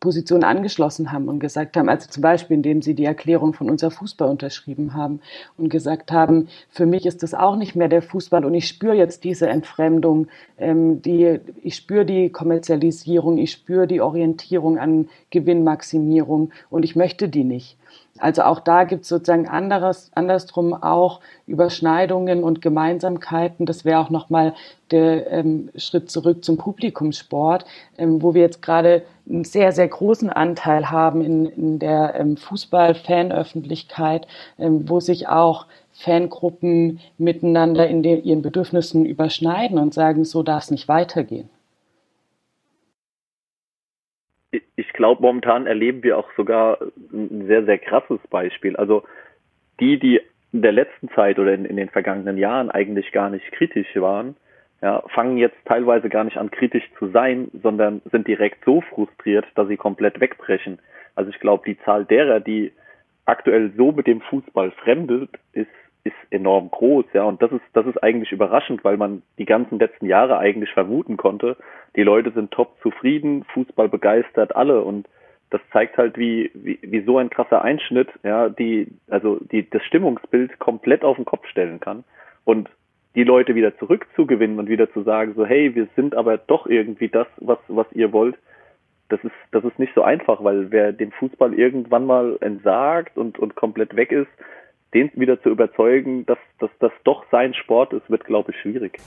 Position 0.01 0.45
angeschlossen 0.45 1.13
haben 1.13 1.29
und 1.29 1.41
gesagt 1.41 1.77
haben, 1.77 1.91
also 1.91 2.09
zum 2.09 2.23
Beispiel, 2.23 2.57
indem 2.57 2.81
sie 2.81 2.95
die 2.95 3.05
Erklärung 3.05 3.53
von 3.53 3.69
unser 3.69 3.91
Fußball 3.91 4.29
unterschrieben 4.31 4.95
haben 4.95 5.21
und 5.59 5.69
gesagt 5.69 6.11
haben, 6.11 6.49
für 6.71 6.87
mich 6.87 7.05
ist 7.05 7.23
das 7.23 7.35
auch 7.35 7.57
nicht 7.57 7.77
mehr 7.77 7.89
der 7.89 8.01
Fußball 8.01 8.47
und 8.47 8.55
ich 8.55 8.67
spüre 8.67 8.95
jetzt 8.95 9.25
diese 9.25 9.47
Entfremdung, 9.49 10.29
ähm, 10.57 11.03
die, 11.03 11.39
ich 11.63 11.77
spüre 11.77 12.07
die 12.07 12.31
Kommerzialisierung, 12.31 13.37
ich 13.37 13.53
spüre 13.53 13.87
die 13.87 14.01
Orientierung 14.01 14.79
an 14.79 15.11
Gewinnmaximierung 15.29 16.51
und 16.71 16.85
ich 16.85 16.97
möchte 16.97 17.29
die 17.29 17.45
nicht. 17.45 17.77
Also 18.19 18.43
auch 18.43 18.61
da 18.61 18.85
gibt 18.85 19.03
es 19.03 19.09
sozusagen 19.09 19.49
anderes, 19.49 20.13
andersrum 20.15 20.73
auch 20.73 21.21
Überschneidungen 21.49 22.45
und 22.45 22.63
Gemeinsamkeiten. 22.63 23.67
Das 23.67 23.85
wäre 23.85 23.99
auch 23.99 24.11
nochmal 24.11 24.55
der 24.93 25.31
ähm, 25.33 25.71
Schritt 25.75 26.13
zurück 26.13 26.45
zum 26.45 26.57
Publikumssport, 26.57 27.65
ähm, 27.99 28.23
wo 28.23 28.33
wir 28.33 28.43
jetzt 28.43 28.63
gerade 28.63 29.03
einen 29.29 29.43
sehr, 29.43 29.73
sehr 29.73 29.89
großen 29.89 30.31
Anteil 30.31 30.91
haben 30.91 31.23
in, 31.23 31.47
in 31.47 31.79
der 31.81 32.15
ähm, 32.15 32.37
Fußball-Fanöffentlichkeit, 32.37 34.29
ähm, 34.59 34.89
wo 34.89 35.01
sich 35.01 35.27
auch 35.27 35.67
Fangruppen 35.93 37.01
miteinander 37.19 37.89
in 37.89 38.05
den, 38.05 38.23
ihren 38.23 38.43
Bedürfnissen 38.43 39.05
überschneiden 39.07 39.79
und 39.79 39.93
sagen, 39.93 40.25
so 40.25 40.45
darf 40.45 40.65
es 40.65 40.71
nicht 40.71 40.87
weitergehen. 40.87 41.49
Ich 44.77 44.93
glaube, 44.93 45.23
momentan 45.23 45.67
erleben 45.67 46.03
wir 46.03 46.19
auch 46.19 46.29
sogar 46.37 46.79
ein 47.13 47.47
sehr, 47.47 47.65
sehr 47.65 47.79
krasses 47.79 48.21
Beispiel. 48.31 48.77
Also 48.77 49.05
die, 49.81 49.99
die 49.99 50.21
in 50.53 50.63
der 50.63 50.73
letzten 50.73 51.09
Zeit 51.11 51.39
oder 51.39 51.53
in, 51.53 51.65
in 51.65 51.77
den 51.77 51.89
vergangenen 51.89 52.39
Jahren 52.39 52.71
eigentlich 52.71 53.13
gar 53.13 53.31
nicht 53.31 53.51
kritisch 53.53 53.95
waren, 53.97 54.37
ja, 54.83 55.03
fangen 55.09 55.39
jetzt 55.39 55.57
teilweise 55.65 56.09
gar 56.09 56.25
nicht 56.25 56.37
an, 56.37 56.51
kritisch 56.51 56.85
zu 56.99 57.09
sein, 57.09 57.51
sondern 57.63 58.03
sind 58.11 58.29
direkt 58.29 58.65
so 58.65 58.83
frustriert, 58.83 59.47
dass 59.55 59.67
sie 59.69 59.77
komplett 59.77 60.21
wegbrechen. 60.21 60.79
Also 61.15 61.31
ich 61.31 61.41
glaube, 61.41 61.65
die 61.67 61.79
Zahl 61.85 62.05
derer, 62.05 62.41
die 62.41 62.73
aktuell 63.25 63.73
so 63.77 63.93
mit 63.93 64.07
dem 64.07 64.21
Fußball 64.21 64.73
fremdelt, 64.73 65.31
ist 65.53 65.71
ist 66.05 66.15
enorm 66.31 66.71
groß, 66.71 67.07
ja, 67.15 67.25
und 67.25 67.41
das 67.43 67.51
ist, 67.51 67.65
das 67.73 67.87
ist 67.87 68.03
eigentlich 68.03 68.31
überraschend, 68.31 68.85
weil 68.85 68.99
man 68.99 69.23
die 69.39 69.47
ganzen 69.47 69.79
letzten 69.79 70.07
Jahre 70.07 70.39
eigentlich 70.39 70.71
vermuten 70.71 71.17
konnte, 71.17 71.57
die 71.97 72.03
Leute 72.03 72.31
sind 72.33 72.51
top 72.51 72.77
zufrieden, 72.83 73.45
Fußball 73.55 73.89
begeistert 73.89 74.55
alle. 74.55 74.83
Und 74.83 75.09
das 75.51 75.61
zeigt 75.73 75.97
halt, 75.97 76.19
wie, 76.19 76.51
wie, 76.55 76.79
wie 76.83 77.01
so 77.01 77.19
ein 77.19 77.31
krasser 77.31 77.63
Einschnitt, 77.63 78.09
ja, 78.23 78.49
die, 78.49 78.89
also 79.09 79.39
die, 79.51 79.69
das 79.69 79.83
Stimmungsbild 79.85 80.59
komplett 80.59 81.05
auf 81.05 81.17
den 81.17 81.25
Kopf 81.25 81.47
stellen 81.47 81.81
kann. 81.81 82.05
Und 82.45 82.69
die 83.15 83.25
Leute 83.25 83.55
wieder 83.55 83.77
zurückzugewinnen 83.79 84.59
und 84.59 84.69
wieder 84.69 84.93
zu 84.93 85.03
sagen, 85.05 85.35
so, 85.37 85.47
hey, 85.47 85.75
wir 85.75 85.89
sind 85.97 86.15
aber 86.15 86.37
doch 86.37 86.67
irgendwie 86.67 87.09
das, 87.09 87.29
was, 87.37 87.59
was 87.69 87.87
ihr 87.93 88.13
wollt, 88.13 88.37
das 89.09 89.23
ist, 89.23 89.35
das 89.53 89.65
ist 89.65 89.79
nicht 89.79 89.95
so 89.95 90.03
einfach, 90.03 90.43
weil 90.43 90.71
wer 90.71 90.93
dem 90.93 91.13
Fußball 91.13 91.55
irgendwann 91.55 92.07
mal 92.07 92.37
entsagt 92.41 93.17
und, 93.17 93.39
und 93.39 93.55
komplett 93.55 93.95
weg 93.95 94.11
ist, 94.11 94.31
den 94.95 95.11
wieder 95.15 95.43
zu 95.43 95.51
überzeugen, 95.51 96.25
dass, 96.27 96.39
das 96.59 96.93
doch 97.03 97.25
sein 97.31 97.55
Sport 97.55 97.93
ist, 97.93 98.09
wird, 98.09 98.25
glaube 98.25 98.53
ich, 98.53 98.61
schwierig. 98.61 98.99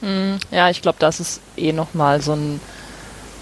Hm, 0.00 0.38
ja, 0.50 0.70
ich 0.70 0.80
glaube, 0.80 0.98
das 1.00 1.20
ist 1.20 1.42
eh 1.56 1.72
nochmal 1.72 2.20
so 2.20 2.32
ein, 2.32 2.60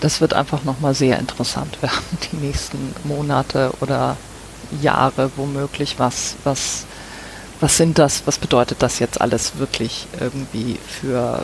das 0.01 0.21
wird 0.21 0.35
einfach 0.35 0.65
nochmal 0.65 0.95
sehr 0.95 1.19
interessant 1.19 1.81
werden, 1.83 2.19
die 2.33 2.37
nächsten 2.37 2.95
Monate 3.05 3.73
oder 3.81 4.17
Jahre 4.81 5.31
womöglich. 5.37 5.99
Was, 5.99 6.37
was, 6.45 6.87
was 7.61 7.77
sind 7.77 7.99
das, 7.99 8.27
was 8.27 8.39
bedeutet 8.39 8.83
das 8.83 8.99
jetzt 8.99 9.21
alles 9.21 9.59
wirklich 9.59 10.07
irgendwie 10.19 10.77
für, 10.77 11.43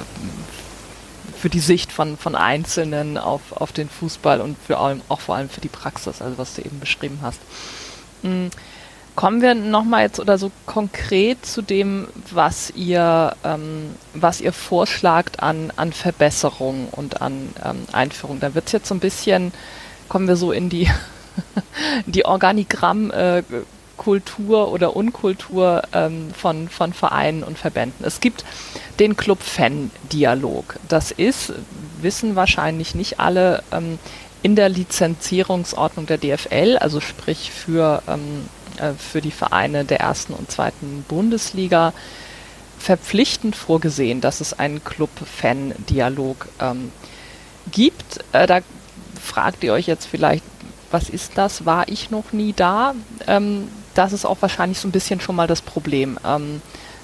für 1.37 1.51
die 1.51 1.61
Sicht 1.61 1.93
von, 1.93 2.17
von 2.17 2.35
Einzelnen 2.35 3.19
auf, 3.19 3.53
auf 3.53 3.73
den 3.73 3.89
Fußball 3.89 4.41
und 4.41 4.57
für 4.59 4.79
allem, 4.79 5.03
auch 5.09 5.21
vor 5.21 5.37
allem 5.37 5.51
für 5.51 5.61
die 5.61 5.69
Praxis, 5.69 6.23
also 6.23 6.39
was 6.39 6.55
du 6.55 6.63
eben 6.63 6.81
beschrieben 6.81 7.19
hast. 7.23 7.41
Hm, 8.23 8.51
Kommen 9.15 9.43
wir 9.43 9.55
nochmal 9.55 10.05
jetzt 10.05 10.21
oder 10.21 10.39
so 10.39 10.51
konkret 10.65 11.45
zu 11.45 11.61
dem, 11.61 12.09
was 12.31 12.71
ihr, 12.71 13.37
ähm, 13.45 13.95
was 14.15 14.41
ihr 14.41 14.53
vorschlagt 14.53 15.43
an, 15.43 15.71
an 15.77 15.93
Verbesserung 15.93 16.89
und 16.91 17.21
an 17.21 17.51
ähm, 17.65 17.85
Einführung. 17.93 18.41
Da 18.41 18.55
wird 18.55 18.67
es 18.67 18.73
jetzt 18.73 18.89
so 18.89 18.95
ein 18.95 19.01
bisschen 19.01 19.53
kommen 20.13 20.29
wir 20.29 20.37
so 20.37 20.53
in 20.53 20.69
die, 20.69 20.91
die 22.07 22.27
Organigrammkultur 22.27 23.47
äh, 24.59 24.71
oder 24.71 24.95
Unkultur 24.95 25.83
ähm, 25.95 26.35
von, 26.37 26.69
von 26.69 26.93
Vereinen 26.93 27.43
und 27.43 27.57
Verbänden. 27.57 28.05
Es 28.05 28.21
gibt 28.21 28.45
den 29.01 29.17
Club-Fan-Dialog. 29.17 30.77
Das 30.87 31.13
ist, 31.13 31.55
wissen 32.03 32.37
wahrscheinlich 32.37 32.95
nicht 32.95 33.21
alle, 33.21 33.63
ähm, 33.73 33.99
in 34.43 34.55
der 34.55 34.69
Lizenzierungsordnung 34.69 36.05
der 36.05 36.19
DFL, 36.19 36.77
also 36.79 37.01
sprich 37.01 37.51
für, 37.51 38.03
ähm, 38.07 38.49
äh, 38.79 38.93
für 38.95 39.21
die 39.21 39.31
Vereine 39.31 39.85
der 39.85 40.01
ersten 40.01 40.33
und 40.33 40.51
zweiten 40.51 41.05
Bundesliga, 41.09 41.93
verpflichtend 42.79 43.55
vorgesehen, 43.55 44.21
dass 44.21 44.41
es 44.41 44.59
einen 44.59 44.83
Club-Fan-Dialog 44.83 46.49
ähm, 46.61 46.91
gibt. 47.71 48.25
Äh, 48.33 48.47
da 48.47 48.61
fragt 49.21 49.63
ihr 49.63 49.73
euch 49.73 49.87
jetzt 49.87 50.07
vielleicht, 50.07 50.45
was 50.91 51.09
ist 51.09 51.33
das? 51.37 51.65
War 51.65 51.89
ich 51.89 52.11
noch 52.11 52.33
nie 52.33 52.53
da? 52.53 52.95
Ähm, 53.27 53.69
das 53.95 54.13
ist 54.13 54.25
auch 54.25 54.39
wahrscheinlich 54.41 54.79
so 54.79 54.89
ein 54.89 54.93
bisschen 54.93 55.21
schon 55.21 55.37
mal 55.37 55.47
das 55.47 55.63
Problem. 55.63 56.19
Ähm, 56.25 56.61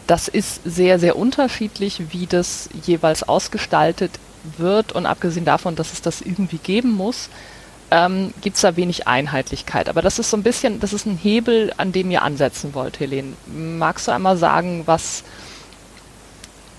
das 0.07 0.27
ist 0.29 0.61
sehr, 0.65 0.99
sehr 0.99 1.17
unterschiedlich, 1.17 2.03
wie 2.11 2.27
das 2.27 2.69
jeweils 2.85 3.23
ausgestaltet 3.23 4.13
wird 4.57 4.93
und 4.93 5.07
abgesehen 5.07 5.45
davon, 5.45 5.77
dass 5.77 5.93
es 5.93 6.03
das 6.03 6.23
irgendwie 6.23 6.59
geben 6.59 6.93
muss, 6.93 7.29
ähm, 7.91 8.33
gibt 8.43 8.57
es 8.57 8.63
da 8.63 8.77
wenig 8.77 9.07
Einheitlichkeit. 9.07 9.89
Aber 9.89 10.03
das 10.03 10.19
ist 10.19 10.31
so 10.31 10.37
ein 10.37 10.43
bisschen, 10.43 10.81
das 10.81 10.93
ist 10.93 11.07
ein 11.07 11.17
Hebel, 11.17 11.73
an 11.77 11.93
dem 11.93 12.11
ihr 12.11 12.23
ansetzen 12.23 12.75
wollt, 12.75 13.01
Helene. 13.01 13.35
Magst 13.47 14.09
du 14.09 14.13
einmal 14.13 14.37
sagen, 14.37 14.83
was, 14.87 15.25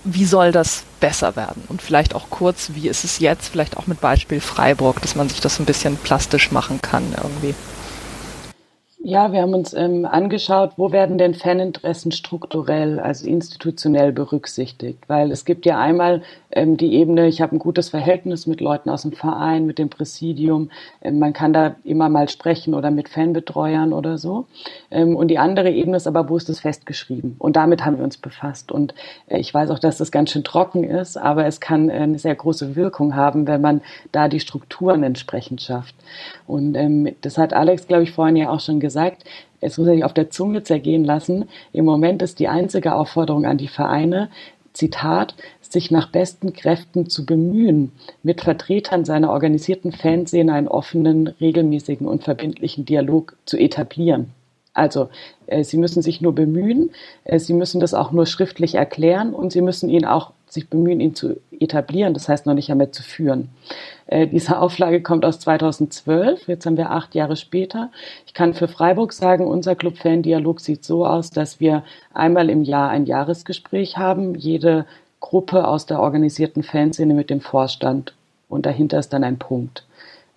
wie 0.03 0.26
soll 0.26 0.51
das 0.51 0.84
besser 0.99 1.36
werden? 1.36 1.64
Und 1.68 1.82
vielleicht 1.82 2.16
auch 2.16 2.30
kurz, 2.30 2.72
wie 2.74 2.88
ist 2.88 3.03
es 3.03 3.20
jetzt, 3.20 3.49
vielleicht 3.49 3.78
auch 3.78 3.88
mit 3.88 4.01
Beispiel 4.01 4.39
Freiburg, 4.39 5.01
dass 5.01 5.16
man 5.16 5.30
sich 5.30 5.41
das 5.41 5.60
ein 5.60 5.66
bisschen 5.66 5.97
plastisch 5.97 6.51
machen 6.51 6.82
kann 6.82 7.03
irgendwie. 7.16 7.55
Ja, 9.02 9.32
wir 9.32 9.41
haben 9.41 9.54
uns 9.54 9.74
ähm, 9.74 10.06
angeschaut, 10.06 10.74
wo 10.76 10.91
werden 10.91 11.18
denn 11.18 11.34
Faninteressen 11.34 12.12
strukturell, 12.12 13.00
also 13.00 13.26
institutionell 13.26 14.12
berücksichtigt? 14.12 15.06
Weil 15.08 15.32
es 15.32 15.45
gibt 15.45 15.66
ja 15.66 15.80
einmal 15.80 16.22
ähm, 16.52 16.76
die 16.76 16.93
Ebene, 16.95 17.26
ich 17.30 17.39
habe 17.39 17.56
ein 17.56 17.60
gutes 17.60 17.88
Verhältnis 17.88 18.45
mit 18.45 18.60
Leuten 18.60 18.89
aus 18.89 19.04
dem 19.04 19.14
Verein, 19.14 19.66
mit 19.66 19.80
dem 19.80 19.89
Präsidium, 19.89 20.70
ähm, 21.02 21.18
man 21.18 21.32
kann 21.32 21.54
da 21.54 21.78
immer 21.86 22.10
mal 22.10 22.28
sprechen 22.28 22.74
oder 22.74 22.91
mit 22.91 23.08
Fanbetreuern 23.08 23.93
oder 23.93 24.18
so. 24.18 24.47
Ähm, 24.91 25.16
und 25.16 25.30
die 25.30 25.38
andere 25.38 25.72
Ebene 25.72 25.95
ist 25.95 26.06
aber, 26.06 26.28
wo 26.28 26.36
ist 26.36 26.50
das 26.50 26.60
festgeschrieben? 26.60 27.38
Und 27.39 27.56
damit 27.56 27.86
haben 27.86 28.00
wir 28.00 28.04
uns 28.04 28.18
befasst. 28.18 28.70
Und 28.70 28.93
äh, 29.28 29.39
ich 29.39 29.54
weiß 29.54 29.70
auch, 29.70 29.80
dass 29.80 29.97
das 29.97 30.12
ganz 30.12 30.32
schön 30.32 30.43
trocken 30.43 30.84
ist, 30.84 31.16
aber 31.16 31.45
es 31.45 31.62
kann 31.62 31.89
äh, 31.89 31.93
eine 31.93 32.20
sehr 32.20 32.36
große 32.36 32.76
Wirkung 32.76 33.16
haben, 33.16 33.47
wenn 33.47 33.62
man 33.62 33.80
da 34.12 34.28
die 34.28 34.41
Strukturen 34.41 35.04
entsprechend 35.04 35.62
schafft. 35.62 35.95
Und 36.50 36.76
ähm, 36.76 37.16
das 37.22 37.38
hat 37.38 37.54
Alex, 37.54 37.88
glaube 37.88 38.04
ich, 38.04 38.12
vorhin 38.12 38.36
ja 38.36 38.50
auch 38.50 38.60
schon 38.60 38.80
gesagt 38.80 39.24
es 39.62 39.78
muss 39.78 39.88
sich 39.88 40.04
auf 40.04 40.14
der 40.14 40.30
Zunge 40.30 40.64
zergehen 40.64 41.04
lassen. 41.04 41.45
Im 41.74 41.86
Moment 41.86 42.22
ist 42.22 42.39
die 42.39 42.47
einzige 42.47 42.95
Aufforderung 42.95 43.45
an 43.45 43.58
die 43.58 43.68
Vereine, 43.68 44.30
Zitat, 44.74 45.36
sich 45.62 45.91
nach 45.91 46.12
besten 46.12 46.54
Kräften 46.54 47.10
zu 47.10 47.26
bemühen, 47.26 47.91
mit 48.24 48.41
Vertretern 48.41 49.04
seiner 49.04 49.32
organisierten 49.32 49.91
Fanszene 49.91 50.54
einen 50.54 50.68
offenen, 50.68 51.28
regelmäßigen 51.28 52.08
und 52.08 52.24
verbindlichen 52.24 52.86
Dialog 52.86 53.36
zu 53.45 53.58
etablieren. 53.58 54.32
Also 54.80 55.09
äh, 55.47 55.63
Sie 55.63 55.77
müssen 55.77 56.01
sich 56.01 56.21
nur 56.21 56.34
bemühen, 56.34 56.91
äh, 57.25 57.38
Sie 57.38 57.53
müssen 57.53 57.82
das 57.82 57.93
auch 57.93 58.11
nur 58.11 58.25
schriftlich 58.25 58.75
erklären 58.75 59.34
und 59.34 59.51
Sie 59.51 59.61
müssen 59.61 59.89
ihn 59.89 60.05
auch 60.05 60.32
sich 60.47 60.69
bemühen, 60.69 61.01
ihn 61.01 61.13
zu 61.13 61.36
etablieren, 61.51 62.13
das 62.13 62.30
heißt 62.30 62.45
noch 62.45 62.53
nicht 62.53 62.71
einmal 62.71 62.91
zu 62.91 63.03
führen. 63.03 63.49
Äh, 64.07 64.27
diese 64.27 64.57
Auflage 64.59 65.01
kommt 65.01 65.25
aus 65.25 65.39
2012, 65.41 66.47
jetzt 66.47 66.65
haben 66.65 66.77
wir 66.77 66.91
acht 66.91 67.13
Jahre 67.13 67.36
später. 67.36 67.91
Ich 68.25 68.34
kann 68.34 68.53
für 68.53 68.69
Freiburg 68.69 69.11
sagen, 69.11 69.45
unser 69.45 69.75
Club-Fan-Dialog 69.75 70.61
sieht 70.61 70.86
so 70.86 71.05
aus, 71.05 71.30
dass 71.30 71.59
wir 71.59 71.84
einmal 72.13 72.49
im 72.49 72.63
Jahr 72.63 72.89
ein 72.89 73.05
Jahresgespräch 73.05 73.97
haben, 73.97 74.34
jede 74.36 74.86
Gruppe 75.19 75.67
aus 75.67 75.86
der 75.86 75.99
organisierten 75.99 76.63
Fanszene 76.63 77.13
mit 77.13 77.30
dem 77.30 77.41
Vorstand 77.41 78.13
und 78.47 78.65
dahinter 78.65 78.97
ist 78.97 79.11
dann 79.11 79.25
ein 79.25 79.38
Punkt. 79.38 79.86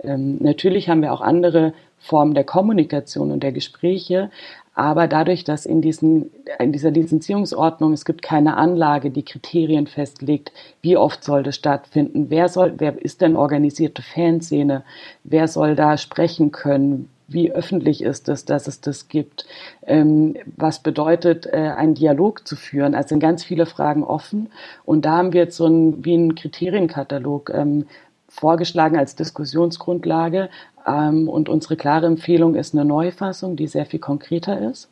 Ähm, 0.02 0.38
natürlich 0.40 0.88
haben 0.88 1.00
wir 1.00 1.12
auch 1.12 1.20
andere 1.20 1.74
Formen 2.02 2.34
der 2.34 2.44
Kommunikation 2.44 3.30
und 3.30 3.42
der 3.42 3.52
Gespräche, 3.52 4.30
aber 4.74 5.06
dadurch, 5.06 5.44
dass 5.44 5.66
in, 5.66 5.82
diesen, 5.82 6.30
in 6.58 6.72
dieser 6.72 6.90
Lizenzierungsordnung 6.90 7.92
es 7.92 8.04
gibt 8.04 8.22
keine 8.22 8.56
Anlage, 8.56 9.10
die 9.10 9.24
Kriterien 9.24 9.86
festlegt, 9.86 10.50
wie 10.80 10.96
oft 10.96 11.22
soll 11.22 11.42
das 11.42 11.56
stattfinden, 11.56 12.30
wer 12.30 12.48
soll, 12.48 12.74
wer 12.78 13.00
ist 13.00 13.20
denn 13.20 13.36
organisierte 13.36 14.02
Fanszene, 14.02 14.82
wer 15.24 15.46
soll 15.46 15.76
da 15.76 15.98
sprechen 15.98 16.52
können, 16.52 17.08
wie 17.28 17.52
öffentlich 17.52 18.02
ist 18.02 18.28
es, 18.28 18.44
dass 18.44 18.66
es 18.66 18.80
das 18.80 19.08
gibt, 19.08 19.46
ähm, 19.86 20.36
was 20.56 20.80
bedeutet, 20.80 21.46
äh, 21.46 21.72
einen 21.76 21.94
Dialog 21.94 22.46
zu 22.46 22.56
führen. 22.56 22.94
Also 22.94 23.10
sind 23.10 23.20
ganz 23.20 23.44
viele 23.44 23.66
Fragen 23.66 24.04
offen 24.04 24.48
und 24.84 25.04
da 25.04 25.18
haben 25.18 25.32
wir 25.32 25.42
jetzt 25.42 25.56
so 25.56 25.66
ein, 25.66 26.04
wie 26.04 26.14
einen 26.14 26.34
Kriterienkatalog 26.34 27.50
ähm, 27.54 27.86
vorgeschlagen 28.32 28.98
als 28.98 29.14
Diskussionsgrundlage. 29.14 30.48
Ähm, 30.86 31.28
und 31.28 31.48
unsere 31.48 31.76
klare 31.76 32.06
Empfehlung 32.06 32.54
ist 32.54 32.74
eine 32.74 32.84
Neufassung, 32.84 33.56
die 33.56 33.66
sehr 33.66 33.86
viel 33.86 34.00
konkreter 34.00 34.58
ist. 34.70 34.91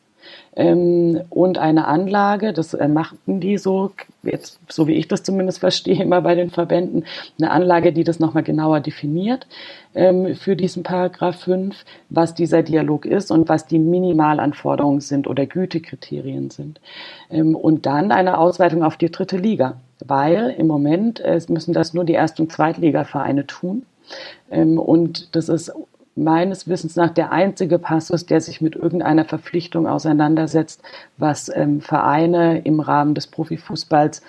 Ähm, 0.57 1.21
und 1.31 1.59
eine 1.59 1.87
Anlage, 1.87 2.53
das 2.53 2.75
äh, 2.75 2.89
machten 2.89 3.41
die 3.41 3.57
so, 3.57 3.93
jetzt, 4.23 4.59
so 4.69 4.87
wie 4.87 4.95
ich 4.95 5.09
das 5.09 5.23
zumindest 5.23 5.59
verstehe, 5.61 6.03
immer 6.03 6.21
bei 6.23 6.35
den 6.35 6.51
Verbänden, 6.51 7.05
eine 7.41 7.51
Anlage, 7.51 7.93
die 7.93 8.05
das 8.05 8.21
nochmal 8.21 8.43
genauer 8.43 8.81
definiert 8.81 9.47
ähm, 9.95 10.35
für 10.35 10.57
diesen 10.57 10.83
Paragraph 10.83 11.41
5, 11.41 11.85
was 12.09 12.35
dieser 12.35 12.63
Dialog 12.63 13.07
ist 13.07 13.31
und 13.31 13.49
was 13.49 13.67
die 13.67 13.79
Minimalanforderungen 13.79 15.01
sind 15.01 15.27
oder 15.27 15.47
Gütekriterien 15.47 16.51
sind. 16.51 16.81
Ähm, 17.31 17.55
und 17.55 17.87
dann 17.87 18.13
eine 18.13 18.39
Ausweitung 18.39 18.83
auf 18.83 18.97
die 18.97 19.11
dritte 19.11 19.37
Liga, 19.37 19.81
weil 20.05 20.55
im 20.59 20.67
Moment 20.67 21.21
äh, 21.21 21.41
müssen 21.49 21.73
das 21.73 21.95
nur 21.95 22.05
die 22.05 22.15
Erst- 22.15 22.41
und 22.41 22.53
Zweitligavereine 22.53 23.47
tun. 23.47 23.85
Ähm, 24.51 24.79
und 24.79 25.35
das 25.35 25.49
ist 25.49 25.73
meines 26.17 26.69
Wissens 26.69 26.97
nach 26.97 27.11
der 27.11 27.33
einzige 27.33 27.79
Passus, 27.79 28.27
der 28.27 28.41
sich 28.41 28.61
mit 28.61 28.77
irgendeiner 28.77 29.25
Verpflichtung 29.25 29.87
auseinandersetzt, 29.87 30.83
was 31.17 31.51
ähm, 31.55 31.81
Vereine 31.81 32.61
im 32.61 32.81
Rahmen 32.81 33.15
des 33.15 33.27
Profifußballs 33.27 34.23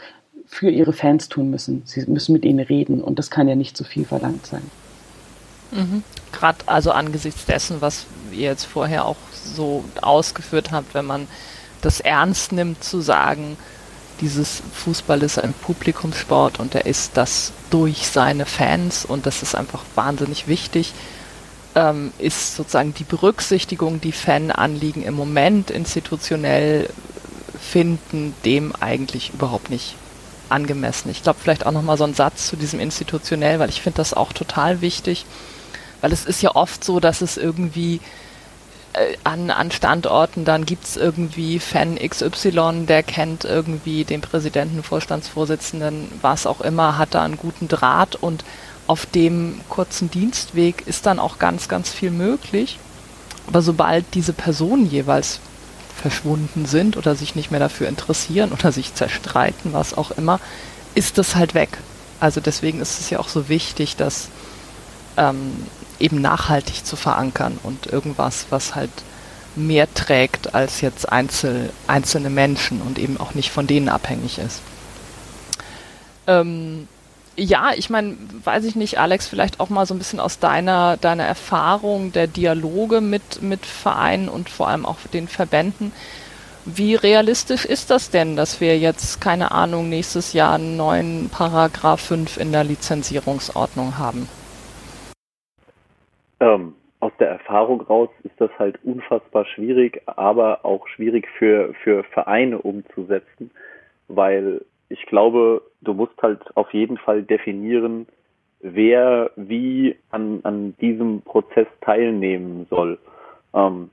für 0.46 0.70
ihre 0.70 0.94
Fans 0.94 1.30
tun 1.30 1.50
müssen. 1.50 1.82
Sie 1.86 2.06
müssen 2.08 2.34
mit 2.34 2.46
ihnen 2.46 2.60
reden 2.60 3.02
und 3.02 3.20
das 3.20 3.32
kann 3.32 3.48
ja 3.48 3.56
nicht 3.56 3.78
zu 3.78 3.84
viel 3.84 4.06
verlangt 4.06 4.46
sein. 4.46 4.64
Mhm. 5.72 6.04
Gerade 6.32 6.60
also 6.66 6.92
angesichts 6.92 7.46
dessen, 7.46 7.78
was 7.80 8.06
ihr 8.32 8.50
jetzt 8.50 8.66
vorher 8.66 9.06
auch 9.06 9.18
so 9.32 9.84
ausgeführt 10.02 10.72
habt, 10.72 10.94
wenn 10.94 11.06
man 11.06 11.28
das 11.82 12.00
ernst 12.00 12.52
nimmt, 12.52 12.84
zu 12.84 13.02
sagen, 13.02 13.58
dieses 14.20 14.62
Fußball 14.74 15.24
ist 15.24 15.40
ein 15.40 15.54
Publikumssport 15.54 16.60
und 16.60 16.76
er 16.76 16.86
ist 16.86 17.18
das 17.18 17.54
durch 17.72 18.08
seine 18.08 18.46
Fans 18.46 19.04
und 19.04 19.26
das 19.26 19.42
ist 19.42 19.56
einfach 19.56 19.84
wahnsinnig 19.96 20.48
wichtig 20.48 20.94
ähm, 21.76 22.12
ist 22.18 22.56
sozusagen 22.56 22.94
die 22.94 23.04
Berücksichtigung, 23.04 24.02
die 24.02 24.12
Fananliegen 24.12 25.04
im 25.04 25.14
Moment 25.14 25.72
institutionell 25.72 26.90
finden, 27.60 28.34
dem 28.44 28.74
eigentlich 28.80 29.34
überhaupt 29.34 29.70
nicht 29.70 29.96
angemessen. 30.50 31.10
Ich 31.10 31.24
glaube, 31.24 31.40
vielleicht 31.42 31.66
auch 31.66 31.72
nochmal 31.72 31.98
so 31.98 32.04
ein 32.04 32.14
Satz 32.14 32.48
zu 32.48 32.58
diesem 32.58 32.80
institutionell, 32.80 33.60
weil 33.60 33.70
ich 33.70 33.82
finde 33.82 33.98
das 33.98 34.14
auch 34.14 34.34
total 34.34 34.82
wichtig, 34.82 35.26
weil 36.02 36.12
es 36.12 36.26
ist 36.26 36.42
ja 36.42 36.56
oft 36.56 36.84
so, 36.84 37.00
dass 37.00 37.22
es 37.22 37.38
irgendwie 37.38 38.02
äh, 38.94 39.16
an, 39.24 39.50
an 39.50 39.72
Standorten, 39.72 40.44
dann 40.44 40.66
gibt 40.66 40.84
es 40.84 40.98
irgendwie 40.98 41.60
Fan 41.60 41.98
XY, 41.98 42.86
der 42.88 43.04
kennt 43.04 43.46
irgendwie 43.46 44.04
den 44.04 44.22
Präsidenten, 44.22 44.84
Vorstandsvorsitzenden, 44.84 46.12
was 46.22 46.46
auch 46.46 46.60
immer, 46.60 46.98
hat 46.98 47.14
da 47.14 47.24
einen 47.24 47.38
guten 47.38 47.68
Draht 47.68 48.16
und 48.16 48.44
auf 48.92 49.06
dem 49.06 49.62
kurzen 49.70 50.12
Dienstweg 50.12 50.86
ist 50.86 51.06
dann 51.06 51.18
auch 51.18 51.40
ganz, 51.40 51.70
ganz 51.70 51.90
viel 51.90 52.12
möglich. 52.12 52.78
Aber 53.48 53.62
sobald 53.62 54.04
diese 54.16 54.34
Personen 54.34 54.86
jeweils 54.86 55.40
verschwunden 55.96 56.66
sind 56.66 56.98
oder 56.98 57.16
sich 57.16 57.34
nicht 57.34 57.52
mehr 57.52 57.62
dafür 57.62 57.88
interessieren 57.88 58.52
oder 58.52 58.74
sich 58.74 58.94
zerstreiten, 58.94 59.72
was 59.72 59.98
auch 59.98 60.12
immer, 60.12 60.42
ist 60.94 61.18
das 61.18 61.38
halt 61.38 61.54
weg. 61.54 61.78
Also 62.20 62.42
deswegen 62.42 62.82
ist 62.82 63.00
es 63.00 63.10
ja 63.10 63.20
auch 63.20 63.30
so 63.30 63.48
wichtig, 63.48 63.96
das 63.96 64.28
ähm, 65.16 65.54
eben 65.98 66.20
nachhaltig 66.20 66.84
zu 66.86 66.98
verankern 66.98 67.60
und 67.64 67.88
irgendwas, 67.88 68.48
was 68.50 68.76
halt 68.76 68.92
mehr 69.56 69.88
trägt 69.94 70.54
als 70.54 70.82
jetzt 70.82 71.10
einzel, 71.10 71.72
einzelne 71.88 72.30
Menschen 72.30 72.82
und 72.82 73.00
eben 73.00 73.18
auch 73.22 73.36
nicht 73.36 73.52
von 73.52 73.68
denen 73.68 73.88
abhängig 73.88 74.38
ist. 74.38 74.62
Ähm, 76.28 76.90
ja, 77.38 77.72
ich 77.76 77.90
meine, 77.90 78.18
weiß 78.44 78.66
ich 78.66 78.76
nicht, 78.76 79.00
Alex, 79.00 79.28
vielleicht 79.28 79.60
auch 79.60 79.70
mal 79.70 79.86
so 79.86 79.94
ein 79.94 79.98
bisschen 79.98 80.20
aus 80.20 80.40
deiner, 80.40 80.98
deiner 80.98 81.24
Erfahrung 81.24 82.12
der 82.12 82.28
Dialoge 82.28 83.02
mit, 83.02 83.42
mit 83.42 83.66
Vereinen 83.66 84.30
und 84.30 84.50
vor 84.50 84.68
allem 84.68 84.86
auch 84.86 84.98
den 85.14 85.28
Verbänden. 85.28 85.92
Wie 86.66 86.94
realistisch 86.94 87.66
ist 87.66 87.90
das 87.90 88.12
denn, 88.12 88.36
dass 88.36 88.62
wir 88.62 88.78
jetzt, 88.78 89.20
keine 89.20 89.52
Ahnung, 89.52 89.90
nächstes 89.90 90.34
Jahr 90.34 90.56
einen 90.56 90.78
neuen 90.78 91.30
Paragraph 91.30 92.02
5 92.02 92.38
in 92.38 92.52
der 92.52 92.64
Lizenzierungsordnung 92.64 93.98
haben? 93.98 94.28
Ähm, 96.40 96.76
aus 97.00 97.14
der 97.20 97.30
Erfahrung 97.30 97.82
raus 97.82 98.10
ist 98.24 98.40
das 98.40 98.52
halt 98.60 98.78
unfassbar 98.84 99.46
schwierig, 99.46 100.04
aber 100.06 100.64
auch 100.64 100.88
schwierig 100.88 101.28
für, 101.40 101.74
für 101.84 102.04
Vereine 102.04 102.60
umzusetzen, 102.60 103.50
weil 104.08 104.62
ich 104.92 105.06
glaube, 105.06 105.62
du 105.82 105.94
musst 105.94 106.22
halt 106.22 106.40
auf 106.56 106.74
jeden 106.74 106.98
Fall 106.98 107.24
definieren, 107.24 108.08
wer 108.60 109.32
wie 109.36 109.96
an, 110.12 110.42
an 110.44 110.76
diesem 110.80 111.22
Prozess 111.22 111.68
teilnehmen 111.82 112.68
soll. 112.70 113.00
Ähm, 113.54 113.90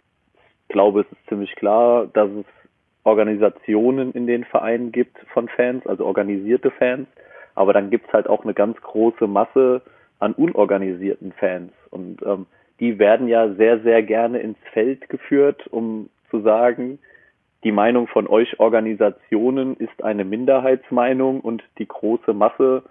ich 0.68 0.72
glaube, 0.72 1.00
es 1.00 1.06
ist 1.12 1.28
ziemlich 1.28 1.54
klar, 1.56 2.06
dass 2.12 2.30
es 2.30 2.46
Organisationen 3.04 4.12
in 4.12 4.26
den 4.26 4.44
Vereinen 4.44 4.92
gibt 4.92 5.16
von 5.32 5.48
Fans, 5.48 5.86
also 5.86 6.04
organisierte 6.04 6.70
Fans, 6.70 7.08
aber 7.54 7.72
dann 7.72 7.90
gibt's 7.90 8.12
halt 8.12 8.28
auch 8.28 8.44
eine 8.44 8.54
ganz 8.54 8.78
große 8.82 9.26
Masse 9.26 9.80
an 10.18 10.34
unorganisierten 10.34 11.32
Fans 11.32 11.72
und 11.90 12.20
ähm, 12.22 12.46
die 12.80 12.98
werden 12.98 13.28
ja 13.28 13.54
sehr, 13.54 13.80
sehr 13.80 14.02
gerne 14.02 14.38
ins 14.40 14.58
Feld 14.72 15.08
geführt, 15.08 15.66
um 15.68 16.10
zu 16.30 16.40
sagen, 16.40 16.98
die 17.64 17.72
Meinung 17.72 18.06
von 18.06 18.28
euch 18.28 18.60
Organisationen 18.60 19.76
ist 19.76 20.04
eine 20.04 20.24
Minderheitsmeinung 20.24 21.40
und 21.40 21.62
die 21.78 21.88
große 21.88 22.32
Masse, 22.32 22.84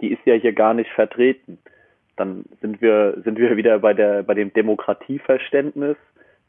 die 0.00 0.12
ist 0.12 0.24
ja 0.24 0.34
hier 0.34 0.52
gar 0.52 0.74
nicht 0.74 0.90
vertreten. 0.90 1.58
Dann 2.16 2.44
sind 2.60 2.80
wir, 2.80 3.20
sind 3.24 3.38
wir 3.38 3.56
wieder 3.56 3.80
bei 3.80 3.94
der, 3.94 4.22
bei 4.22 4.34
dem 4.34 4.52
Demokratieverständnis. 4.52 5.96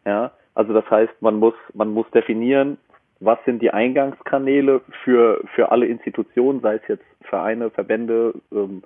Ja, 0.06 0.32
also 0.54 0.74
das 0.74 0.90
heißt, 0.90 1.22
man 1.22 1.38
muss, 1.38 1.56
man 1.74 1.90
muss 1.90 2.10
definieren, 2.12 2.78
was 3.20 3.38
sind 3.46 3.62
die 3.62 3.72
Eingangskanäle 3.72 4.82
für, 5.04 5.42
für 5.56 5.72
alle 5.72 5.88
Institutionen, 5.88 6.62
sei 6.62 6.76
es 6.76 6.88
jetzt 6.88 7.06
Vereine, 7.22 7.70
Verbände, 7.70 8.34
ähm, 8.52 8.84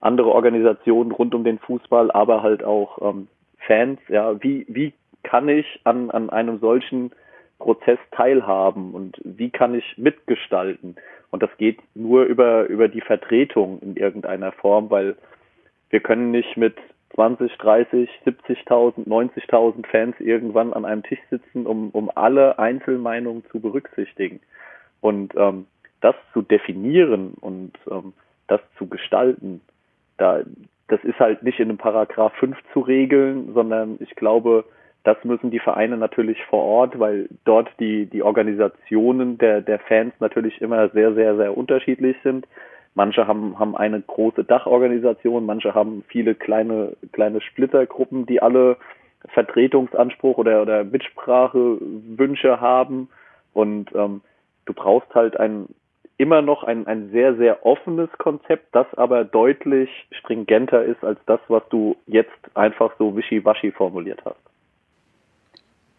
andere 0.00 0.30
Organisationen 0.30 1.12
rund 1.12 1.34
um 1.34 1.44
den 1.44 1.58
Fußball, 1.58 2.10
aber 2.10 2.42
halt 2.42 2.64
auch 2.64 2.98
ähm, 3.02 3.28
Fans. 3.58 4.00
Ja, 4.08 4.42
wie, 4.42 4.66
wie 4.68 4.92
kann 5.22 5.48
ich 5.48 5.80
an, 5.84 6.10
an 6.10 6.30
einem 6.30 6.58
solchen 6.58 7.12
Prozess 7.58 7.98
teilhaben 8.12 8.94
und 8.94 9.20
wie 9.24 9.50
kann 9.50 9.74
ich 9.74 9.96
mitgestalten? 9.96 10.96
Und 11.30 11.42
das 11.42 11.50
geht 11.58 11.78
nur 11.94 12.24
über, 12.24 12.66
über 12.66 12.88
die 12.88 13.00
Vertretung 13.00 13.80
in 13.80 13.96
irgendeiner 13.96 14.52
Form, 14.52 14.90
weil 14.90 15.16
wir 15.90 16.00
können 16.00 16.30
nicht 16.30 16.56
mit 16.56 16.76
20, 17.14 17.56
30, 17.56 18.10
70.000, 18.26 19.06
90.000 19.06 19.86
Fans 19.86 20.16
irgendwann 20.20 20.72
an 20.72 20.84
einem 20.84 21.02
Tisch 21.02 21.20
sitzen, 21.30 21.66
um, 21.66 21.90
um 21.90 22.10
alle 22.14 22.58
Einzelmeinungen 22.58 23.44
zu 23.50 23.60
berücksichtigen. 23.60 24.40
Und 25.00 25.34
ähm, 25.36 25.66
das 26.00 26.14
zu 26.32 26.42
definieren 26.42 27.34
und 27.40 27.72
ähm, 27.90 28.12
das 28.48 28.60
zu 28.76 28.86
gestalten, 28.86 29.60
da, 30.18 30.42
das 30.88 31.02
ist 31.04 31.18
halt 31.18 31.42
nicht 31.42 31.58
in 31.58 31.68
einem 31.68 31.78
Paragraph 31.78 32.34
5 32.34 32.56
zu 32.72 32.80
regeln, 32.80 33.52
sondern 33.54 33.96
ich 34.00 34.14
glaube, 34.14 34.64
das 35.06 35.16
müssen 35.22 35.52
die 35.52 35.60
Vereine 35.60 35.96
natürlich 35.96 36.42
vor 36.46 36.64
Ort, 36.64 36.98
weil 36.98 37.28
dort 37.44 37.68
die, 37.78 38.06
die 38.06 38.24
Organisationen 38.24 39.38
der, 39.38 39.60
der 39.60 39.78
Fans 39.78 40.12
natürlich 40.18 40.60
immer 40.60 40.88
sehr, 40.88 41.14
sehr, 41.14 41.36
sehr 41.36 41.56
unterschiedlich 41.56 42.16
sind. 42.24 42.48
Manche 42.94 43.28
haben, 43.28 43.56
haben 43.56 43.76
eine 43.76 44.00
große 44.00 44.42
Dachorganisation, 44.42 45.46
manche 45.46 45.74
haben 45.74 46.02
viele 46.08 46.34
kleine, 46.34 46.96
kleine 47.12 47.40
Splittergruppen, 47.40 48.26
die 48.26 48.42
alle 48.42 48.78
Vertretungsanspruch 49.28 50.38
oder, 50.38 50.62
oder 50.62 50.82
Mitsprachewünsche 50.82 52.60
haben. 52.60 53.08
Und 53.52 53.94
ähm, 53.94 54.22
du 54.64 54.74
brauchst 54.74 55.14
halt 55.14 55.38
ein, 55.38 55.68
immer 56.16 56.42
noch 56.42 56.64
ein, 56.64 56.88
ein 56.88 57.10
sehr, 57.12 57.36
sehr 57.36 57.64
offenes 57.64 58.10
Konzept, 58.18 58.74
das 58.74 58.86
aber 58.96 59.24
deutlich 59.24 59.88
stringenter 60.10 60.82
ist 60.82 61.04
als 61.04 61.20
das, 61.26 61.38
was 61.46 61.62
du 61.68 61.94
jetzt 62.08 62.32
einfach 62.54 62.92
so 62.98 63.16
wischiwaschi 63.16 63.70
formuliert 63.70 64.20
hast. 64.24 64.40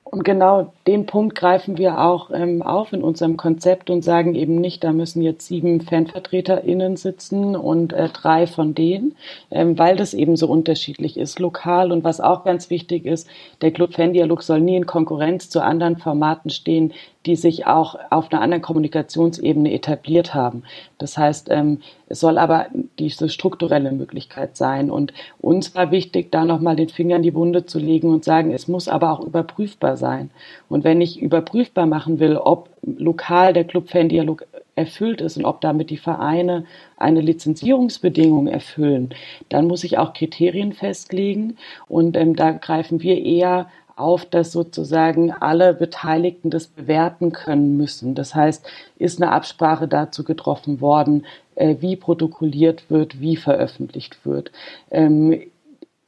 Und 0.10 0.24
genau 0.24 0.72
den 0.88 1.06
Punkt 1.06 1.36
greifen 1.36 1.78
wir 1.78 2.00
auch 2.00 2.32
ähm, 2.32 2.62
auf 2.62 2.94
in 2.94 3.04
unserem 3.04 3.36
Konzept 3.36 3.90
und 3.90 4.04
sagen 4.04 4.36
eben 4.36 4.56
nicht, 4.56 4.84
da 4.84 4.94
müssen 4.94 5.22
jetzt 5.22 5.48
sieben 5.48 5.82
FanvertreterInnen 5.82 6.96
sitzen 6.96 7.56
und 7.56 7.92
äh, 7.92 8.08
drei 8.10 8.48
von 8.48 8.74
denen, 8.74 9.16
ähm, 9.52 9.78
weil 9.78 9.98
das 9.98 10.14
eben 10.14 10.38
so 10.38 10.48
unterschiedlich 10.48 11.18
ist, 11.18 11.40
lokal. 11.40 11.92
Und 11.92 12.04
was 12.04 12.22
auch 12.22 12.46
ganz 12.46 12.70
wichtig 12.70 13.06
ist, 13.06 13.28
der 13.62 13.72
Club 13.72 13.96
Fan-Dialog 13.96 14.44
soll 14.44 14.62
nie 14.62 14.78
in 14.78 14.86
Konkurrenz 14.86 15.50
zu 15.50 15.62
anderen 15.62 15.98
Formaten 15.98 16.50
stehen, 16.52 16.94
die 17.28 17.36
sich 17.36 17.68
auch 17.68 18.00
auf 18.10 18.32
einer 18.32 18.42
anderen 18.42 18.62
Kommunikationsebene 18.62 19.74
etabliert 19.74 20.34
haben. 20.34 20.64
Das 20.98 21.18
heißt, 21.18 21.50
ähm, 21.52 21.80
es 22.08 22.22
soll 22.22 22.38
aber 22.38 22.68
diese 22.98 23.28
strukturelle 23.30 23.92
Möglichkeit 23.92 24.56
sein. 24.56 24.90
Und 24.90 25.14
uns 25.40 25.76
war 25.76 25.92
wichtig, 25.92 26.32
da 26.32 26.46
nochmal 26.46 26.78
den 26.78 26.90
Finger 26.90 27.18
in 27.18 27.24
die 27.24 27.36
Wunde 27.36 27.66
zu 27.66 27.80
legen 27.80 28.10
und 28.10 28.24
sagen, 28.24 28.52
es 28.52 28.68
muss 28.68 28.88
aber 28.88 29.12
auch 29.12 29.20
überprüfbar 29.20 29.98
sein. 29.98 30.32
Und 30.70 30.86
wenn 30.86 31.02
ich 31.02 31.22
überprüfbar 31.22 31.86
machen 31.86 32.20
will, 32.20 32.38
ob 32.38 32.70
lokal 32.82 33.52
der 33.52 33.66
Club-Fan-Dialog 33.66 34.48
erfüllt 34.76 35.22
ist 35.22 35.38
und 35.38 35.46
ob 35.46 35.60
damit 35.60 35.90
die 35.90 35.98
Vereine 35.98 36.66
eine 36.96 37.20
Lizenzierungsbedingung 37.20 38.48
erfüllen, 38.48 39.10
dann 39.50 39.68
muss 39.68 39.84
ich 39.84 39.98
auch 39.98 40.14
Kriterien 40.14 40.72
festlegen. 40.72 41.58
Und 41.90 42.16
ähm, 42.16 42.36
da 42.36 42.52
greifen 42.52 43.02
wir 43.02 43.22
eher 43.22 43.68
auf, 43.98 44.26
dass 44.26 44.52
sozusagen 44.52 45.32
alle 45.32 45.74
Beteiligten 45.74 46.50
das 46.50 46.68
bewerten 46.68 47.32
können 47.32 47.78
müssen. 47.78 48.16
Das 48.16 48.36
heißt, 48.36 48.66
ist 48.98 49.22
eine 49.22 49.32
Absprache 49.32 49.88
dazu 49.88 50.24
getroffen 50.24 50.82
worden, 50.82 51.26
äh, 51.56 51.76
wie 51.80 51.96
protokolliert 51.96 52.90
wird, 52.90 53.20
wie 53.20 53.36
veröffentlicht 53.36 54.26
wird. 54.26 54.52
Ähm, 54.92 55.42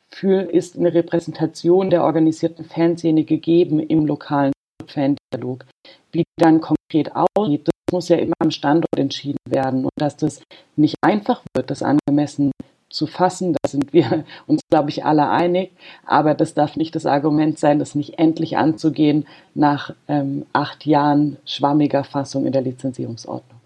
für, 0.10 0.42
ist 0.42 0.78
eine 0.78 0.94
Repräsentation 0.94 1.90
der 1.90 2.04
organisierten 2.04 2.66
Fanszene 2.66 3.24
gegeben 3.24 3.80
im 3.80 4.06
lokalen 4.06 4.54
Fan-Dialog. 4.88 5.66
Wie 6.12 6.24
dann 6.38 6.62
konkret 6.62 7.12
aussieht, 7.16 7.68
das 7.68 7.94
muss 7.94 8.10
ja 8.10 8.18
immer 8.18 8.34
am 8.40 8.52
Standort 8.52 8.98
entschieden 8.98 9.38
werden 9.48 9.84
und 9.84 9.92
dass 9.98 10.18
das 10.18 10.42
nicht 10.76 10.96
einfach 11.02 11.44
wird, 11.56 11.70
das 11.70 11.84
angemessen 11.84 12.52
zu 12.90 13.08
fassen. 13.08 13.56
Da 13.62 13.70
sind 13.70 13.94
wir 13.94 14.26
uns, 14.48 14.62
glaube 14.70 14.90
ich, 14.90 15.06
alle 15.06 15.30
einig. 15.30 15.72
Aber 16.06 16.34
das 16.34 16.54
darf 16.54 16.76
nicht 16.76 16.96
das 16.96 17.06
Argument 17.06 17.58
sein, 17.58 17.80
das 17.80 17.96
nicht 17.96 18.20
endlich 18.20 18.58
anzugehen 18.58 19.26
nach 19.54 19.94
ähm, 20.08 20.46
acht 20.54 20.86
Jahren 20.86 21.38
schwammiger 21.46 22.04
Fassung 22.04 22.46
in 22.46 22.52
der 22.52 22.62
Lizenzierungsordnung. 22.62 23.60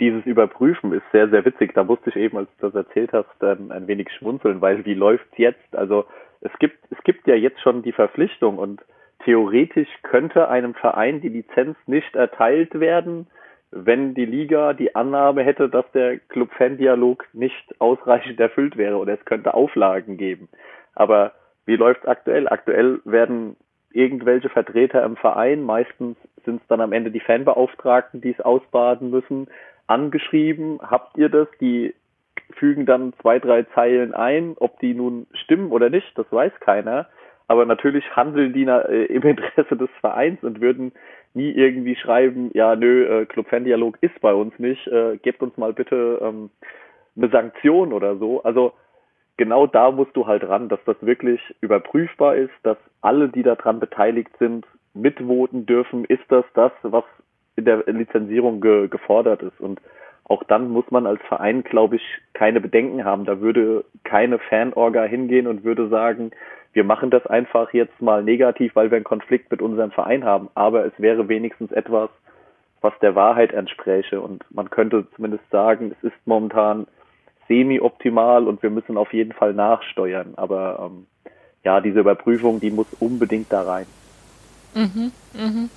Dieses 0.00 0.26
Überprüfen 0.26 0.92
ist 0.92 1.04
sehr, 1.12 1.28
sehr 1.28 1.44
witzig. 1.44 1.72
Da 1.74 1.84
musste 1.84 2.10
ich 2.10 2.16
eben, 2.16 2.36
als 2.36 2.48
du 2.58 2.68
das 2.68 2.74
erzählt 2.74 3.12
hast, 3.12 3.42
ähm, 3.42 3.70
ein 3.70 3.86
wenig 3.86 4.10
schmunzeln, 4.18 4.60
weil 4.60 4.84
wie 4.84 4.94
läuft's 4.94 5.36
jetzt? 5.36 5.74
Also 5.76 6.04
es 6.40 6.52
gibt, 6.58 6.78
es 6.90 7.02
gibt 7.04 7.26
ja 7.26 7.34
jetzt 7.34 7.60
schon 7.60 7.82
die 7.82 7.92
Verpflichtung 7.92 8.58
und 8.58 8.82
theoretisch 9.24 9.88
könnte 10.02 10.48
einem 10.48 10.74
Verein 10.74 11.20
die 11.20 11.28
Lizenz 11.28 11.76
nicht 11.86 12.14
erteilt 12.14 12.78
werden, 12.78 13.26
wenn 13.74 14.14
die 14.14 14.24
Liga 14.24 14.72
die 14.72 14.94
Annahme 14.94 15.42
hätte, 15.42 15.68
dass 15.68 15.84
der 15.92 16.18
Club-Fan-Dialog 16.18 17.26
nicht 17.32 17.74
ausreichend 17.80 18.38
erfüllt 18.38 18.76
wäre 18.76 18.96
oder 18.96 19.14
es 19.14 19.24
könnte 19.24 19.54
Auflagen 19.54 20.16
geben. 20.16 20.48
Aber 20.94 21.32
wie 21.66 21.74
läuft 21.74 22.02
es 22.02 22.08
aktuell? 22.08 22.48
Aktuell 22.48 23.00
werden 23.04 23.56
irgendwelche 23.92 24.48
Vertreter 24.48 25.02
im 25.04 25.16
Verein, 25.16 25.62
meistens 25.62 26.16
sind 26.44 26.62
es 26.62 26.68
dann 26.68 26.80
am 26.80 26.92
Ende 26.92 27.10
die 27.10 27.20
Fanbeauftragten, 27.20 28.20
die 28.20 28.30
es 28.30 28.40
ausbaden 28.40 29.10
müssen, 29.10 29.48
angeschrieben, 29.86 30.78
habt 30.82 31.16
ihr 31.16 31.28
das? 31.28 31.48
Die 31.60 31.94
fügen 32.52 32.86
dann 32.86 33.12
zwei, 33.20 33.38
drei 33.38 33.64
Zeilen 33.74 34.14
ein, 34.14 34.54
ob 34.58 34.78
die 34.78 34.94
nun 34.94 35.26
stimmen 35.32 35.72
oder 35.72 35.90
nicht, 35.90 36.16
das 36.16 36.26
weiß 36.30 36.52
keiner. 36.60 37.08
Aber 37.48 37.66
natürlich 37.66 38.04
handeln 38.16 38.52
die 38.52 38.64
äh, 38.64 39.06
im 39.06 39.22
Interesse 39.22 39.76
des 39.76 39.90
Vereins 40.00 40.42
und 40.42 40.60
würden 40.60 40.92
nie 41.34 41.50
irgendwie 41.50 41.96
schreiben, 41.96 42.50
ja, 42.54 42.76
nö, 42.76 43.22
äh, 43.22 43.26
Club 43.26 43.48
Fan 43.48 43.64
Dialog 43.64 43.98
ist 44.00 44.18
bei 44.20 44.32
uns 44.32 44.56
nicht, 44.58 44.86
äh, 44.86 45.16
gebt 45.18 45.42
uns 45.42 45.56
mal 45.56 45.72
bitte 45.72 46.20
ähm, 46.22 46.50
eine 47.16 47.28
Sanktion 47.28 47.92
oder 47.92 48.16
so. 48.16 48.42
Also 48.42 48.72
genau 49.36 49.66
da 49.66 49.90
musst 49.90 50.16
du 50.16 50.26
halt 50.26 50.48
ran, 50.48 50.68
dass 50.68 50.80
das 50.86 50.96
wirklich 51.00 51.40
überprüfbar 51.60 52.36
ist, 52.36 52.54
dass 52.62 52.78
alle, 53.00 53.28
die 53.28 53.42
daran 53.42 53.80
beteiligt 53.80 54.30
sind, 54.38 54.66
mitvoten 54.94 55.66
dürfen. 55.66 56.04
Ist 56.04 56.24
das 56.28 56.44
das, 56.54 56.72
was 56.82 57.04
in 57.56 57.64
der 57.64 57.84
Lizenzierung 57.86 58.60
ge 58.60 58.88
gefordert 58.88 59.42
ist? 59.42 59.60
Und 59.60 59.80
auch 60.24 60.42
dann 60.44 60.70
muss 60.70 60.90
man 60.90 61.06
als 61.06 61.20
Verein, 61.28 61.62
glaube 61.62 61.96
ich, 61.96 62.02
keine 62.32 62.60
Bedenken 62.60 63.04
haben. 63.04 63.24
Da 63.24 63.40
würde 63.40 63.84
keine 64.04 64.38
Fanorga 64.38 65.04
hingehen 65.04 65.46
und 65.46 65.64
würde 65.64 65.88
sagen, 65.88 66.30
wir 66.72 66.84
machen 66.84 67.10
das 67.10 67.26
einfach 67.26 67.72
jetzt 67.72 68.00
mal 68.02 68.22
negativ, 68.22 68.74
weil 68.74 68.90
wir 68.90 68.96
einen 68.96 69.04
Konflikt 69.04 69.50
mit 69.50 69.62
unserem 69.62 69.92
Verein 69.92 70.24
haben, 70.24 70.48
aber 70.54 70.84
es 70.84 70.92
wäre 70.98 71.28
wenigstens 71.28 71.70
etwas, 71.72 72.10
was 72.80 72.92
der 73.00 73.14
Wahrheit 73.14 73.52
entspräche 73.52 74.20
und 74.20 74.44
man 74.50 74.70
könnte 74.70 75.06
zumindest 75.14 75.48
sagen, 75.50 75.94
es 75.96 76.08
ist 76.08 76.26
momentan 76.26 76.86
semi-optimal 77.48 78.48
und 78.48 78.62
wir 78.62 78.70
müssen 78.70 78.96
auf 78.96 79.12
jeden 79.12 79.32
Fall 79.32 79.54
nachsteuern, 79.54 80.34
aber 80.36 80.90
ähm, 80.90 81.06
ja, 81.62 81.80
diese 81.80 82.00
Überprüfung, 82.00 82.60
die 82.60 82.70
muss 82.70 82.86
unbedingt 82.98 83.52
da 83.52 83.62
rein. 83.62 83.86
Mhm, 84.74 85.12
mhm. 85.32 85.70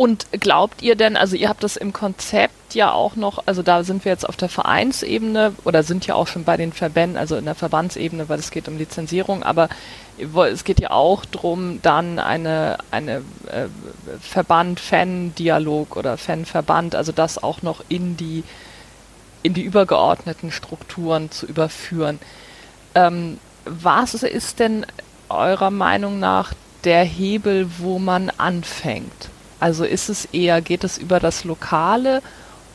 Und 0.00 0.28
glaubt 0.32 0.80
ihr 0.80 0.96
denn, 0.96 1.18
also 1.18 1.36
ihr 1.36 1.50
habt 1.50 1.62
das 1.62 1.76
im 1.76 1.92
Konzept 1.92 2.74
ja 2.74 2.90
auch 2.90 3.16
noch, 3.16 3.42
also 3.44 3.62
da 3.62 3.84
sind 3.84 4.02
wir 4.06 4.12
jetzt 4.12 4.26
auf 4.26 4.38
der 4.38 4.48
Vereinsebene 4.48 5.52
oder 5.66 5.82
sind 5.82 6.06
ja 6.06 6.14
auch 6.14 6.26
schon 6.26 6.44
bei 6.44 6.56
den 6.56 6.72
Verbänden, 6.72 7.18
also 7.18 7.36
in 7.36 7.44
der 7.44 7.54
Verbandsebene, 7.54 8.30
weil 8.30 8.38
es 8.38 8.50
geht 8.50 8.66
um 8.66 8.78
Lizenzierung, 8.78 9.42
aber 9.42 9.68
es 10.50 10.64
geht 10.64 10.80
ja 10.80 10.92
auch 10.92 11.26
darum, 11.26 11.82
dann 11.82 12.18
eine, 12.18 12.78
eine 12.90 13.16
äh, 13.48 13.66
Verband-Fan-Dialog 14.22 15.94
oder 15.98 16.16
Fan-Verband, 16.16 16.94
also 16.94 17.12
das 17.12 17.42
auch 17.42 17.60
noch 17.60 17.84
in 17.90 18.16
die, 18.16 18.42
in 19.42 19.52
die 19.52 19.64
übergeordneten 19.64 20.50
Strukturen 20.50 21.30
zu 21.30 21.44
überführen. 21.44 22.20
Ähm, 22.94 23.38
was 23.66 24.14
ist 24.14 24.60
denn 24.60 24.86
eurer 25.28 25.70
Meinung 25.70 26.18
nach 26.18 26.54
der 26.84 27.04
Hebel, 27.04 27.68
wo 27.76 27.98
man 27.98 28.30
anfängt? 28.30 29.28
Also 29.60 29.84
ist 29.84 30.08
es 30.08 30.24
eher, 30.26 30.60
geht 30.62 30.84
es 30.84 30.98
über 30.98 31.20
das 31.20 31.44
Lokale 31.44 32.22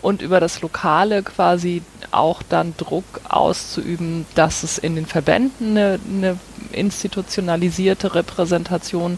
und 0.02 0.22
über 0.22 0.40
das 0.40 0.62
Lokale 0.62 1.24
quasi 1.24 1.82
auch 2.12 2.44
dann 2.44 2.76
Druck 2.78 3.06
auszuüben, 3.28 4.28
dass 4.36 4.62
es 4.62 4.78
in 4.78 4.96
den 4.96 5.08
Verbänden 5.08 5.72
eine, 5.72 6.00
eine 6.08 6.40
institutionalisierte 6.72 8.14
Repräsentation 8.14 9.18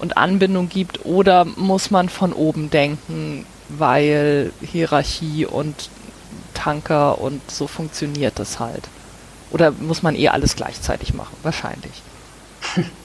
und 0.00 0.16
Anbindung 0.16 0.68
gibt 0.68 1.04
oder 1.04 1.44
muss 1.44 1.92
man 1.92 2.08
von 2.08 2.32
oben 2.32 2.70
denken, 2.70 3.46
weil 3.68 4.52
Hierarchie 4.60 5.46
und 5.46 5.90
Tanker 6.54 7.20
und 7.20 7.48
so 7.48 7.68
funktioniert 7.68 8.38
das 8.38 8.58
halt? 8.58 8.88
Oder 9.52 9.70
muss 9.70 10.02
man 10.02 10.16
eh 10.16 10.28
alles 10.28 10.56
gleichzeitig 10.56 11.14
machen? 11.14 11.36
Wahrscheinlich. 11.42 12.02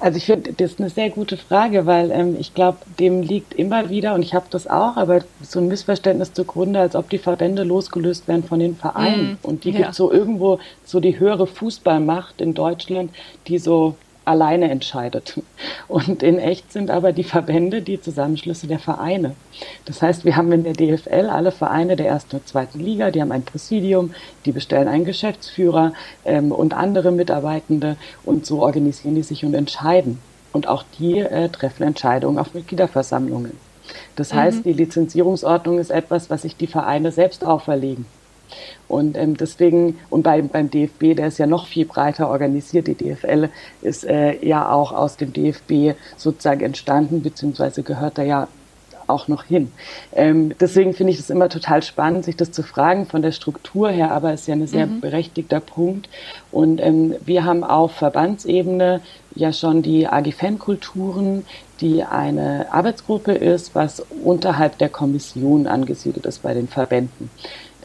Also 0.00 0.18
ich 0.18 0.26
finde, 0.26 0.52
das 0.52 0.72
ist 0.72 0.80
eine 0.80 0.90
sehr 0.90 1.10
gute 1.10 1.36
Frage, 1.36 1.86
weil 1.86 2.10
ähm, 2.10 2.36
ich 2.38 2.54
glaube, 2.54 2.78
dem 2.98 3.22
liegt 3.22 3.54
immer 3.54 3.88
wieder, 3.88 4.14
und 4.14 4.22
ich 4.22 4.34
habe 4.34 4.46
das 4.50 4.66
auch, 4.66 4.96
aber 4.96 5.20
so 5.42 5.60
ein 5.60 5.68
Missverständnis 5.68 6.32
zugrunde, 6.32 6.80
als 6.80 6.94
ob 6.94 7.08
die 7.10 7.18
Verbände 7.18 7.62
losgelöst 7.62 8.28
werden 8.28 8.44
von 8.44 8.58
den 8.58 8.76
Vereinen. 8.76 9.38
Mm, 9.42 9.46
und 9.46 9.64
die 9.64 9.70
ja. 9.70 9.78
gibt 9.78 9.94
so 9.94 10.12
irgendwo 10.12 10.58
so 10.84 11.00
die 11.00 11.18
höhere 11.18 11.46
Fußballmacht 11.46 12.40
in 12.40 12.54
Deutschland, 12.54 13.10
die 13.48 13.58
so 13.58 13.94
alleine 14.26 14.70
entscheidet. 14.70 15.40
Und 15.88 16.22
in 16.22 16.38
echt 16.38 16.72
sind 16.72 16.90
aber 16.90 17.12
die 17.12 17.24
Verbände 17.24 17.80
die 17.80 18.00
Zusammenschlüsse 18.00 18.66
der 18.66 18.78
Vereine. 18.78 19.34
Das 19.84 20.02
heißt, 20.02 20.24
wir 20.24 20.36
haben 20.36 20.52
in 20.52 20.64
der 20.64 20.74
DFL 20.74 21.28
alle 21.30 21.52
Vereine 21.52 21.96
der 21.96 22.08
ersten 22.08 22.36
und 22.36 22.48
zweiten 22.48 22.80
Liga, 22.80 23.10
die 23.10 23.22
haben 23.22 23.32
ein 23.32 23.44
Präsidium, 23.44 24.14
die 24.44 24.52
bestellen 24.52 24.88
einen 24.88 25.04
Geschäftsführer 25.04 25.92
ähm, 26.24 26.52
und 26.52 26.74
andere 26.74 27.12
Mitarbeitende 27.12 27.96
und 28.24 28.44
so 28.46 28.62
organisieren 28.62 29.14
die 29.14 29.22
sich 29.22 29.44
und 29.44 29.54
entscheiden. 29.54 30.18
Und 30.52 30.68
auch 30.68 30.84
die 30.98 31.18
äh, 31.18 31.48
treffen 31.48 31.82
Entscheidungen 31.82 32.38
auf 32.38 32.54
Mitgliederversammlungen. 32.54 33.52
Das 34.16 34.34
heißt, 34.34 34.58
mhm. 34.58 34.62
die 34.62 34.72
Lizenzierungsordnung 34.72 35.78
ist 35.78 35.90
etwas, 35.90 36.30
was 36.30 36.42
sich 36.42 36.56
die 36.56 36.66
Vereine 36.66 37.12
selbst 37.12 37.44
auferlegen. 37.44 38.06
Und 38.88 39.16
ähm, 39.16 39.36
deswegen, 39.36 39.98
und 40.10 40.22
bei, 40.22 40.42
beim 40.42 40.70
DFB, 40.70 41.16
der 41.16 41.28
ist 41.28 41.38
ja 41.38 41.46
noch 41.46 41.66
viel 41.66 41.86
breiter 41.86 42.28
organisiert, 42.28 42.86
die 42.86 42.94
DFL 42.94 43.48
ist 43.82 44.04
äh, 44.04 44.44
ja 44.46 44.70
auch 44.70 44.92
aus 44.92 45.16
dem 45.16 45.32
DFB 45.32 45.98
sozusagen 46.16 46.60
entstanden, 46.60 47.22
beziehungsweise 47.22 47.82
gehört 47.82 48.18
da 48.18 48.22
ja 48.22 48.48
auch 49.06 49.28
noch 49.28 49.44
hin. 49.44 49.72
Ähm, 50.12 50.52
deswegen 50.58 50.94
finde 50.94 51.12
ich 51.12 51.18
es 51.18 51.30
immer 51.30 51.48
total 51.48 51.82
spannend, 51.82 52.24
sich 52.24 52.36
das 52.36 52.52
zu 52.52 52.62
fragen 52.62 53.06
von 53.06 53.22
der 53.22 53.32
Struktur 53.32 53.90
her, 53.90 54.10
aber 54.10 54.32
es 54.32 54.42
ist 54.42 54.46
ja 54.48 54.54
ein 54.54 54.66
sehr 54.66 54.86
mhm. 54.86 55.00
berechtigter 55.00 55.60
Punkt. 55.60 56.08
Und 56.50 56.80
ähm, 56.80 57.14
wir 57.24 57.44
haben 57.44 57.64
auf 57.64 57.92
Verbandsebene 57.92 59.00
ja 59.34 59.52
schon 59.52 59.82
die 59.82 60.06
AG 60.06 60.32
Fankulturen, 60.32 61.44
die 61.80 62.02
eine 62.02 62.66
Arbeitsgruppe 62.72 63.32
ist, 63.32 63.74
was 63.74 64.02
unterhalb 64.24 64.78
der 64.78 64.88
Kommission 64.88 65.66
angesiedelt 65.66 66.24
ist 66.24 66.42
bei 66.42 66.54
den 66.54 66.68
Verbänden. 66.68 67.30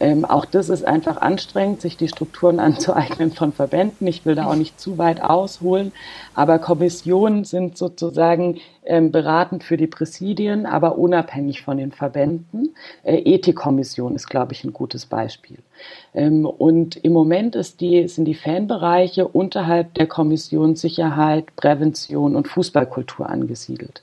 Ähm, 0.02 0.26
auch 0.26 0.45
das 0.45 0.70
ist 0.70 0.84
einfach 0.84 1.22
anstrengend, 1.22 1.80
sich 1.80 1.95
die 1.95 2.08
Strukturen 2.08 2.60
anzueignen 2.60 3.32
von 3.32 3.54
Verbänden. 3.54 4.08
Ich 4.08 4.26
will 4.26 4.34
da 4.34 4.47
auch 4.47 4.56
nicht 4.56 4.80
zu 4.82 4.97
weit 4.97 5.22
ausholen, 5.22 5.91
aber 6.34 6.58
Kommissionen 6.58 7.43
sind 7.43 7.78
sozusagen 7.78 8.60
ähm, 8.84 9.12
beratend 9.12 9.64
für 9.64 9.78
die 9.78 9.86
Präsidien, 9.86 10.66
aber 10.66 10.97
unabhängig 10.97 11.62
von 11.62 11.78
den 11.78 11.91
Verbänden. 11.91 12.74
Äh, 13.04 13.18
Ethikkommission 13.18 14.16
ist, 14.16 14.28
glaube 14.28 14.54
ich, 14.54 14.64
ein 14.64 14.74
gutes 14.74 15.06
Beispiel. 15.06 15.60
Ähm, 16.16 16.47
und 16.47 16.95
im 16.95 17.14
Moment 17.14 17.56
die, 17.80 18.08
sind 18.08 18.26
die 18.26 18.34
Fanbereiche 18.34 19.28
unterhalb 19.28 19.93
der 19.93 20.08
Kommission 20.08 20.76
Sicherheit, 20.76 21.56
Prävention 21.56 22.36
und 22.36 22.47
Fußballkultur 22.47 23.30
angesiedelt. 23.30 24.02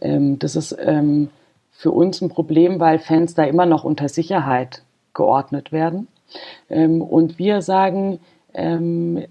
Ähm, 0.00 0.38
das 0.38 0.54
ist 0.54 0.76
ähm, 0.80 1.28
für 1.72 1.90
uns 1.90 2.20
ein 2.20 2.28
Problem, 2.28 2.78
weil 2.78 3.00
Fans 3.00 3.34
da 3.34 3.42
immer 3.42 3.66
noch 3.66 3.82
unter 3.82 4.08
Sicherheit 4.08 4.82
geordnet 5.20 5.70
werden. 5.70 6.08
Ähm, 6.70 7.02
und 7.02 7.38
wir 7.38 7.60
sagen, 7.60 8.20
ähm, 8.54 9.26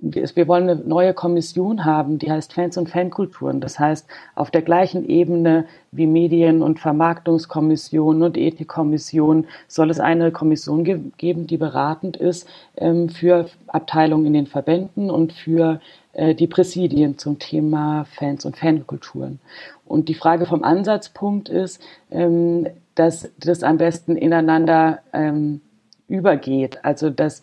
wir 0.00 0.46
wollen 0.46 0.68
eine 0.68 0.80
neue 0.80 1.12
Kommission 1.12 1.84
haben, 1.84 2.18
die 2.20 2.30
heißt 2.30 2.52
Fans 2.52 2.76
und 2.76 2.88
Fankulturen. 2.88 3.60
Das 3.60 3.80
heißt, 3.80 4.06
auf 4.36 4.52
der 4.52 4.62
gleichen 4.62 5.04
Ebene 5.08 5.64
wie 5.90 6.06
Medien- 6.06 6.62
und 6.62 6.78
Vermarktungskommission 6.78 8.22
und 8.22 8.36
Ethikkommission 8.36 9.46
soll 9.66 9.90
es 9.90 9.98
eine 9.98 10.30
Kommission 10.30 10.84
ge 10.84 11.00
geben, 11.16 11.48
die 11.48 11.56
beratend 11.56 12.16
ist 12.16 12.48
ähm, 12.76 13.08
für 13.08 13.46
Abteilungen 13.66 14.26
in 14.26 14.34
den 14.34 14.46
Verbänden 14.46 15.10
und 15.10 15.32
für 15.32 15.80
äh, 16.12 16.32
die 16.32 16.46
Präsidien 16.46 17.18
zum 17.18 17.40
Thema 17.40 18.04
Fans 18.04 18.44
und 18.44 18.56
Fankulturen. 18.56 19.40
Und 19.84 20.08
die 20.08 20.14
Frage 20.14 20.46
vom 20.46 20.62
Ansatzpunkt 20.62 21.48
ist, 21.48 21.82
ähm, 22.12 22.68
dass 22.94 23.32
das 23.40 23.64
am 23.64 23.78
besten 23.78 24.16
ineinander 24.16 25.00
ähm, 25.12 25.60
übergeht. 26.06 26.84
Also 26.84 27.10
dass 27.10 27.42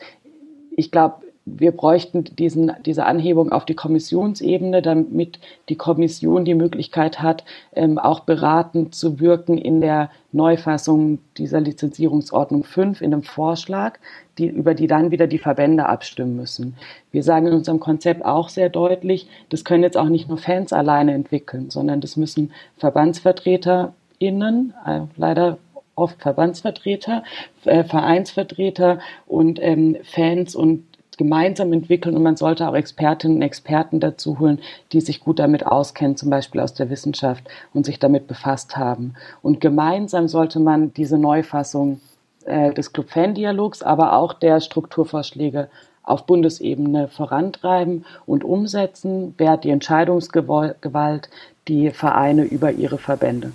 ich 0.77 0.91
glaube, 0.91 1.24
wir 1.45 1.71
bräuchten 1.71 2.23
diesen, 2.23 2.71
diese 2.85 3.05
Anhebung 3.05 3.51
auf 3.51 3.65
die 3.65 3.75
Kommissionsebene, 3.75 4.81
damit 4.81 5.39
die 5.69 5.75
Kommission 5.75 6.43
die 6.43 6.55
Möglichkeit 6.55 7.21
hat, 7.21 7.43
ähm, 7.73 7.99
auch 7.99 8.21
beratend 8.21 8.95
zu 8.95 9.19
wirken 9.19 9.59
in 9.59 9.79
der 9.79 10.09
Neufassung 10.31 11.19
dieser 11.37 11.61
Lizenzierungsordnung 11.61 12.63
5 12.63 13.01
in 13.01 13.13
einem 13.13 13.21
Vorschlag, 13.23 13.99
die, 14.39 14.47
über 14.47 14.73
die 14.73 14.87
dann 14.87 15.11
wieder 15.11 15.27
die 15.27 15.37
Verbände 15.37 15.85
abstimmen 15.85 16.35
müssen. 16.35 16.75
Wir 17.11 17.21
sagen 17.21 17.47
in 17.47 17.53
unserem 17.53 17.79
Konzept 17.79 18.25
auch 18.25 18.49
sehr 18.49 18.69
deutlich, 18.69 19.27
das 19.49 19.63
können 19.63 19.83
jetzt 19.83 19.97
auch 19.97 20.09
nicht 20.09 20.27
nur 20.27 20.39
Fans 20.39 20.73
alleine 20.73 21.13
entwickeln, 21.13 21.69
sondern 21.69 22.01
das 22.01 22.17
müssen 22.17 22.53
Verbandsvertreter 22.77 23.93
innen, 24.17 24.73
äh, 24.85 25.01
leider 25.15 25.59
oft 25.93 26.21
Verbandsvertreter, 26.21 27.23
äh, 27.65 27.83
Vereinsvertreter 27.83 28.99
und 29.27 29.59
ähm, 29.61 29.97
Fans 30.03 30.55
und 30.55 30.83
gemeinsam 31.17 31.73
entwickeln 31.73 32.15
und 32.15 32.23
man 32.23 32.37
sollte 32.37 32.67
auch 32.67 32.75
Expertinnen 32.75 33.37
und 33.37 33.43
Experten 33.43 33.99
dazu 33.99 34.39
holen, 34.39 34.59
die 34.91 35.01
sich 35.01 35.19
gut 35.19 35.39
damit 35.39 35.65
auskennen, 35.65 36.17
zum 36.17 36.29
Beispiel 36.29 36.61
aus 36.61 36.73
der 36.73 36.89
Wissenschaft 36.89 37.43
und 37.73 37.85
sich 37.85 37.99
damit 37.99 38.27
befasst 38.27 38.77
haben. 38.77 39.15
Und 39.41 39.61
gemeinsam 39.61 40.27
sollte 40.27 40.59
man 40.59 40.93
diese 40.93 41.17
Neufassung 41.17 42.01
äh, 42.45 42.73
des 42.73 42.93
Club-Fan-Dialogs, 42.93 43.81
aber 43.81 44.13
auch 44.13 44.33
der 44.33 44.59
Strukturvorschläge 44.59 45.69
auf 46.03 46.25
Bundesebene 46.25 47.07
vorantreiben 47.07 48.05
und 48.25 48.43
umsetzen. 48.43 49.33
Wer 49.37 49.51
hat 49.51 49.63
die 49.63 49.71
Entscheidungsgewalt? 49.71 51.29
Die 51.67 51.89
Vereine 51.89 52.43
über 52.43 52.71
ihre 52.71 52.99
Verbände. 52.99 53.51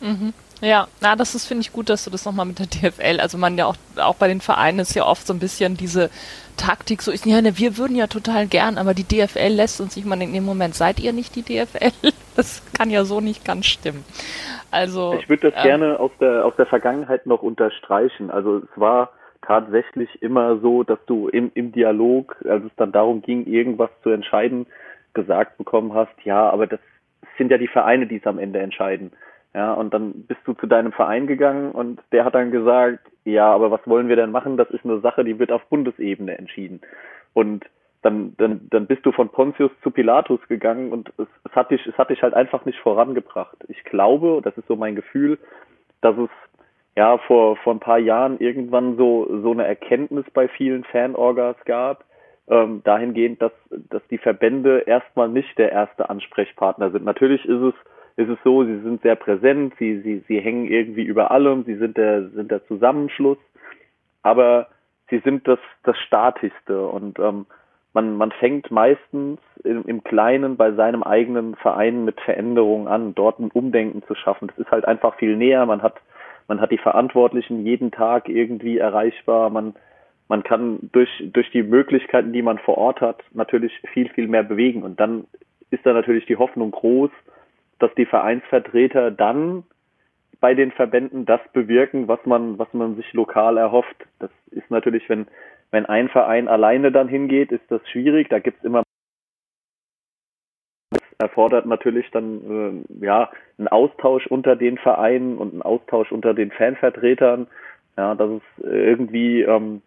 Mhm. 0.00 0.32
Ja, 0.60 0.88
na, 1.00 1.14
das 1.14 1.34
ist, 1.34 1.46
finde 1.46 1.62
ich 1.62 1.72
gut, 1.72 1.88
dass 1.88 2.04
du 2.04 2.10
das 2.10 2.24
nochmal 2.24 2.46
mit 2.46 2.58
der 2.58 2.66
DFL, 2.90 3.20
also 3.20 3.38
man 3.38 3.58
ja 3.58 3.66
auch, 3.66 3.76
auch 3.96 4.16
bei 4.16 4.28
den 4.28 4.40
Vereinen 4.40 4.80
ist 4.80 4.94
ja 4.94 5.06
oft 5.06 5.26
so 5.26 5.32
ein 5.32 5.38
bisschen 5.38 5.76
diese 5.76 6.10
Taktik 6.56 7.02
so 7.02 7.10
ist, 7.10 7.26
ja, 7.26 7.40
ne, 7.40 7.58
wir 7.58 7.78
würden 7.78 7.96
ja 7.96 8.06
total 8.06 8.46
gern, 8.46 8.78
aber 8.78 8.94
die 8.94 9.04
DFL 9.04 9.48
lässt 9.48 9.80
uns 9.80 9.96
nicht 9.96 10.06
mal 10.06 10.20
in 10.20 10.32
dem 10.32 10.44
Moment, 10.44 10.74
seid 10.74 11.00
ihr 11.00 11.12
nicht 11.12 11.34
die 11.36 11.42
DFL? 11.42 11.92
Das 12.36 12.64
kann 12.76 12.90
ja 12.90 13.04
so 13.04 13.20
nicht 13.20 13.44
ganz 13.44 13.66
stimmen. 13.66 14.04
Also. 14.72 15.14
Ich 15.20 15.28
würde 15.28 15.52
das 15.52 15.54
ähm, 15.58 15.68
gerne 15.68 16.00
aus 16.00 16.10
der, 16.20 16.44
aus 16.44 16.56
der 16.56 16.66
Vergangenheit 16.66 17.26
noch 17.26 17.42
unterstreichen. 17.42 18.28
Also 18.28 18.56
es 18.56 18.68
war 18.74 19.10
tatsächlich 19.40 20.20
immer 20.20 20.58
so, 20.58 20.82
dass 20.82 20.98
du 21.06 21.28
im, 21.28 21.52
im 21.54 21.70
Dialog, 21.70 22.34
als 22.48 22.64
es 22.64 22.72
dann 22.76 22.90
darum 22.90 23.22
ging, 23.22 23.46
irgendwas 23.46 23.90
zu 24.02 24.10
entscheiden, 24.10 24.66
gesagt 25.12 25.58
bekommen 25.58 25.94
hast, 25.94 26.14
ja, 26.24 26.50
aber 26.50 26.66
das 26.66 26.80
sind 27.38 27.50
ja 27.50 27.58
die 27.58 27.68
Vereine, 27.68 28.06
die 28.08 28.16
es 28.16 28.26
am 28.26 28.38
Ende 28.38 28.58
entscheiden. 28.58 29.12
Ja, 29.54 29.72
und 29.74 29.94
dann 29.94 30.26
bist 30.26 30.40
du 30.44 30.54
zu 30.54 30.66
deinem 30.66 30.90
Verein 30.90 31.28
gegangen 31.28 31.70
und 31.70 32.00
der 32.10 32.24
hat 32.24 32.34
dann 32.34 32.50
gesagt, 32.50 32.98
ja, 33.24 33.52
aber 33.52 33.70
was 33.70 33.80
wollen 33.86 34.08
wir 34.08 34.16
denn 34.16 34.30
machen? 34.30 34.56
Das 34.56 34.70
ist 34.70 34.84
eine 34.84 35.00
Sache, 35.00 35.24
die 35.24 35.38
wird 35.38 35.50
auf 35.50 35.64
Bundesebene 35.66 36.36
entschieden. 36.36 36.80
Und 37.32 37.64
dann, 38.02 38.34
dann, 38.36 38.68
dann 38.70 38.86
bist 38.86 39.04
du 39.06 39.12
von 39.12 39.30
Pontius 39.30 39.70
zu 39.82 39.90
Pilatus 39.90 40.40
gegangen 40.48 40.92
und 40.92 41.10
es, 41.16 41.26
es 41.44 41.52
hat 41.52 41.70
dich, 41.70 41.86
es 41.86 41.96
hat 41.96 42.10
dich 42.10 42.22
halt 42.22 42.34
einfach 42.34 42.66
nicht 42.66 42.78
vorangebracht. 42.80 43.56
Ich 43.68 43.82
glaube, 43.84 44.40
das 44.42 44.56
ist 44.58 44.68
so 44.68 44.76
mein 44.76 44.94
Gefühl, 44.94 45.38
dass 46.02 46.16
es 46.18 46.28
ja 46.96 47.16
vor, 47.18 47.56
vor 47.56 47.74
ein 47.74 47.80
paar 47.80 47.98
Jahren 47.98 48.38
irgendwann 48.38 48.98
so, 48.98 49.26
so 49.42 49.52
eine 49.52 49.66
Erkenntnis 49.66 50.26
bei 50.34 50.48
vielen 50.48 50.84
Fanorgas 50.84 51.56
gab, 51.64 52.04
ähm, 52.46 52.82
dahingehend, 52.84 53.40
dass, 53.40 53.52
dass 53.70 54.06
die 54.08 54.18
Verbände 54.18 54.80
erstmal 54.80 55.30
nicht 55.30 55.56
der 55.56 55.72
erste 55.72 56.10
Ansprechpartner 56.10 56.90
sind. 56.90 57.06
Natürlich 57.06 57.42
ist 57.46 57.62
es 57.62 57.74
ist 58.16 58.28
es 58.28 58.38
so, 58.44 58.64
sie 58.64 58.80
sind 58.80 59.02
sehr 59.02 59.16
präsent, 59.16 59.74
sie, 59.78 60.00
sie, 60.00 60.22
sie 60.28 60.40
hängen 60.40 60.66
irgendwie 60.66 61.02
über 61.02 61.30
allem, 61.30 61.64
sie 61.64 61.76
sind 61.76 61.96
der, 61.96 62.28
sind 62.30 62.50
der 62.50 62.64
Zusammenschluss, 62.66 63.38
aber 64.22 64.68
sie 65.10 65.18
sind 65.18 65.48
das, 65.48 65.58
das 65.82 65.98
Statischste 65.98 66.86
und 66.86 67.18
ähm, 67.18 67.46
man, 67.92 68.16
man 68.16 68.32
fängt 68.32 68.70
meistens 68.70 69.40
im, 69.62 69.84
im 69.86 70.04
Kleinen 70.04 70.56
bei 70.56 70.72
seinem 70.72 71.02
eigenen 71.02 71.54
Verein 71.56 72.04
mit 72.04 72.20
Veränderungen 72.20 72.88
an, 72.88 73.14
dort 73.14 73.38
ein 73.38 73.50
Umdenken 73.50 74.02
zu 74.02 74.14
schaffen. 74.14 74.48
Das 74.48 74.58
ist 74.58 74.70
halt 74.70 74.84
einfach 74.84 75.16
viel 75.16 75.36
näher, 75.36 75.64
man 75.66 75.82
hat, 75.82 75.94
man 76.48 76.60
hat 76.60 76.72
die 76.72 76.78
Verantwortlichen 76.78 77.64
jeden 77.64 77.90
Tag 77.92 78.28
irgendwie 78.28 78.78
erreichbar, 78.78 79.48
man, 79.50 79.74
man 80.28 80.42
kann 80.42 80.90
durch, 80.92 81.10
durch 81.32 81.50
die 81.50 81.62
Möglichkeiten, 81.62 82.32
die 82.32 82.42
man 82.42 82.58
vor 82.58 82.78
Ort 82.78 83.00
hat, 83.00 83.22
natürlich 83.32 83.72
viel, 83.92 84.08
viel 84.08 84.26
mehr 84.26 84.42
bewegen. 84.42 84.82
Und 84.82 84.98
dann 84.98 85.24
ist 85.70 85.86
da 85.86 85.92
natürlich 85.92 86.26
die 86.26 86.36
Hoffnung 86.36 86.72
groß, 86.72 87.10
dass 87.78 87.94
die 87.94 88.06
Vereinsvertreter 88.06 89.10
dann 89.10 89.64
bei 90.40 90.54
den 90.54 90.72
Verbänden 90.72 91.24
das 91.24 91.40
bewirken, 91.52 92.06
was 92.08 92.24
man, 92.26 92.58
was 92.58 92.72
man 92.74 92.96
sich 92.96 93.12
lokal 93.14 93.56
erhofft. 93.56 93.96
Das 94.18 94.30
ist 94.50 94.70
natürlich, 94.70 95.08
wenn, 95.08 95.26
wenn 95.70 95.86
ein 95.86 96.08
Verein 96.08 96.48
alleine 96.48 96.92
dann 96.92 97.08
hingeht, 97.08 97.50
ist 97.50 97.64
das 97.70 97.80
schwierig. 97.88 98.28
Da 98.28 98.40
gibt 98.40 98.58
es 98.58 98.64
immer 98.64 98.82
das 100.90 101.02
erfordert 101.18 101.66
natürlich 101.66 102.10
dann 102.10 102.84
äh, 103.00 103.04
ja 103.04 103.30
einen 103.58 103.68
Austausch 103.68 104.26
unter 104.26 104.56
den 104.56 104.78
Vereinen 104.78 105.38
und 105.38 105.52
einen 105.52 105.62
Austausch 105.62 106.12
unter 106.12 106.34
den 106.34 106.50
Fanvertretern, 106.50 107.46
ja, 107.96 108.14
dass 108.14 108.30
es 108.30 108.64
irgendwie 108.64 109.42
ähm, 109.42 109.82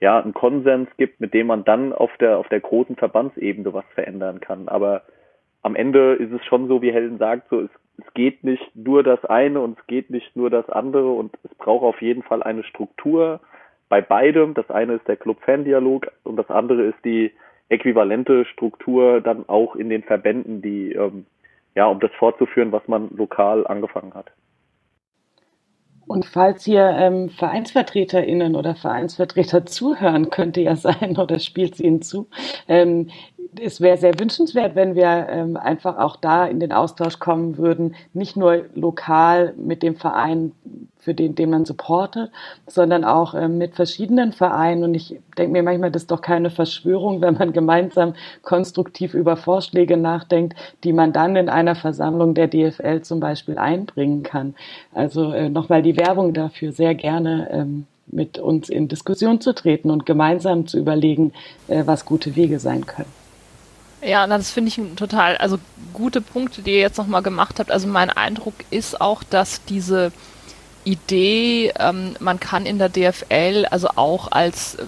ja 0.00 0.20
einen 0.20 0.34
Konsens 0.34 0.88
gibt, 0.96 1.20
mit 1.20 1.34
dem 1.34 1.48
man 1.48 1.64
dann 1.64 1.92
auf 1.92 2.10
der 2.18 2.38
auf 2.38 2.48
der 2.48 2.60
großen 2.60 2.96
Verbandsebene 2.96 3.72
was 3.72 3.84
verändern 3.94 4.40
kann. 4.40 4.68
Aber 4.68 5.02
am 5.62 5.74
Ende 5.74 6.14
ist 6.14 6.32
es 6.32 6.44
schon 6.44 6.68
so, 6.68 6.82
wie 6.82 6.92
Helen 6.92 7.18
sagt, 7.18 7.48
so 7.50 7.60
es, 7.60 7.70
es 7.98 8.14
geht 8.14 8.44
nicht 8.44 8.74
nur 8.74 9.02
das 9.02 9.24
eine 9.24 9.60
und 9.60 9.78
es 9.78 9.86
geht 9.86 10.10
nicht 10.10 10.36
nur 10.36 10.50
das 10.50 10.68
andere 10.70 11.10
und 11.10 11.36
es 11.42 11.54
braucht 11.56 11.82
auf 11.82 12.00
jeden 12.00 12.22
Fall 12.22 12.42
eine 12.42 12.64
Struktur 12.64 13.40
bei 13.88 14.00
beidem. 14.00 14.54
Das 14.54 14.70
eine 14.70 14.94
ist 14.94 15.08
der 15.08 15.16
Club-Fan-Dialog 15.16 16.06
und 16.24 16.36
das 16.36 16.48
andere 16.50 16.82
ist 16.82 17.04
die 17.04 17.32
äquivalente 17.68 18.44
Struktur 18.46 19.20
dann 19.20 19.48
auch 19.48 19.74
in 19.76 19.90
den 19.90 20.02
Verbänden, 20.02 20.62
die 20.62 20.92
ähm, 20.92 21.26
ja, 21.74 21.86
um 21.86 22.00
das 22.00 22.10
fortzuführen, 22.18 22.72
was 22.72 22.86
man 22.88 23.10
lokal 23.14 23.66
angefangen 23.66 24.14
hat. 24.14 24.32
Und 26.08 26.24
falls 26.24 26.64
hier 26.64 26.88
ähm, 26.98 27.28
VereinsvertreterInnen 27.28 28.56
oder 28.56 28.74
Vereinsvertreter 28.74 29.66
zuhören, 29.66 30.30
könnte 30.30 30.62
ja 30.62 30.74
sein 30.88 31.18
oder 31.18 31.38
spielt 31.38 31.76
sie 31.76 31.84
Ihnen 31.84 32.02
zu, 32.02 32.28
ähm, 32.66 33.10
es 33.60 33.80
wäre 33.80 33.96
sehr 33.96 34.18
wünschenswert, 34.18 34.74
wenn 34.74 34.94
wir 34.94 35.26
ähm, 35.30 35.56
einfach 35.56 35.98
auch 35.98 36.16
da 36.16 36.46
in 36.46 36.60
den 36.60 36.72
Austausch 36.72 37.18
kommen 37.18 37.58
würden, 37.58 37.94
nicht 38.12 38.36
nur 38.36 38.64
lokal 38.74 39.54
mit 39.56 39.82
dem 39.82 39.96
Verein, 39.96 40.52
für 40.98 41.14
den, 41.14 41.34
den 41.34 41.50
man 41.50 41.64
supportet, 41.64 42.30
sondern 42.66 43.04
auch 43.04 43.34
ähm, 43.34 43.56
mit 43.56 43.74
verschiedenen 43.74 44.32
Vereinen. 44.32 44.84
Und 44.84 44.94
ich 44.94 45.18
denke 45.38 45.52
mir 45.52 45.62
manchmal, 45.62 45.90
das 45.90 46.02
ist 46.02 46.10
doch 46.10 46.20
keine 46.20 46.50
Verschwörung, 46.50 47.20
wenn 47.20 47.34
man 47.34 47.52
gemeinsam 47.52 48.14
konstruktiv 48.42 49.14
über 49.14 49.36
Vorschläge 49.36 49.96
nachdenkt, 49.96 50.56
die 50.84 50.92
man 50.92 51.12
dann 51.12 51.36
in 51.36 51.48
einer 51.48 51.76
Versammlung 51.76 52.34
der 52.34 52.48
DFL 52.48 53.02
zum 53.02 53.20
Beispiel 53.20 53.58
einbringen 53.58 54.22
kann. 54.22 54.54
Also 54.92 55.32
äh, 55.32 55.48
nochmal 55.48 55.82
die 55.82 55.96
Werbung 55.96 56.34
dafür 56.34 56.72
sehr 56.72 56.94
gerne. 56.94 57.48
Ähm, 57.50 57.86
mit 58.10 58.38
uns 58.38 58.70
in 58.70 58.88
Diskussion 58.88 59.38
zu 59.38 59.54
treten 59.54 59.90
und 59.90 60.06
gemeinsam 60.06 60.66
zu 60.66 60.78
überlegen, 60.78 61.34
äh, 61.68 61.82
was 61.84 62.06
gute 62.06 62.36
Wege 62.36 62.58
sein 62.58 62.86
können. 62.86 63.17
Ja, 64.00 64.26
das 64.26 64.50
finde 64.50 64.68
ich 64.68 64.80
total, 64.96 65.36
also 65.38 65.58
gute 65.92 66.20
Punkte, 66.20 66.62
die 66.62 66.72
ihr 66.72 66.80
jetzt 66.80 66.98
nochmal 66.98 67.22
gemacht 67.22 67.58
habt. 67.58 67.70
Also 67.70 67.88
mein 67.88 68.10
Eindruck 68.10 68.54
ist 68.70 69.00
auch, 69.00 69.24
dass 69.24 69.64
diese 69.64 70.12
Idee, 70.84 71.72
ähm, 71.78 72.14
man 72.20 72.38
kann 72.38 72.64
in 72.64 72.78
der 72.78 72.88
DFL, 72.88 73.66
also 73.70 73.88
auch 73.96 74.30
als, 74.30 74.78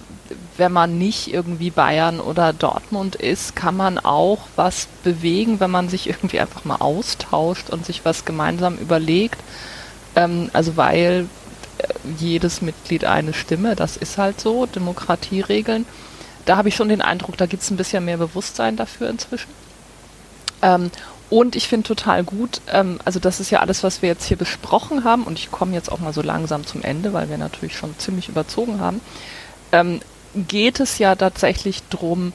wenn 0.57 0.71
man 0.71 0.97
nicht 0.97 1.33
irgendwie 1.33 1.69
Bayern 1.69 2.21
oder 2.21 2.53
Dortmund 2.53 3.15
ist, 3.15 3.55
kann 3.55 3.75
man 3.75 3.99
auch 3.99 4.39
was 4.55 4.87
bewegen, 5.03 5.59
wenn 5.59 5.71
man 5.71 5.89
sich 5.89 6.07
irgendwie 6.07 6.39
einfach 6.39 6.63
mal 6.63 6.77
austauscht 6.77 7.69
und 7.69 7.85
sich 7.85 8.05
was 8.05 8.23
gemeinsam 8.23 8.77
überlegt. 8.77 9.39
Ähm, 10.15 10.49
also 10.53 10.77
weil 10.77 11.27
äh, 11.79 11.87
jedes 12.17 12.61
Mitglied 12.61 13.03
eine 13.03 13.33
Stimme, 13.33 13.75
das 13.75 13.97
ist 13.97 14.17
halt 14.17 14.39
so, 14.39 14.65
Demokratieregeln 14.65 15.85
da 16.45 16.57
habe 16.57 16.69
ich 16.69 16.75
schon 16.75 16.89
den 16.89 17.01
Eindruck, 17.01 17.37
da 17.37 17.45
gibt 17.45 17.63
es 17.63 17.71
ein 17.71 17.77
bisschen 17.77 18.05
mehr 18.05 18.17
Bewusstsein 18.17 18.75
dafür 18.75 19.09
inzwischen. 19.09 19.49
Ähm, 20.61 20.91
und 21.29 21.55
ich 21.55 21.69
finde 21.69 21.87
total 21.87 22.23
gut, 22.23 22.61
ähm, 22.71 22.99
also 23.05 23.19
das 23.19 23.39
ist 23.39 23.51
ja 23.51 23.59
alles, 23.61 23.83
was 23.83 24.01
wir 24.01 24.09
jetzt 24.09 24.25
hier 24.25 24.37
besprochen 24.37 25.03
haben, 25.03 25.23
und 25.23 25.39
ich 25.39 25.49
komme 25.49 25.73
jetzt 25.73 25.91
auch 25.91 25.99
mal 25.99 26.13
so 26.13 26.21
langsam 26.21 26.65
zum 26.65 26.83
Ende, 26.83 27.13
weil 27.13 27.29
wir 27.29 27.37
natürlich 27.37 27.77
schon 27.77 27.97
ziemlich 27.97 28.27
überzogen 28.27 28.79
haben, 28.81 28.99
ähm, 29.71 30.01
geht 30.35 30.79
es 30.79 30.97
ja 30.97 31.15
tatsächlich 31.15 31.83
darum, 31.89 32.33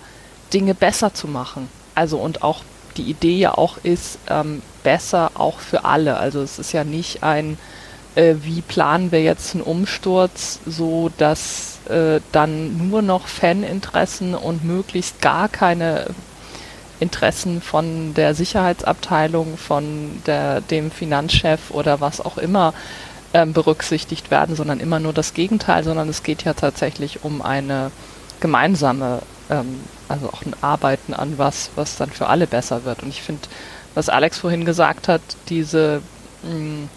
Dinge 0.53 0.75
besser 0.75 1.13
zu 1.13 1.29
machen. 1.29 1.69
Also 1.95 2.19
und 2.19 2.43
auch 2.43 2.63
die 2.97 3.03
Idee 3.11 3.37
ja 3.37 3.57
auch 3.57 3.79
ist, 3.83 4.19
ähm, 4.29 4.63
besser 4.83 5.33
auch 5.35 5.59
für 5.59 5.85
alle. 5.85 6.17
Also 6.17 6.41
es 6.41 6.59
ist 6.59 6.73
ja 6.73 6.85
nicht 6.85 7.23
ein, 7.23 7.59
äh, 8.15 8.37
wie 8.43 8.63
planen 8.63 9.13
wir 9.13 9.23
jetzt 9.23 9.55
einen 9.55 9.63
Umsturz, 9.63 10.61
so 10.65 11.11
dass 11.19 11.76
äh, 11.89 12.21
dann 12.33 12.89
nur 12.89 13.03
noch 13.03 13.27
Faninteressen 13.27 14.35
und 14.35 14.65
möglichst 14.65 15.21
gar 15.21 15.49
keine 15.49 16.07
Interessen 17.01 17.61
von 17.61 18.15
der 18.15 18.35
Sicherheitsabteilung, 18.35 19.57
von 19.57 20.23
der, 20.27 20.61
dem 20.61 20.91
Finanzchef 20.91 21.71
oder 21.71 22.01
was 22.01 22.21
auch 22.21 22.39
immer 22.39 22.73
ähm, 23.35 23.53
berücksichtigt 23.53 24.31
werden, 24.31 24.57
sondern 24.57 24.81
immer 24.81 24.99
nur 24.99 25.13
das 25.13 25.35
Gegenteil, 25.35 25.85
sondern 25.85 26.09
es 26.09 26.23
geht 26.23 26.45
ja 26.45 26.55
tatsächlich 26.55 27.23
um 27.25 27.43
eine 27.43 27.91
gemeinsame, 28.41 29.21
ähm, 29.51 29.81
also 30.09 30.29
auch 30.29 30.43
ein 30.45 30.55
Arbeiten 30.63 31.13
an 31.13 31.35
was, 31.37 31.71
was 31.75 31.97
dann 31.97 32.11
für 32.11 32.29
alle 32.29 32.47
besser 32.47 32.85
wird. 32.85 33.03
Und 33.03 33.11
ich 33.11 33.23
finde, 33.23 33.43
was 33.95 34.09
Alex 34.09 34.39
vorhin 34.39 34.65
gesagt 34.65 35.09
hat, 35.09 35.21
diese 35.49 36.01
mh, 36.43 36.55
mm, 36.55 36.89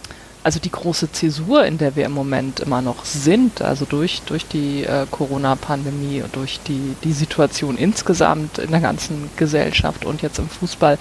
also 0.43 0.59
die 0.59 0.71
große 0.71 1.11
Zäsur, 1.11 1.65
in 1.65 1.77
der 1.77 1.95
wir 1.95 2.05
im 2.05 2.13
Moment 2.13 2.61
immer 2.61 2.81
noch 2.81 3.05
sind, 3.05 3.61
also 3.61 3.85
durch, 3.85 4.21
durch 4.25 4.47
die 4.47 4.85
äh, 4.85 5.05
Corona-Pandemie 5.11 6.21
und 6.21 6.33
durch 6.35 6.59
die, 6.67 6.95
die 7.03 7.11
Situation 7.11 7.77
insgesamt 7.77 8.57
in 8.57 8.71
der 8.71 8.79
ganzen 8.79 9.29
Gesellschaft 9.35 10.05
und 10.05 10.21
jetzt 10.21 10.39
im 10.39 10.47
Fußball, 10.49 10.97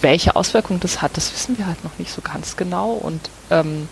welche 0.00 0.36
Auswirkungen 0.36 0.78
das 0.80 1.02
hat, 1.02 1.16
das 1.16 1.32
wissen 1.32 1.58
wir 1.58 1.66
halt 1.66 1.82
noch 1.82 1.98
nicht 1.98 2.12
so 2.12 2.22
ganz 2.22 2.56
genau. 2.56 2.92
Und 2.92 3.30
ähm, 3.50 3.88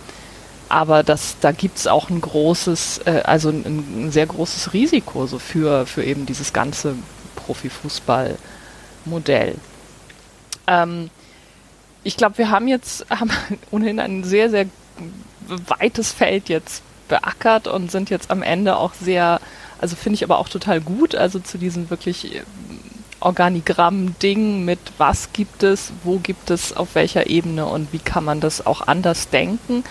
aber 0.69 1.03
das, 1.03 1.35
da 1.41 1.51
gibt 1.51 1.77
es 1.77 1.87
auch 1.87 2.09
ein 2.09 2.21
großes, 2.21 3.01
äh, 3.05 3.23
also 3.25 3.49
ein, 3.49 4.05
ein, 4.05 4.11
sehr 4.11 4.25
großes 4.25 4.71
Risiko 4.71 5.27
so 5.27 5.37
für, 5.37 5.85
für 5.85 6.01
eben 6.01 6.25
dieses 6.25 6.53
ganze 6.53 6.95
Profifußball-Modell. 7.35 9.55
Ähm, 10.67 11.09
ich 12.03 12.17
glaube, 12.17 12.37
wir 12.37 12.49
haben 12.49 12.67
jetzt 12.67 13.05
haben 13.09 13.31
ohnehin 13.71 13.99
ein 13.99 14.23
sehr, 14.23 14.49
sehr 14.49 14.65
weites 15.47 16.11
Feld 16.11 16.49
jetzt 16.49 16.83
beackert 17.07 17.67
und 17.67 17.91
sind 17.91 18.09
jetzt 18.09 18.31
am 18.31 18.41
Ende 18.41 18.77
auch 18.77 18.93
sehr, 18.93 19.41
also 19.79 19.95
finde 19.95 20.15
ich 20.15 20.23
aber 20.23 20.39
auch 20.39 20.49
total 20.49 20.79
gut, 20.79 21.15
also 21.15 21.39
zu 21.39 21.57
diesem 21.57 21.89
wirklich 21.89 22.35
äh, 22.35 22.41
Organigramm-Ding 23.19 24.65
mit 24.65 24.79
was 24.97 25.33
gibt 25.33 25.63
es, 25.63 25.91
wo 26.03 26.17
gibt 26.19 26.49
es, 26.49 26.75
auf 26.75 26.95
welcher 26.95 27.29
Ebene 27.29 27.65
und 27.65 27.93
wie 27.93 27.99
kann 27.99 28.23
man 28.23 28.39
das 28.39 28.65
auch 28.65 28.87
anders 28.87 29.29
denken. 29.29 29.83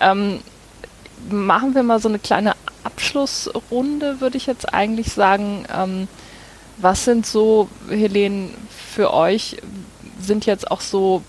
Ähm, 0.00 0.40
machen 1.30 1.74
wir 1.74 1.82
mal 1.82 2.00
so 2.00 2.08
eine 2.08 2.18
kleine 2.18 2.54
Abschlussrunde, 2.84 4.20
würde 4.20 4.36
ich 4.36 4.46
jetzt 4.46 4.72
eigentlich 4.72 5.12
sagen. 5.12 5.66
Ähm, 5.72 6.08
was 6.78 7.04
sind 7.04 7.26
so, 7.26 7.68
Helene, 7.88 8.50
für 8.94 9.12
euch 9.12 9.56
sind 10.20 10.46
jetzt 10.46 10.70
auch 10.70 10.80
so 10.80 11.22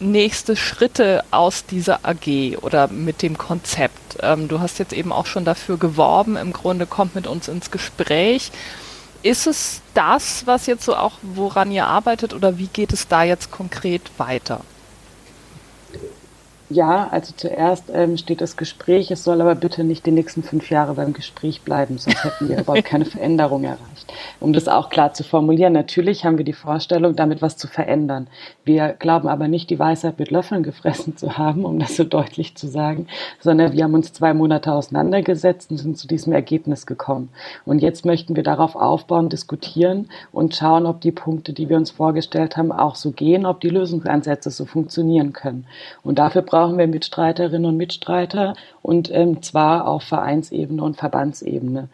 nächste 0.00 0.56
Schritte 0.56 1.24
aus 1.30 1.64
dieser 1.64 2.00
AG 2.04 2.58
oder 2.62 2.88
mit 2.88 3.22
dem 3.22 3.38
Konzept? 3.38 4.18
Ähm, 4.20 4.48
du 4.48 4.60
hast 4.60 4.78
jetzt 4.78 4.92
eben 4.92 5.12
auch 5.12 5.26
schon 5.26 5.44
dafür 5.44 5.78
geworben, 5.78 6.36
im 6.36 6.52
Grunde 6.52 6.86
kommt 6.86 7.14
mit 7.14 7.26
uns 7.26 7.48
ins 7.48 7.70
Gespräch. 7.70 8.50
Ist 9.22 9.46
es 9.46 9.80
das, 9.94 10.46
was 10.46 10.66
jetzt 10.66 10.84
so 10.84 10.96
auch, 10.96 11.18
woran 11.22 11.70
ihr 11.70 11.86
arbeitet 11.86 12.34
oder 12.34 12.58
wie 12.58 12.66
geht 12.66 12.92
es 12.92 13.06
da 13.06 13.22
jetzt 13.22 13.52
konkret 13.52 14.02
weiter? 14.18 14.62
Ja, 16.72 17.08
also 17.10 17.34
zuerst 17.36 17.90
ähm, 17.92 18.16
steht 18.16 18.40
das 18.40 18.56
Gespräch. 18.56 19.10
Es 19.10 19.24
soll 19.24 19.42
aber 19.42 19.54
bitte 19.54 19.84
nicht 19.84 20.06
die 20.06 20.10
nächsten 20.10 20.42
fünf 20.42 20.70
Jahre 20.70 20.94
beim 20.94 21.12
Gespräch 21.12 21.60
bleiben, 21.60 21.98
sonst 21.98 22.24
hätten 22.24 22.48
wir 22.48 22.58
überhaupt 22.60 22.86
keine 22.86 23.04
Veränderung 23.04 23.64
erreicht. 23.64 24.12
Um 24.40 24.54
das 24.54 24.68
auch 24.68 24.88
klar 24.88 25.12
zu 25.12 25.22
formulieren, 25.22 25.74
natürlich 25.74 26.24
haben 26.24 26.38
wir 26.38 26.46
die 26.46 26.54
Vorstellung, 26.54 27.14
damit 27.14 27.42
was 27.42 27.58
zu 27.58 27.68
verändern. 27.68 28.26
Wir 28.64 28.94
glauben 28.96 29.26
aber 29.26 29.48
nicht, 29.48 29.70
die 29.70 29.78
Weisheit 29.78 30.20
mit 30.20 30.30
Löffeln 30.30 30.62
gefressen 30.62 31.16
zu 31.16 31.36
haben, 31.36 31.64
um 31.64 31.80
das 31.80 31.96
so 31.96 32.04
deutlich 32.04 32.54
zu 32.54 32.68
sagen, 32.68 33.08
sondern 33.40 33.72
wir 33.72 33.82
haben 33.82 33.94
uns 33.94 34.12
zwei 34.12 34.34
Monate 34.34 34.72
auseinandergesetzt 34.72 35.72
und 35.72 35.78
sind 35.78 35.98
zu 35.98 36.06
diesem 36.06 36.32
Ergebnis 36.32 36.86
gekommen. 36.86 37.30
Und 37.64 37.82
jetzt 37.82 38.04
möchten 38.04 38.36
wir 38.36 38.44
darauf 38.44 38.76
aufbauen, 38.76 39.28
diskutieren 39.28 40.08
und 40.30 40.54
schauen, 40.54 40.86
ob 40.86 41.00
die 41.00 41.10
Punkte, 41.10 41.52
die 41.52 41.68
wir 41.68 41.76
uns 41.76 41.90
vorgestellt 41.90 42.56
haben, 42.56 42.70
auch 42.70 42.94
so 42.94 43.10
gehen, 43.10 43.46
ob 43.46 43.60
die 43.60 43.68
Lösungsansätze 43.68 44.50
so 44.50 44.64
funktionieren 44.64 45.32
können. 45.32 45.66
Und 46.04 46.20
dafür 46.20 46.42
brauchen 46.42 46.78
wir 46.78 46.86
Mitstreiterinnen 46.86 47.66
und 47.68 47.76
Mitstreiter 47.76 48.54
und 48.80 49.10
ähm, 49.12 49.42
zwar 49.42 49.88
auf 49.88 50.04
Vereinsebene 50.04 50.82
und 50.82 50.96
Verbandsebene. 50.96 51.88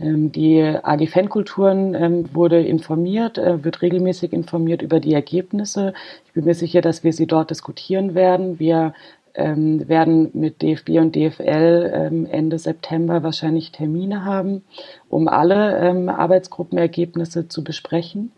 Ähm, 0.00 0.32
die 0.32 0.62
AG 0.62 1.06
Fankulturen 1.08 1.94
ähm, 1.94 2.34
wurde 2.34 2.60
informiert, 2.60 3.38
äh, 3.38 3.62
wird 3.62 3.82
regelmäßig 3.82 4.32
informiert 4.32 4.82
über 4.82 5.00
die 5.00 5.14
Ergebnisse. 5.14 5.92
Ich 6.26 6.32
bin 6.32 6.44
mir 6.44 6.54
sicher, 6.54 6.80
dass 6.80 7.04
wir 7.04 7.12
sie 7.12 7.26
dort 7.26 7.50
diskutieren 7.50 8.14
werden. 8.14 8.58
Wir 8.58 8.94
ähm, 9.34 9.88
werden 9.88 10.30
mit 10.32 10.62
DFB 10.62 10.98
und 10.98 11.14
DFL 11.14 11.92
ähm, 11.94 12.26
Ende 12.26 12.58
September 12.58 13.22
wahrscheinlich 13.22 13.72
Termine 13.72 14.24
haben, 14.24 14.62
um 15.08 15.28
alle 15.28 15.78
ähm, 15.78 16.08
Arbeitsgruppenergebnisse 16.08 17.48
zu 17.48 17.62
besprechen. 17.62 18.32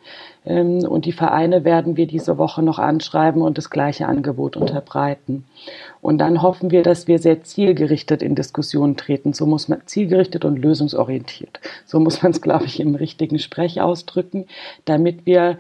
Ähm, 0.45 0.79
und 0.87 1.05
die 1.05 1.13
Vereine 1.13 1.65
werden 1.65 1.97
wir 1.97 2.07
diese 2.07 2.39
Woche 2.39 2.63
noch 2.63 2.79
anschreiben 2.79 3.43
und 3.43 3.59
das 3.59 3.71
gleiche 3.71 4.07
Angebot 4.07 4.57
unterbreiten. 4.57 5.45
Und 6.01 6.19
dann 6.19 6.43
hoffen 6.43 6.71
wir, 6.71 6.83
dass 6.83 7.07
wir 7.07 7.19
sehr 7.19 7.43
zielgerichtet 7.43 8.23
in 8.23 8.35
Diskussionen 8.35 8.97
treten. 8.97 9.33
So 9.33 9.47
muss 9.47 9.69
man 9.69 9.83
zielgerichtet 9.87 10.45
und 10.45 10.57
lösungsorientiert. 10.57 11.61
So 11.87 12.01
muss 12.01 12.23
man 12.23 12.33
es, 12.33 12.41
glaube 12.41 12.67
ich, 12.67 12.81
im 12.81 12.95
richtigen 12.95 13.39
Sprech 13.39 13.81
ausdrücken, 13.81 14.47
damit 14.85 15.27
wir 15.27 15.59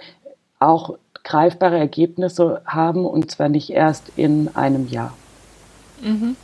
auch 0.58 0.96
greifbare 1.24 1.78
Ergebnisse 1.78 2.62
haben 2.64 3.06
und 3.06 3.30
zwar 3.30 3.48
nicht 3.48 3.70
erst 3.70 4.12
in 4.16 4.48
einem 4.54 4.88
Jahr. 4.88 5.14
Mhm. 6.02 6.36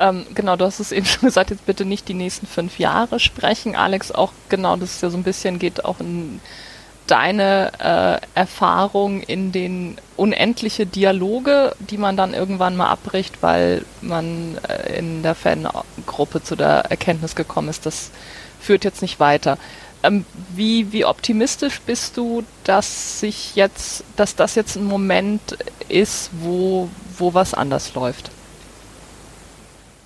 Ähm, 0.00 0.26
genau, 0.34 0.56
du 0.56 0.64
hast 0.64 0.80
es 0.80 0.92
eben 0.92 1.06
schon 1.06 1.26
gesagt, 1.28 1.50
jetzt 1.50 1.66
bitte 1.66 1.84
nicht 1.84 2.08
die 2.08 2.14
nächsten 2.14 2.46
fünf 2.46 2.78
Jahre 2.78 3.20
sprechen. 3.20 3.76
Alex, 3.76 4.12
auch 4.12 4.32
genau, 4.48 4.76
das 4.76 4.96
ist 4.96 5.02
ja 5.02 5.10
so 5.10 5.16
ein 5.16 5.22
bisschen, 5.22 5.58
geht 5.58 5.84
auch 5.84 6.00
in 6.00 6.40
deine 7.06 7.72
äh, 7.78 8.26
Erfahrung 8.38 9.20
in 9.20 9.52
den 9.52 9.98
unendliche 10.16 10.86
Dialoge, 10.86 11.74
die 11.78 11.98
man 11.98 12.16
dann 12.16 12.32
irgendwann 12.32 12.76
mal 12.76 12.88
abbricht, 12.88 13.42
weil 13.42 13.84
man 14.00 14.58
äh, 14.68 14.98
in 14.98 15.22
der 15.22 15.34
Fangruppe 15.34 16.42
zu 16.42 16.56
der 16.56 16.86
Erkenntnis 16.90 17.34
gekommen 17.34 17.68
ist, 17.68 17.84
das 17.84 18.10
führt 18.60 18.84
jetzt 18.84 19.02
nicht 19.02 19.20
weiter. 19.20 19.58
Ähm, 20.02 20.24
wie, 20.54 20.92
wie 20.92 21.04
optimistisch 21.04 21.80
bist 21.82 22.16
du, 22.16 22.42
dass 22.64 23.20
sich 23.20 23.54
jetzt, 23.54 24.04
dass 24.16 24.34
das 24.34 24.54
jetzt 24.54 24.76
ein 24.76 24.84
Moment 24.84 25.58
ist, 25.88 26.30
wo, 26.32 26.88
wo 27.18 27.34
was 27.34 27.52
anders 27.52 27.94
läuft? 27.94 28.30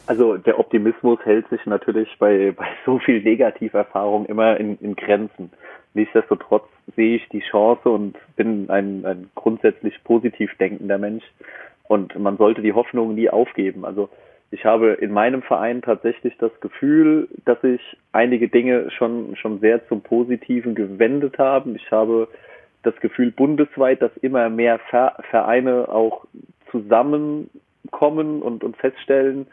Also 0.09 0.39
der 0.39 0.59
Optimismus 0.59 1.19
hält 1.25 1.47
sich 1.51 1.67
natürlich 1.67 2.09
bei, 2.19 2.53
bei 2.57 2.67
so 2.87 2.99
viel 2.99 3.23
Negativerfahrung 3.23 4.25
immer 4.25 4.59
in, 4.59 4.79
in 4.79 4.97
Grenzen. 4.97 5.51
Nichtsdestotrotz 5.93 6.65
sehe 6.97 7.17
ich 7.17 7.29
die 7.29 7.43
Chance 7.51 7.91
und 7.91 8.17
bin 8.35 8.71
ein, 8.71 9.05
ein 9.05 9.31
grundsätzlich 9.35 10.03
positiv 10.05 10.51
denkender 10.57 10.97
Mensch. 10.97 11.25
Und 11.89 12.19
man 12.19 12.39
sollte 12.39 12.63
die 12.63 12.73
Hoffnung 12.73 13.15
nie 13.15 13.29
aufgeben. 13.29 13.85
Also 13.85 14.09
ich 14.51 14.65
habe 14.65 14.93
in 14.93 15.13
meinem 15.13 15.43
Verein 15.43 15.83
tatsächlich 15.83 16.35
das 16.39 16.59
Gefühl, 16.61 17.29
dass 17.45 17.61
sich 17.61 17.83
einige 18.13 18.49
Dinge 18.49 18.91
schon, 18.91 19.37
schon 19.37 19.61
sehr 19.61 19.87
zum 19.89 20.01
Positiven 20.01 20.75
gewendet 20.75 21.37
haben. 21.37 21.77
Ich 21.77 21.91
habe 21.91 22.29
das 22.83 22.97
Gefühl 23.01 23.31
bundesweit, 23.31 24.01
dass 24.01 24.17
immer 24.23 24.49
mehr 24.49 24.81
Vereine 25.31 25.91
auch 25.91 26.25
zusammenkommen 26.71 28.41
und, 28.41 28.65
und 28.65 28.75
feststellen, 28.79 29.47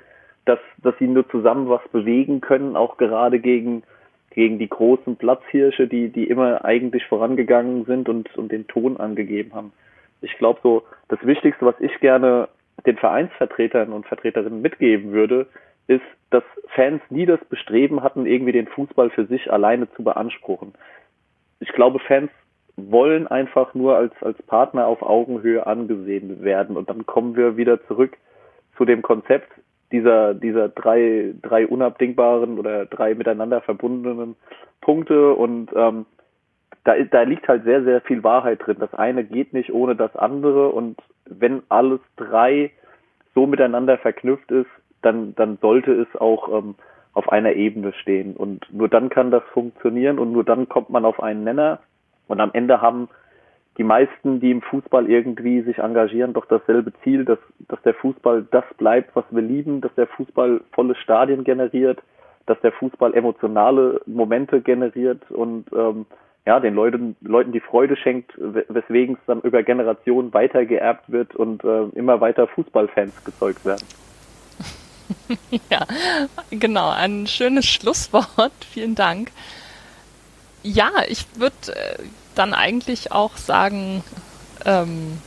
dass, 0.46 0.60
dass 0.78 0.96
sie 1.00 1.08
nur 1.08 1.28
zusammen 1.30 1.70
was 1.70 1.82
bewegen 1.90 2.42
können, 2.42 2.76
auch 2.76 2.98
gerade 2.98 3.40
gegen, 3.40 3.84
gegen 4.30 4.60
die 4.60 4.70
großen 4.70 5.16
Platzhirsche, 5.16 5.88
die, 5.88 6.10
die 6.10 6.26
immer 6.26 6.64
eigentlich 6.64 7.06
vorangegangen 7.06 7.86
sind 7.86 8.10
und, 8.10 8.36
und 8.38 8.52
den 8.52 8.68
Ton 8.68 8.98
angegeben 8.98 9.54
haben. 9.54 9.74
Ich 10.22 10.38
glaube 10.38 10.60
so, 10.64 10.84
das 11.08 11.20
Wichtigste, 11.24 11.66
was 11.66 11.76
ich 11.80 12.00
gerne 12.00 12.48
den 12.86 12.98
Vereinsvertretern 12.98 13.92
und 13.92 14.06
Vertreterinnen 14.06 14.62
mitgeben 14.62 15.12
würde, 15.12 15.48
ist, 15.88 16.04
dass 16.30 16.44
Fans 16.70 17.02
nie 17.10 17.26
das 17.26 17.44
Bestreben 17.46 18.04
hatten, 18.04 18.26
irgendwie 18.26 18.52
den 18.52 18.68
Fußball 18.68 19.10
für 19.10 19.26
sich 19.26 19.52
alleine 19.52 19.90
zu 19.94 20.04
beanspruchen. 20.04 20.74
Ich 21.60 21.70
glaube, 21.70 22.00
Fans 22.00 22.32
wollen 22.76 23.28
einfach 23.28 23.74
nur 23.74 23.96
als, 23.96 24.14
als 24.22 24.42
Partner 24.44 24.88
auf 24.88 25.02
Augenhöhe 25.02 25.66
angesehen 25.66 26.44
werden. 26.44 26.76
Und 26.76 26.90
dann 26.90 27.06
kommen 27.06 27.36
wir 27.36 27.58
wieder 27.58 27.86
zurück 27.88 28.18
zu 28.78 28.86
dem 28.86 29.02
Konzept, 29.02 29.50
dieser, 29.92 30.34
dieser 30.34 30.70
drei, 30.70 31.34
drei 31.42 31.68
unabdingbaren 31.68 32.58
oder 32.60 32.86
drei 32.86 33.16
miteinander 33.16 33.62
verbundenen 33.62 34.36
Punkte 34.82 35.34
und 35.34 35.72
ähm, 35.76 36.06
da, 36.84 36.94
da 37.00 37.24
liegt 37.24 37.48
halt 37.48 37.64
sehr, 37.64 37.84
sehr 37.84 38.02
viel 38.02 38.24
Wahrheit 38.24 38.60
drin. 38.66 38.78
Das 38.80 38.94
eine 38.94 39.24
geht 39.24 39.54
nicht 39.54 39.74
ohne 39.74 39.96
das 39.96 40.16
andere 40.16 40.70
und 40.70 40.98
wenn 41.26 41.64
alles 41.70 42.00
drei 42.16 42.72
so 43.34 43.48
miteinander 43.48 43.98
verknüpft 43.98 44.52
ist, 44.52 44.70
dann, 45.02 45.36
dann 45.36 45.58
sollte 45.62 45.92
es 45.94 46.20
auch 46.20 46.50
ähm, 46.58 46.76
auf 47.14 47.30
einer 47.32 47.54
Ebene 47.54 47.94
stehen. 47.94 48.36
Und 48.36 48.66
nur 48.72 48.90
dann 48.90 49.10
kann 49.10 49.32
das 49.32 49.44
funktionieren 49.54 50.20
und 50.20 50.32
nur 50.32 50.44
dann 50.44 50.70
kommt 50.70 50.90
man 50.90 51.06
auf 51.06 51.22
einen 51.22 51.44
Nenner. 51.44 51.80
Und 52.28 52.40
am 52.40 52.52
Ende 52.54 52.82
haben 52.82 53.10
die 53.78 53.84
meisten, 53.84 54.40
die 54.40 54.52
im 54.52 54.62
Fußball 54.62 55.10
irgendwie 55.10 55.62
sich 55.62 55.80
engagieren, 55.80 56.34
doch 56.34 56.46
dasselbe 56.46 56.94
Ziel, 57.04 57.26
dass, 57.26 57.40
dass 57.68 57.82
der 57.84 57.94
Fußball 57.94 58.48
das 58.52 58.64
bleibt, 58.78 59.16
was 59.16 59.26
wir 59.32 59.42
lieben, 59.42 59.82
dass 59.82 59.94
der 59.96 60.08
Fußball 60.08 60.62
volle 60.72 60.96
Stadien 60.96 61.44
generiert, 61.44 62.02
dass 62.46 62.60
der 62.62 62.72
Fußball 62.72 63.14
emotionale 63.14 64.02
Momente 64.06 64.62
generiert 64.62 65.30
und 65.32 65.66
ähm, 65.74 66.06
ja, 66.46 66.60
den 66.60 66.76
Leuten, 66.76 67.16
Leuten 67.22 67.52
die 67.52 67.60
Freude 67.60 67.98
schenkt, 67.98 68.34
weswegen 68.38 69.16
es 69.16 69.26
dann 69.26 69.42
über 69.42 69.64
Generationen 69.64 70.34
weitergeerbt 70.34 71.12
wird 71.12 71.36
und 71.36 71.64
äh, 71.64 71.86
immer 71.96 72.22
weiter 72.22 72.48
Fußballfans 72.48 73.26
gezeugt 73.26 73.66
werden. 73.66 73.86
ja, 75.72 75.86
genau, 76.52 76.92
ein 76.92 77.26
schönes 77.28 77.66
Schlusswort. 77.66 78.54
Vielen 78.72 78.96
Dank. 78.96 79.32
Ja, 80.62 80.92
ich 81.08 81.26
würde 81.36 81.56
äh, 81.74 82.04
dann 82.36 82.54
eigentlich 82.54 83.12
auch 83.12 83.38
sagen, 83.38 84.04
ähm, 84.66 85.20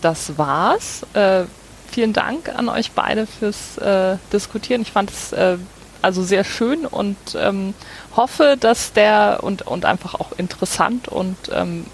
das 0.00 0.38
war's. 0.38 1.06
Äh, 1.14 1.44
vielen 1.90 2.12
Dank 2.12 2.48
an 2.48 2.68
euch 2.68 2.92
beide 2.92 3.26
fürs 3.26 3.78
äh, 3.78 4.16
Diskutieren. 4.32 4.82
Ich 4.82 4.92
fand 4.92 5.10
es 5.10 5.32
äh, 5.32 5.58
also 6.02 6.22
sehr 6.22 6.44
schön 6.44 6.86
und 6.86 7.16
ähm, 7.34 7.74
hoffe, 8.16 8.56
dass 8.58 8.92
der 8.92 9.40
und, 9.42 9.62
und 9.62 9.84
einfach 9.84 10.14
auch 10.14 10.32
interessant 10.38 11.08
und 11.08 11.36
ähm, 11.52 11.86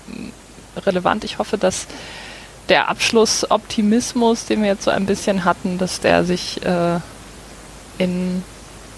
relevant. 0.85 1.25
Ich 1.25 1.39
hoffe, 1.39 1.59
dass 1.59 1.87
der 2.69 2.89
Abschlussoptimismus, 2.89 4.45
den 4.47 4.63
wir 4.63 4.69
jetzt 4.69 4.85
so 4.85 4.91
ein 4.91 5.07
bisschen 5.07 5.45
hatten, 5.45 5.79
dass 5.79 6.01
der 6.01 6.25
sich 6.25 6.65
äh, 6.65 6.99
in 7.99 8.43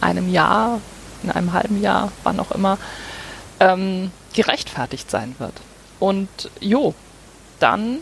einem 0.01 0.31
Jahr, 0.31 0.81
in 1.23 1.31
einem 1.31 1.53
halben 1.53 1.81
Jahr, 1.81 2.12
wann 2.23 2.41
auch 2.41 2.51
immer, 2.53 2.79
ähm, 3.61 4.11
gerechtfertigt 4.39 5.11
sein 5.11 5.34
wird. 5.41 5.55
Und 5.99 6.28
jo, 6.61 6.95
dann 7.59 7.99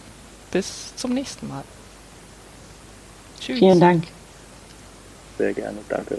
bis 0.51 0.95
zum 0.95 1.15
nächsten 1.15 1.49
Mal. 1.49 1.65
Tschüss. 3.41 3.59
Vielen 3.59 3.81
Dank. 3.81 4.05
Sehr 5.39 5.55
gerne, 5.55 5.79
danke. 5.89 6.19